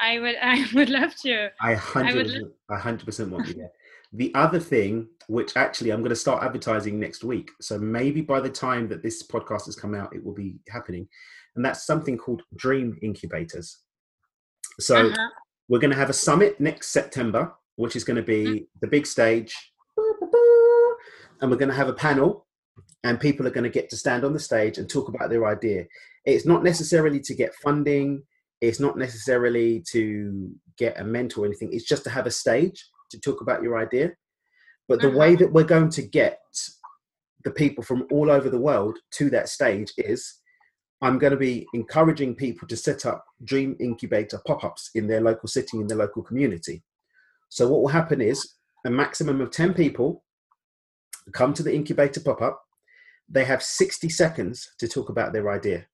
I 0.01 0.19
would, 0.19 0.35
I 0.41 0.65
would 0.73 0.89
love 0.89 1.15
to. 1.23 1.49
I 1.61 1.73
I 1.73 1.75
100%, 1.75 2.51
I 2.69 2.75
100% 2.77 3.29
want 3.29 3.47
you 3.47 3.53
there. 3.55 3.71
The 4.13 4.33
other 4.35 4.59
thing, 4.59 5.07
which 5.27 5.55
actually 5.55 5.91
I'm 5.91 6.01
going 6.01 6.09
to 6.09 6.15
start 6.17 6.43
advertising 6.43 6.99
next 6.99 7.23
week, 7.23 7.49
so 7.61 7.77
maybe 7.79 8.19
by 8.21 8.41
the 8.41 8.49
time 8.49 8.89
that 8.89 9.01
this 9.01 9.23
podcast 9.23 9.65
has 9.67 9.75
come 9.75 9.95
out, 9.95 10.13
it 10.13 10.21
will 10.23 10.33
be 10.33 10.59
happening, 10.67 11.07
and 11.55 11.63
that's 11.63 11.85
something 11.85 12.17
called 12.17 12.41
Dream 12.55 12.97
Incubators. 13.01 13.79
So 14.81 15.07
Uh-huh. 15.07 15.29
we're 15.69 15.79
going 15.79 15.91
to 15.91 15.97
have 15.97 16.09
a 16.09 16.13
summit 16.13 16.59
next 16.59 16.89
September, 16.89 17.53
which 17.77 17.95
is 17.95 18.03
going 18.03 18.17
to 18.17 18.23
be 18.23 18.67
the 18.81 18.87
big 18.87 19.07
stage, 19.07 19.55
and 21.39 21.49
we're 21.49 21.57
going 21.57 21.69
to 21.69 21.75
have 21.75 21.87
a 21.89 21.93
panel, 21.93 22.47
and 23.04 23.20
people 23.20 23.47
are 23.47 23.52
going 23.52 23.64
to 23.64 23.70
get 23.70 23.89
to 23.89 23.97
stand 23.97 24.24
on 24.24 24.34
the 24.34 24.39
stage 24.39 24.78
and 24.78 24.89
talk 24.89 25.08
about 25.08 25.30
their 25.30 25.47
idea. 25.47 25.86
It's 26.26 26.45
not 26.45 26.64
necessarily 26.64 27.20
to 27.22 27.34
get 27.34 27.56
funding. 27.56 28.24
It's 28.62 28.80
not 28.80 28.97
necessarily 28.97 29.84
to 29.91 30.52
get 30.78 30.99
a 30.99 31.04
mentor 31.04 31.43
or 31.43 31.45
anything. 31.45 31.74
It's 31.74 31.88
just 31.88 32.04
to 32.04 32.10
have 32.10 32.28
a 32.28 32.32
stage 32.32 32.86
to 33.10 33.20
talk 33.20 33.41
about 33.41 33.64
your 33.64 33.78
idea. 33.78 34.12
But 34.88 35.02
the 35.02 35.10
way 35.10 35.34
mm-hmm. 35.34 35.43
that 35.43 35.54
we're 35.54 35.64
going 35.64 35.89
to 35.89 36.02
get 36.02 36.39
the 37.43 37.52
people 37.52 37.84
from 37.84 38.06
all 38.12 38.30
over 38.30 38.49
the 38.49 38.60
world 38.60 38.99
to 39.12 39.30
that 39.32 39.49
stage 39.49 39.91
is 39.97 40.41
I'm 41.02 41.18
going 41.18 41.32
to 41.32 41.38
be 41.38 41.66
encouraging 41.74 42.36
people 42.36 42.68
to 42.68 42.78
set 42.78 43.06
up 43.06 43.26
dream 43.43 43.76
incubator 43.80 44.39
pop 44.45 44.64
ups 44.64 44.91
in 44.93 45.08
their 45.08 45.22
local 45.22 45.47
city, 45.47 45.80
in 45.80 45.88
their 45.88 45.97
local 45.97 46.22
community. 46.22 46.84
So, 47.49 47.68
what 47.68 47.82
will 47.82 47.88
happen 47.88 48.22
is 48.22 48.56
a 48.86 48.89
maximum 48.89 49.41
of 49.41 49.52
10 49.52 49.74
people 49.74 50.24
come 51.34 51.54
to 51.54 51.64
the 51.64 51.74
incubator 51.74 52.20
pop 52.20 52.41
up. 52.41 52.62
They 53.32 53.45
have 53.45 53.63
60 53.63 54.09
seconds 54.09 54.73
to 54.79 54.88
talk 54.88 55.09
about 55.09 55.32
their 55.34 55.49
idea. 55.49 55.88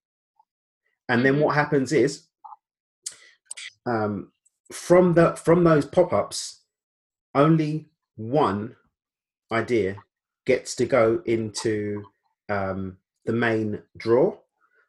And 1.09 1.25
then 1.25 1.35
Mhm. 1.35 1.41
what 1.41 1.55
happens 1.55 1.91
is 1.91 2.27
um, 3.85 4.31
from 4.71 5.13
the 5.13 5.35
from 5.35 5.63
those 5.63 5.85
pop-ups 5.85 6.63
only 7.35 7.89
one 8.15 8.75
idea 9.51 9.95
gets 10.45 10.75
to 10.75 10.85
go 10.85 11.21
into 11.25 12.03
um, 12.49 12.97
the 13.25 13.31
main 13.33 13.81
draw 13.95 14.35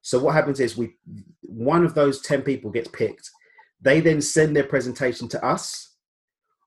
so 0.03 0.18
what 0.18 0.34
happens 0.34 0.59
is 0.59 0.76
we 0.76 0.96
one 1.42 1.84
of 1.84 1.94
those 1.94 2.20
10 2.22 2.42
people 2.42 2.70
gets 2.72 2.88
picked 2.88 3.30
they 3.80 4.01
then 4.01 4.20
send 4.20 4.57
their 4.57 4.64
presentation 4.64 5.28
to 5.28 5.44
us 5.44 5.96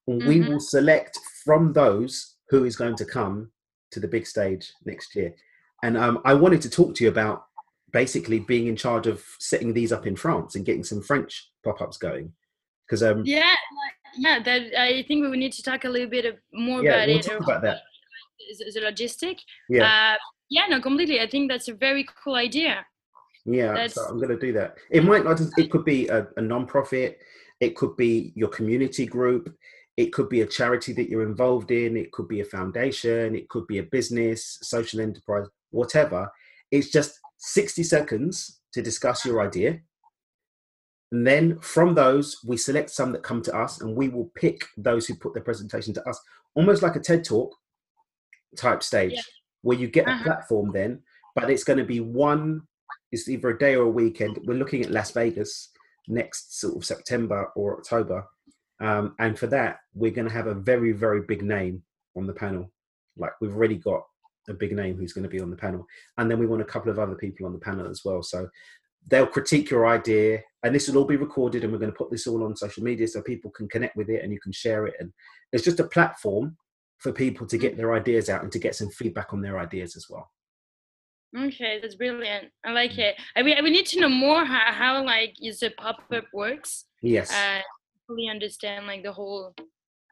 and 0.08 0.26
we 0.26 0.40
Mhm. 0.40 0.48
will 0.48 0.60
select 0.60 1.18
from 1.44 1.74
those 1.74 2.38
who 2.50 2.64
is 2.64 2.78
going 2.78 2.96
to 2.96 3.06
come 3.06 3.52
to 3.92 4.00
the 4.00 4.08
big 4.08 4.26
stage 4.26 4.72
next 4.86 5.16
year 5.16 5.36
and 5.84 5.98
um, 5.98 6.20
i 6.26 6.34
wanted 6.34 6.62
to 6.62 6.70
talk 6.70 6.94
to 6.96 7.04
you 7.04 7.10
about 7.10 7.46
basically 7.92 8.40
being 8.40 8.68
in 8.68 8.76
charge 8.76 9.08
of 9.08 9.24
setting 9.40 9.74
these 9.74 9.92
up 9.92 10.06
in 10.08 10.16
france 10.16 10.56
and 10.56 10.66
getting 10.66 10.84
some 10.84 11.02
french 11.02 11.50
pop-ups 11.64 11.98
going 11.98 12.32
because 12.88 13.04
um, 13.04 13.24
Yeah, 13.26 13.56
yeah. 14.18 14.40
That 14.44 14.62
I 14.78 15.04
think 15.08 15.22
we 15.24 15.30
would 15.30 15.40
need 15.40 15.54
to 15.54 15.64
talk 15.64 15.86
a 15.86 15.90
little 15.90 16.10
bit 16.10 16.38
more 16.52 16.84
Yeah, 16.84 16.96
about 16.96 17.08
we'll 17.08 17.18
it. 17.20 17.24
talk 17.24 17.42
about 17.44 17.62
that. 17.62 17.78
The, 18.60 18.72
the 18.74 18.82
logistic. 18.82 19.38
yeah 19.70 19.86
Uh, 19.86 20.18
yeah, 20.50 20.66
no, 20.70 20.82
completely. 20.82 21.22
I 21.22 21.28
think 21.30 21.50
that's 21.50 21.70
a 21.70 21.74
very 21.74 22.06
cool 22.22 22.36
idea. 22.36 22.86
Yeah, 23.46 23.68
That's- 23.68 23.94
so 23.96 24.04
I'm 24.10 24.18
going 24.18 24.30
to 24.38 24.38
do 24.38 24.52
that. 24.54 24.76
It 24.90 25.06
might 25.06 25.24
not. 25.24 25.40
It 25.58 25.72
could 25.72 25.86
be 25.86 26.10
a, 26.10 26.28
a 26.36 26.42
non-profit. 26.42 27.20
It 27.62 27.78
could 27.78 27.96
be 27.96 28.34
your 28.36 28.50
community 28.50 29.06
group. 29.06 29.56
It 29.96 30.12
could 30.12 30.28
be 30.28 30.42
a 30.42 30.46
charity 30.46 30.92
that 30.94 31.10
you're 31.10 31.24
involved 31.24 31.72
in. 31.72 31.96
It 31.96 32.12
could 32.12 32.28
be 32.28 32.42
a 32.42 32.46
foundation. 32.46 33.36
It 33.36 33.48
could 33.48 33.68
be 33.68 33.78
a 33.78 33.84
business, 33.84 34.58
social 34.62 35.00
enterprise, 35.00 35.48
whatever. 35.72 36.32
It's 36.72 36.90
just 36.90 37.20
60 37.38 37.84
seconds 37.84 38.62
to 38.74 38.82
discuss 38.82 39.26
your 39.26 39.42
idea. 39.42 39.80
And 41.12 41.28
then 41.28 41.60
from 41.60 41.94
those, 41.94 42.38
we 42.46 42.56
select 42.56 42.90
some 42.90 43.12
that 43.12 43.24
come 43.24 43.42
to 43.44 43.58
us 43.58 43.82
and 43.82 43.96
we 43.96 44.08
will 44.08 44.32
pick 44.36 44.62
those 44.78 45.06
who 45.08 45.16
put 45.16 45.34
their 45.34 45.44
presentation 45.44 45.94
to 45.96 46.08
us, 46.10 46.20
almost 46.56 46.82
like 46.82 46.96
a 46.96 47.00
TED 47.02 47.26
Talk 47.26 47.54
type 48.56 48.82
stage, 48.84 49.14
Yeah. 49.14 49.22
where 49.62 49.78
you 49.78 49.88
get 49.88 50.08
a 50.08 50.12
Uh-huh. 50.12 50.24
platform 50.24 50.72
then, 50.72 51.04
but 51.36 51.50
it's 51.50 51.64
going 51.66 51.80
to 51.80 51.86
be 51.86 52.00
one 52.00 52.68
it's 53.14 53.28
either 53.28 53.50
a 53.50 53.58
day 53.60 53.76
or 53.76 53.84
a 53.84 53.90
weekend. 53.90 54.40
We're 54.46 54.54
looking 54.58 54.84
at 54.86 54.90
Las 54.92 55.12
Vegas 55.12 55.70
next 56.08 56.58
sort 56.62 56.78
of 56.78 56.86
September 56.86 57.52
or 57.58 57.78
October, 57.78 58.26
um, 58.80 59.16
and 59.20 59.38
for 59.38 59.48
that 59.48 59.80
we're 59.94 60.12
going 60.14 60.28
to 60.30 60.34
have 60.34 60.48
a 60.48 60.54
very 60.54 60.94
very 60.94 61.22
big 61.22 61.42
name 61.44 61.84
on 62.16 62.26
the 62.26 62.32
panel. 62.34 62.72
Like 63.18 63.34
we've 63.42 63.54
already 63.54 63.76
got 63.76 64.04
a 64.50 64.54
big 64.54 64.76
name 64.76 64.98
who's 64.98 65.14
going 65.14 65.24
to 65.24 65.30
be 65.30 65.40
on 65.42 65.50
the 65.50 65.56
panel, 65.56 65.86
and 66.18 66.30
then 66.30 66.40
we 66.40 66.48
want 66.48 66.62
a 66.62 66.66
couple 66.66 66.92
of 66.92 67.00
other 67.00 67.16
people 67.16 67.46
on 67.46 67.54
the 67.54 67.60
panel 67.60 67.90
as 67.90 68.04
well. 68.04 68.24
So 68.24 68.50
they'll 69.08 69.28
critique 69.28 69.70
your 69.70 69.88
idea, 69.88 70.42
and 70.64 70.74
this 70.74 70.88
will 70.88 70.98
all 70.98 71.06
be 71.06 71.16
recorded, 71.16 71.64
and 71.64 71.72
we're 71.72 71.80
going 71.80 71.92
to 71.92 71.98
put 71.98 72.12
this 72.12 72.28
all 72.28 72.44
on 72.44 72.56
social 72.56 72.84
media 72.84 73.08
so 73.08 73.22
people 73.22 73.52
can 73.52 73.68
connect 73.68 73.96
with 73.96 74.10
it 74.10 74.24
and 74.24 74.32
you 74.32 74.40
can 74.40 74.52
share 74.52 74.86
it. 74.88 74.96
And 75.00 75.12
it's 75.52 75.64
just 75.64 75.80
a 75.80 75.88
platform 75.88 76.58
for 77.00 77.12
people 77.12 77.48
to 77.48 77.58
get 77.58 77.78
their 77.78 77.94
ideas 77.94 78.30
out 78.30 78.44
and 78.44 78.52
to 78.52 78.60
get 78.60 78.76
some 78.76 78.90
feedback 78.90 79.34
on 79.34 79.42
their 79.42 79.58
ideas 79.60 79.96
as 79.96 80.06
well. 80.10 80.32
Okay, 81.36 81.80
that's 81.82 81.96
brilliant. 81.96 82.50
I 82.66 82.72
like 82.74 82.98
it. 82.98 83.16
I 83.36 83.42
mean, 83.42 83.56
we 83.64 83.70
need 83.70 83.86
to 83.88 84.00
know 84.02 84.10
more 84.10 84.44
how, 84.44 84.72
how 84.72 85.04
like 85.04 85.34
is 85.42 85.60
the 85.62 85.70
pop 85.72 86.04
up 86.14 86.26
works. 86.34 86.86
Yes. 87.02 87.32
Uh, 87.34 87.62
fully 88.06 88.28
understand 88.28 88.86
like 88.86 89.04
the 89.04 89.14
whole 89.14 89.56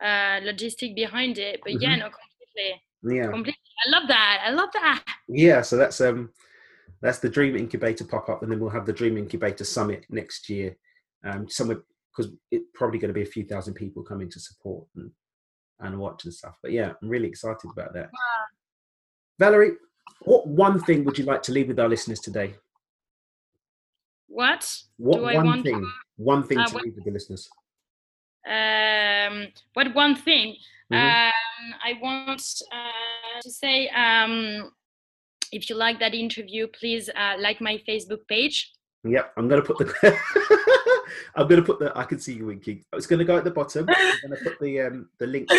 uh 0.01 0.39
logistic 0.47 0.95
behind 0.95 1.37
it. 1.37 1.59
But 1.61 1.81
yeah, 1.81 1.95
Mhm. 1.95 1.99
no, 1.99 2.09
completely, 2.09 2.81
yeah. 3.03 3.27
completely. 3.27 3.55
I 3.87 3.89
love 3.91 4.07
that. 4.09 4.41
I 4.45 4.49
love 4.51 4.69
that. 4.73 5.03
yeah 5.29 5.61
so 5.61 5.77
that's 5.77 6.01
um 6.01 6.29
that's 7.01 7.19
the 7.19 7.29
dream 7.29 7.55
incubator 7.55 8.03
pop-up 8.03 8.43
and 8.43 8.51
then 8.51 8.59
we'll 8.59 8.69
have 8.69 8.85
the 8.85 8.91
dream 8.93 9.17
incubator 9.17 9.63
summit 9.63 10.05
next 10.09 10.49
year 10.49 10.75
um 11.25 11.47
somewhere 11.49 11.81
because 12.11 12.33
it's 12.51 12.65
probably 12.73 12.99
going 12.99 13.07
to 13.09 13.13
be 13.13 13.21
a 13.21 13.25
few 13.33 13.45
thousand 13.45 13.73
people 13.75 14.03
coming 14.03 14.29
to 14.29 14.39
support 14.39 14.85
and, 14.97 15.11
and 15.79 15.97
watch 15.97 16.25
and 16.25 16.33
stuff 16.33 16.55
but 16.61 16.71
yeah 16.73 16.91
i'm 17.01 17.07
really 17.07 17.27
excited 17.27 17.69
about 17.71 17.93
that 17.93 18.09
valerie 19.39 19.73
what 20.23 20.45
one 20.47 20.77
thing 20.81 21.05
would 21.05 21.17
you 21.17 21.23
like 21.23 21.41
to 21.43 21.53
leave 21.53 21.67
with 21.69 21.79
our 21.79 21.87
listeners 21.87 22.19
today 22.19 22.53
What? 24.27 24.75
what 24.97 25.21
one 25.21 25.63
thing 25.63 25.89
one 26.17 26.43
thing 26.43 26.57
uh, 26.57 26.65
to 26.67 26.73
what- 26.73 26.83
leave 26.83 26.95
with 26.95 27.05
the 27.05 27.11
listeners 27.11 27.47
Um, 28.47 29.47
what 29.73 29.93
one 29.93 30.15
thing? 30.15 30.55
Mhm. 30.91 30.97
Um, 31.27 31.73
I 31.83 31.93
want 32.01 32.41
uh, 32.71 33.41
to 33.41 33.51
say, 33.51 33.89
um, 33.89 34.71
if 35.51 35.69
you 35.69 35.75
like 35.75 35.99
that 35.99 36.13
interview, 36.13 36.67
please 36.67 37.09
uh, 37.15 37.35
like 37.39 37.61
my 37.61 37.81
Facebook 37.87 38.27
page. 38.27 38.71
Yep, 39.03 39.33
I'm 39.37 39.47
gonna 39.47 39.61
put 39.61 39.77
the. 39.77 40.17
I'm 41.35 41.47
gonna 41.47 41.61
put 41.63 41.79
the. 41.79 41.91
I 41.97 42.03
can 42.03 42.19
see 42.19 42.33
you 42.33 42.47
winking. 42.47 42.83
It's 42.93 43.07
gonna 43.07 43.23
go 43.23 43.37
at 43.37 43.43
the 43.43 43.51
bottom. 43.51 43.85
I'm 43.89 44.19
gonna 44.23 44.41
put 44.43 44.59
the 44.59 44.81
um 44.81 45.09
the 45.19 45.27
link. 45.27 45.49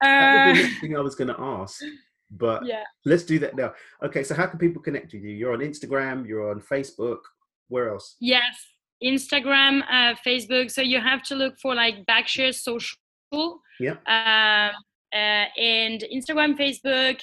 That 0.00 0.48
Uh, 0.48 0.52
was 0.52 0.62
the 0.62 0.80
thing 0.80 0.96
I 0.96 1.00
was 1.00 1.14
gonna 1.14 1.36
ask, 1.38 1.82
but 2.30 2.64
yeah. 2.64 2.84
let's 3.04 3.24
do 3.24 3.38
that 3.40 3.56
now. 3.56 3.74
Okay, 4.02 4.22
so 4.22 4.34
how 4.34 4.46
can 4.46 4.58
people 4.58 4.80
connect 4.82 5.12
with 5.12 5.22
you? 5.22 5.30
You're 5.30 5.52
on 5.52 5.60
Instagram. 5.60 6.26
You're 6.26 6.50
on 6.50 6.60
Facebook. 6.60 7.18
Where 7.68 7.90
else? 7.90 8.16
Yes, 8.20 8.56
Instagram, 9.04 9.82
uh, 9.90 10.14
Facebook. 10.26 10.70
So 10.70 10.80
you 10.82 11.00
have 11.00 11.22
to 11.24 11.34
look 11.34 11.58
for 11.60 11.74
like 11.74 12.06
Bagshare 12.06 12.54
Social. 12.54 12.96
Yeah. 13.80 13.96
Um, 14.06 14.74
uh, 15.14 15.46
and 15.58 16.04
Instagram, 16.12 16.56
Facebook, 16.58 17.20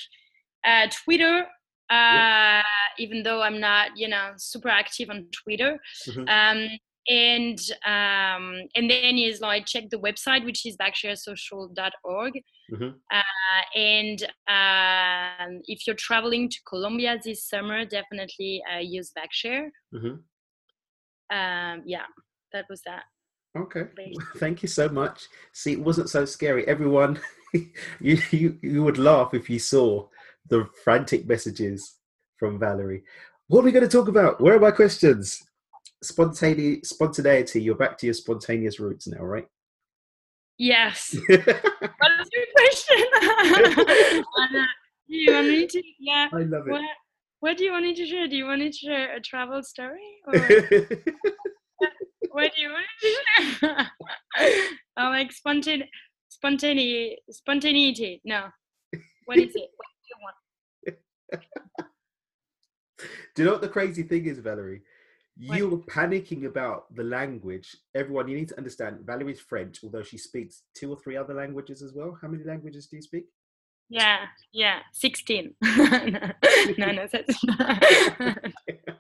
uh, 0.66 0.88
Twitter. 1.04 1.46
Uh, 1.90 2.64
even 2.98 3.22
though 3.22 3.44
I'm 3.44 3.60
not, 3.60 3.92
you 3.96 4.08
know, 4.08 4.32
super 4.38 4.70
active 4.70 5.10
on 5.12 5.28
Twitter. 5.44 5.78
Mhm. 6.08 6.28
Um, 6.28 6.80
and 7.08 7.60
um, 7.86 8.68
and 8.76 8.90
then 8.90 9.20
is 9.20 9.40
like 9.40 9.68
check 9.68 9.92
the 9.92 10.00
website, 10.00 10.44
which 10.44 10.66
is 10.66 10.76
bagsharesocial.org. 10.78 12.34
Mhm. 12.74 12.96
Uh, 13.14 13.78
and 13.78 14.24
um, 14.48 15.62
if 15.68 15.86
you're 15.86 15.96
traveling 15.96 16.50
to 16.50 16.58
Colombia 16.68 17.20
this 17.24 17.48
summer, 17.48 17.86
definitely 17.86 18.64
uh, 18.74 18.80
use 18.80 19.12
Bagshare 19.16 19.70
Mhm. 19.94 20.24
um 21.32 21.82
yeah 21.86 22.06
that 22.54 22.66
was 22.70 22.82
that 22.86 23.04
Okay. 23.56 23.86
Thank 24.38 24.62
you 24.62 24.68
so 24.68 24.90
much. 24.90 25.28
See, 25.54 25.74
it 25.74 25.82
wasn't 25.82 26.10
so 26.10 26.26
scary. 26.26 26.68
Everyone, 26.68 27.20
you, 27.54 28.18
you 28.32 28.58
you 28.62 28.84
would 28.84 28.98
laugh 28.98 29.34
if 29.34 29.50
you 29.50 29.60
saw 29.60 30.08
the 30.50 30.68
frantic 30.84 31.28
messages 31.28 31.96
from 32.38 32.60
Valerie. 32.60 33.04
What 33.48 33.62
are 33.62 33.66
we 33.66 33.72
going 33.72 33.88
to 33.88 33.90
talk 33.90 34.08
about? 34.08 34.42
Where 34.42 34.56
are 34.56 34.60
my 34.60 34.72
questions? 34.72 35.44
Spontaneity, 36.04 36.82
spontaneity. 36.84 37.62
You're 37.62 37.76
back 37.76 37.98
to 38.00 38.08
your 38.08 38.14
spontaneous 38.14 38.80
roots 38.80 39.08
now, 39.08 39.24
right? 39.24 39.48
yes 40.58 41.14
what 41.28 41.42
is 41.42 42.30
your 42.32 42.46
question 42.56 43.04
you 45.08 45.34
want 45.34 45.48
me 45.50 45.68
to 45.68 45.84
yeah 46.00 46.30
I 46.32 46.44
love 46.44 46.66
it. 46.66 46.72
what 46.72 46.82
what 47.46 47.58
do 47.58 47.64
you 47.64 47.74
want 47.74 47.84
me 47.86 47.94
to 47.94 48.06
share? 48.08 48.28
Do 48.28 48.36
you 48.36 48.46
want 48.46 48.62
me 48.62 48.72
to 48.72 48.76
share 48.76 49.16
a 49.16 49.22
travel 49.22 49.62
story? 49.62 50.00
Or 50.26 50.34
what 52.36 52.54
do 52.54 52.62
you 52.62 52.70
want 52.70 52.86
to 53.02 53.08
share? 53.60 53.88
oh, 54.98 55.04
like 55.04 55.32
spontane, 55.32 55.84
spontaneity, 56.28 57.18
spontaneity. 57.32 58.22
No. 58.26 58.48
What 59.26 59.38
is 59.38 59.56
it? 59.56 59.70
What 59.78 59.88
do 60.04 60.08
you 60.12 60.18
want? 60.22 60.36
Do 63.36 63.42
you 63.42 63.46
know 63.46 63.54
what 63.54 63.62
the 63.62 63.70
crazy 63.70 64.04
thing 64.04 64.26
is, 64.26 64.40
Valerie? 64.40 64.82
What? 65.48 65.58
You 65.58 65.70
were 65.70 65.78
panicking 65.80 66.46
about 66.46 66.94
the 66.94 67.04
language. 67.04 67.76
Everyone, 67.94 68.28
you 68.28 68.38
need 68.38 68.50
to 68.50 68.58
understand 68.58 69.00
Valerie's 69.06 69.40
French, 69.42 69.80
although 69.84 70.04
she 70.04 70.18
speaks 70.18 70.64
two 70.74 70.92
or 70.92 70.98
three 70.98 71.18
other 71.18 71.34
languages 71.34 71.82
as 71.82 71.94
well. 71.94 72.18
How 72.22 72.28
many 72.28 72.44
languages 72.44 72.88
do 72.88 72.98
you 72.98 73.02
speak? 73.02 73.26
Yeah, 73.90 74.26
yeah, 74.54 74.80
16. 74.94 75.54
no, 75.62 76.92
no, 76.92 77.08
that's 77.12 77.46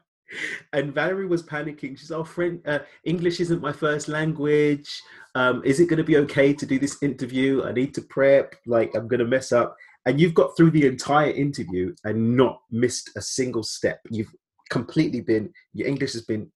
and 0.73 0.93
Valerie 0.93 1.27
was 1.27 1.43
panicking. 1.43 1.97
She's, 1.97 2.11
oh, 2.11 2.23
French, 2.23 2.61
uh, 2.65 2.79
English 3.03 3.39
isn't 3.39 3.61
my 3.61 3.71
first 3.71 4.07
language. 4.07 5.01
Um, 5.35 5.61
is 5.65 5.79
it 5.79 5.87
going 5.87 5.97
to 5.97 6.03
be 6.03 6.17
okay 6.17 6.53
to 6.53 6.65
do 6.65 6.79
this 6.79 7.01
interview? 7.01 7.63
I 7.63 7.71
need 7.71 7.93
to 7.95 8.01
prep. 8.01 8.55
Like, 8.65 8.95
I'm 8.95 9.07
going 9.07 9.19
to 9.19 9.25
mess 9.25 9.51
up. 9.51 9.75
And 10.05 10.19
you've 10.19 10.33
got 10.33 10.55
through 10.55 10.71
the 10.71 10.85
entire 10.85 11.31
interview 11.31 11.93
and 12.03 12.37
not 12.37 12.61
missed 12.71 13.09
a 13.17 13.21
single 13.21 13.63
step. 13.63 13.99
You've 14.09 14.33
completely 14.69 15.21
been, 15.21 15.51
your 15.73 15.87
English 15.87 16.13
has 16.13 16.21
been 16.23 16.51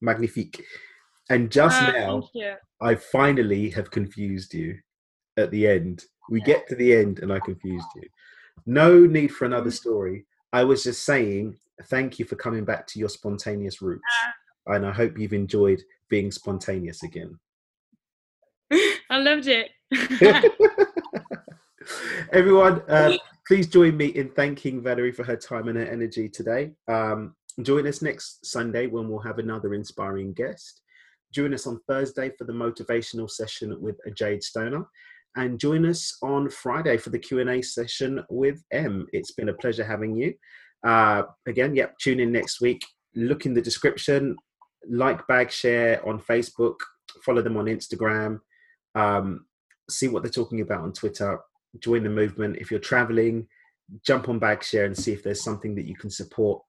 magnifique. 0.00 0.62
And 1.28 1.50
just 1.50 1.80
Ah, 1.80 1.92
now, 1.92 2.28
I 2.80 2.94
finally 2.94 3.70
have 3.70 3.90
confused 3.90 4.54
you 4.54 4.78
at 5.36 5.50
the 5.50 5.66
end. 5.66 6.04
We 6.30 6.40
get 6.40 6.68
to 6.68 6.74
the 6.76 6.94
end 6.94 7.20
and 7.20 7.32
I 7.32 7.40
confused 7.40 7.86
you. 7.96 8.02
No 8.66 9.06
need 9.06 9.32
for 9.32 9.44
another 9.44 9.70
story. 9.70 10.26
I 10.52 10.64
was 10.64 10.84
just 10.84 11.04
saying 11.04 11.56
thank 11.86 12.18
you 12.18 12.24
for 12.24 12.36
coming 12.36 12.64
back 12.64 12.86
to 12.88 12.98
your 12.98 13.08
spontaneous 13.08 13.82
roots. 13.82 14.02
And 14.66 14.86
I 14.86 14.92
hope 14.92 15.18
you've 15.18 15.32
enjoyed 15.32 15.82
being 16.08 16.30
spontaneous 16.30 17.02
again. 17.02 17.38
I 18.72 19.18
loved 19.18 19.48
it. 19.48 19.70
Everyone, 22.32 22.82
uh, 22.88 23.16
please 23.46 23.66
join 23.66 23.96
me 23.96 24.06
in 24.06 24.30
thanking 24.30 24.82
Valerie 24.82 25.12
for 25.12 25.24
her 25.24 25.36
time 25.36 25.68
and 25.68 25.76
her 25.76 25.84
energy 25.84 26.28
today. 26.28 26.72
Um, 26.86 27.34
join 27.62 27.86
us 27.86 28.02
next 28.02 28.46
Sunday 28.46 28.86
when 28.86 29.08
we'll 29.08 29.20
have 29.20 29.38
another 29.38 29.74
inspiring 29.74 30.32
guest. 30.32 30.82
Join 31.32 31.54
us 31.54 31.66
on 31.66 31.80
Thursday 31.88 32.30
for 32.38 32.44
the 32.44 32.52
motivational 32.52 33.30
session 33.30 33.80
with 33.80 33.96
Jade 34.14 34.42
Stoner, 34.42 34.84
and 35.36 35.58
join 35.58 35.86
us 35.86 36.16
on 36.22 36.48
Friday 36.48 36.96
for 36.96 37.10
the 37.10 37.18
Q 37.18 37.40
and 37.40 37.50
A 37.50 37.62
session 37.62 38.22
with 38.30 38.62
M. 38.72 39.06
It's 39.12 39.32
been 39.32 39.48
a 39.48 39.54
pleasure 39.54 39.84
having 39.84 40.16
you. 40.16 40.34
Uh, 40.84 41.22
again, 41.46 41.74
yep. 41.74 41.98
Tune 41.98 42.20
in 42.20 42.32
next 42.32 42.60
week. 42.60 42.84
Look 43.14 43.46
in 43.46 43.54
the 43.54 43.62
description. 43.62 44.36
Like 44.88 45.26
Bagshare 45.26 46.06
on 46.06 46.20
Facebook. 46.20 46.76
Follow 47.24 47.42
them 47.42 47.56
on 47.56 47.66
Instagram. 47.66 48.40
Um, 48.94 49.46
see 49.88 50.08
what 50.08 50.22
they're 50.22 50.30
talking 50.30 50.60
about 50.60 50.82
on 50.82 50.92
Twitter. 50.92 51.38
Join 51.80 52.02
the 52.02 52.10
movement. 52.10 52.56
If 52.56 52.70
you're 52.70 52.80
traveling, 52.80 53.46
jump 54.06 54.28
on 54.28 54.40
Bagshare 54.40 54.86
and 54.86 54.96
see 54.96 55.12
if 55.12 55.22
there's 55.22 55.44
something 55.44 55.74
that 55.74 55.86
you 55.86 55.96
can 55.96 56.10
support 56.10 56.62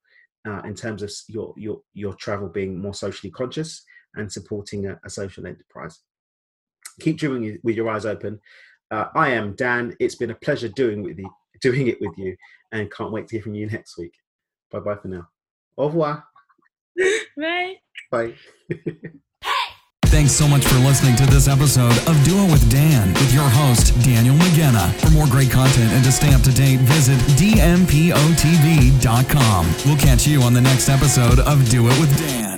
uh, 0.47 0.61
in 0.65 0.73
terms 0.73 1.03
of 1.03 1.11
your 1.27 1.53
your 1.57 1.81
your 1.93 2.13
travel 2.15 2.49
being 2.49 2.79
more 2.79 2.93
socially 2.93 3.31
conscious 3.31 3.83
and 4.15 4.31
supporting 4.31 4.87
a, 4.87 4.99
a 5.05 5.09
social 5.09 5.45
enterprise. 5.45 5.99
Keep 6.99 7.19
doing 7.19 7.59
with 7.63 7.75
your 7.75 7.89
eyes 7.89 8.05
open. 8.05 8.39
Uh, 8.89 9.05
I 9.15 9.29
am 9.29 9.55
Dan. 9.55 9.95
It's 9.99 10.15
been 10.15 10.31
a 10.31 10.35
pleasure 10.35 10.67
doing 10.67 11.01
with 11.01 11.17
you, 11.17 11.29
doing 11.61 11.87
it 11.87 12.01
with 12.01 12.17
you, 12.17 12.35
and 12.71 12.91
can't 12.91 13.11
wait 13.11 13.27
to 13.29 13.35
hear 13.35 13.43
from 13.43 13.55
you 13.55 13.67
next 13.67 13.97
week. 13.97 14.13
Bye 14.71 14.79
bye 14.79 14.95
for 14.95 15.07
now. 15.07 15.27
Au 15.77 15.87
revoir. 15.87 16.23
Bye. 17.37 17.75
Bye. 18.11 18.33
Thanks 20.11 20.33
so 20.33 20.45
much 20.45 20.65
for 20.65 20.75
listening 20.79 21.15
to 21.15 21.25
this 21.25 21.47
episode 21.47 21.97
of 22.05 22.21
Do 22.25 22.37
It 22.43 22.51
with 22.51 22.69
Dan 22.69 23.13
with 23.13 23.33
your 23.33 23.47
host, 23.47 23.97
Daniel 24.03 24.35
McGenna. 24.35 24.93
For 24.99 25.09
more 25.11 25.25
great 25.25 25.49
content 25.49 25.93
and 25.93 26.03
to 26.03 26.11
stay 26.11 26.33
up 26.33 26.41
to 26.41 26.51
date, 26.53 26.81
visit 26.81 27.17
dmpotv.com. 27.39 28.15
We'll 29.85 29.97
catch 29.97 30.27
you 30.27 30.41
on 30.41 30.53
the 30.53 30.59
next 30.59 30.89
episode 30.89 31.39
of 31.39 31.69
Do 31.69 31.87
It 31.87 31.97
with 31.97 32.17
Dan. 32.19 32.50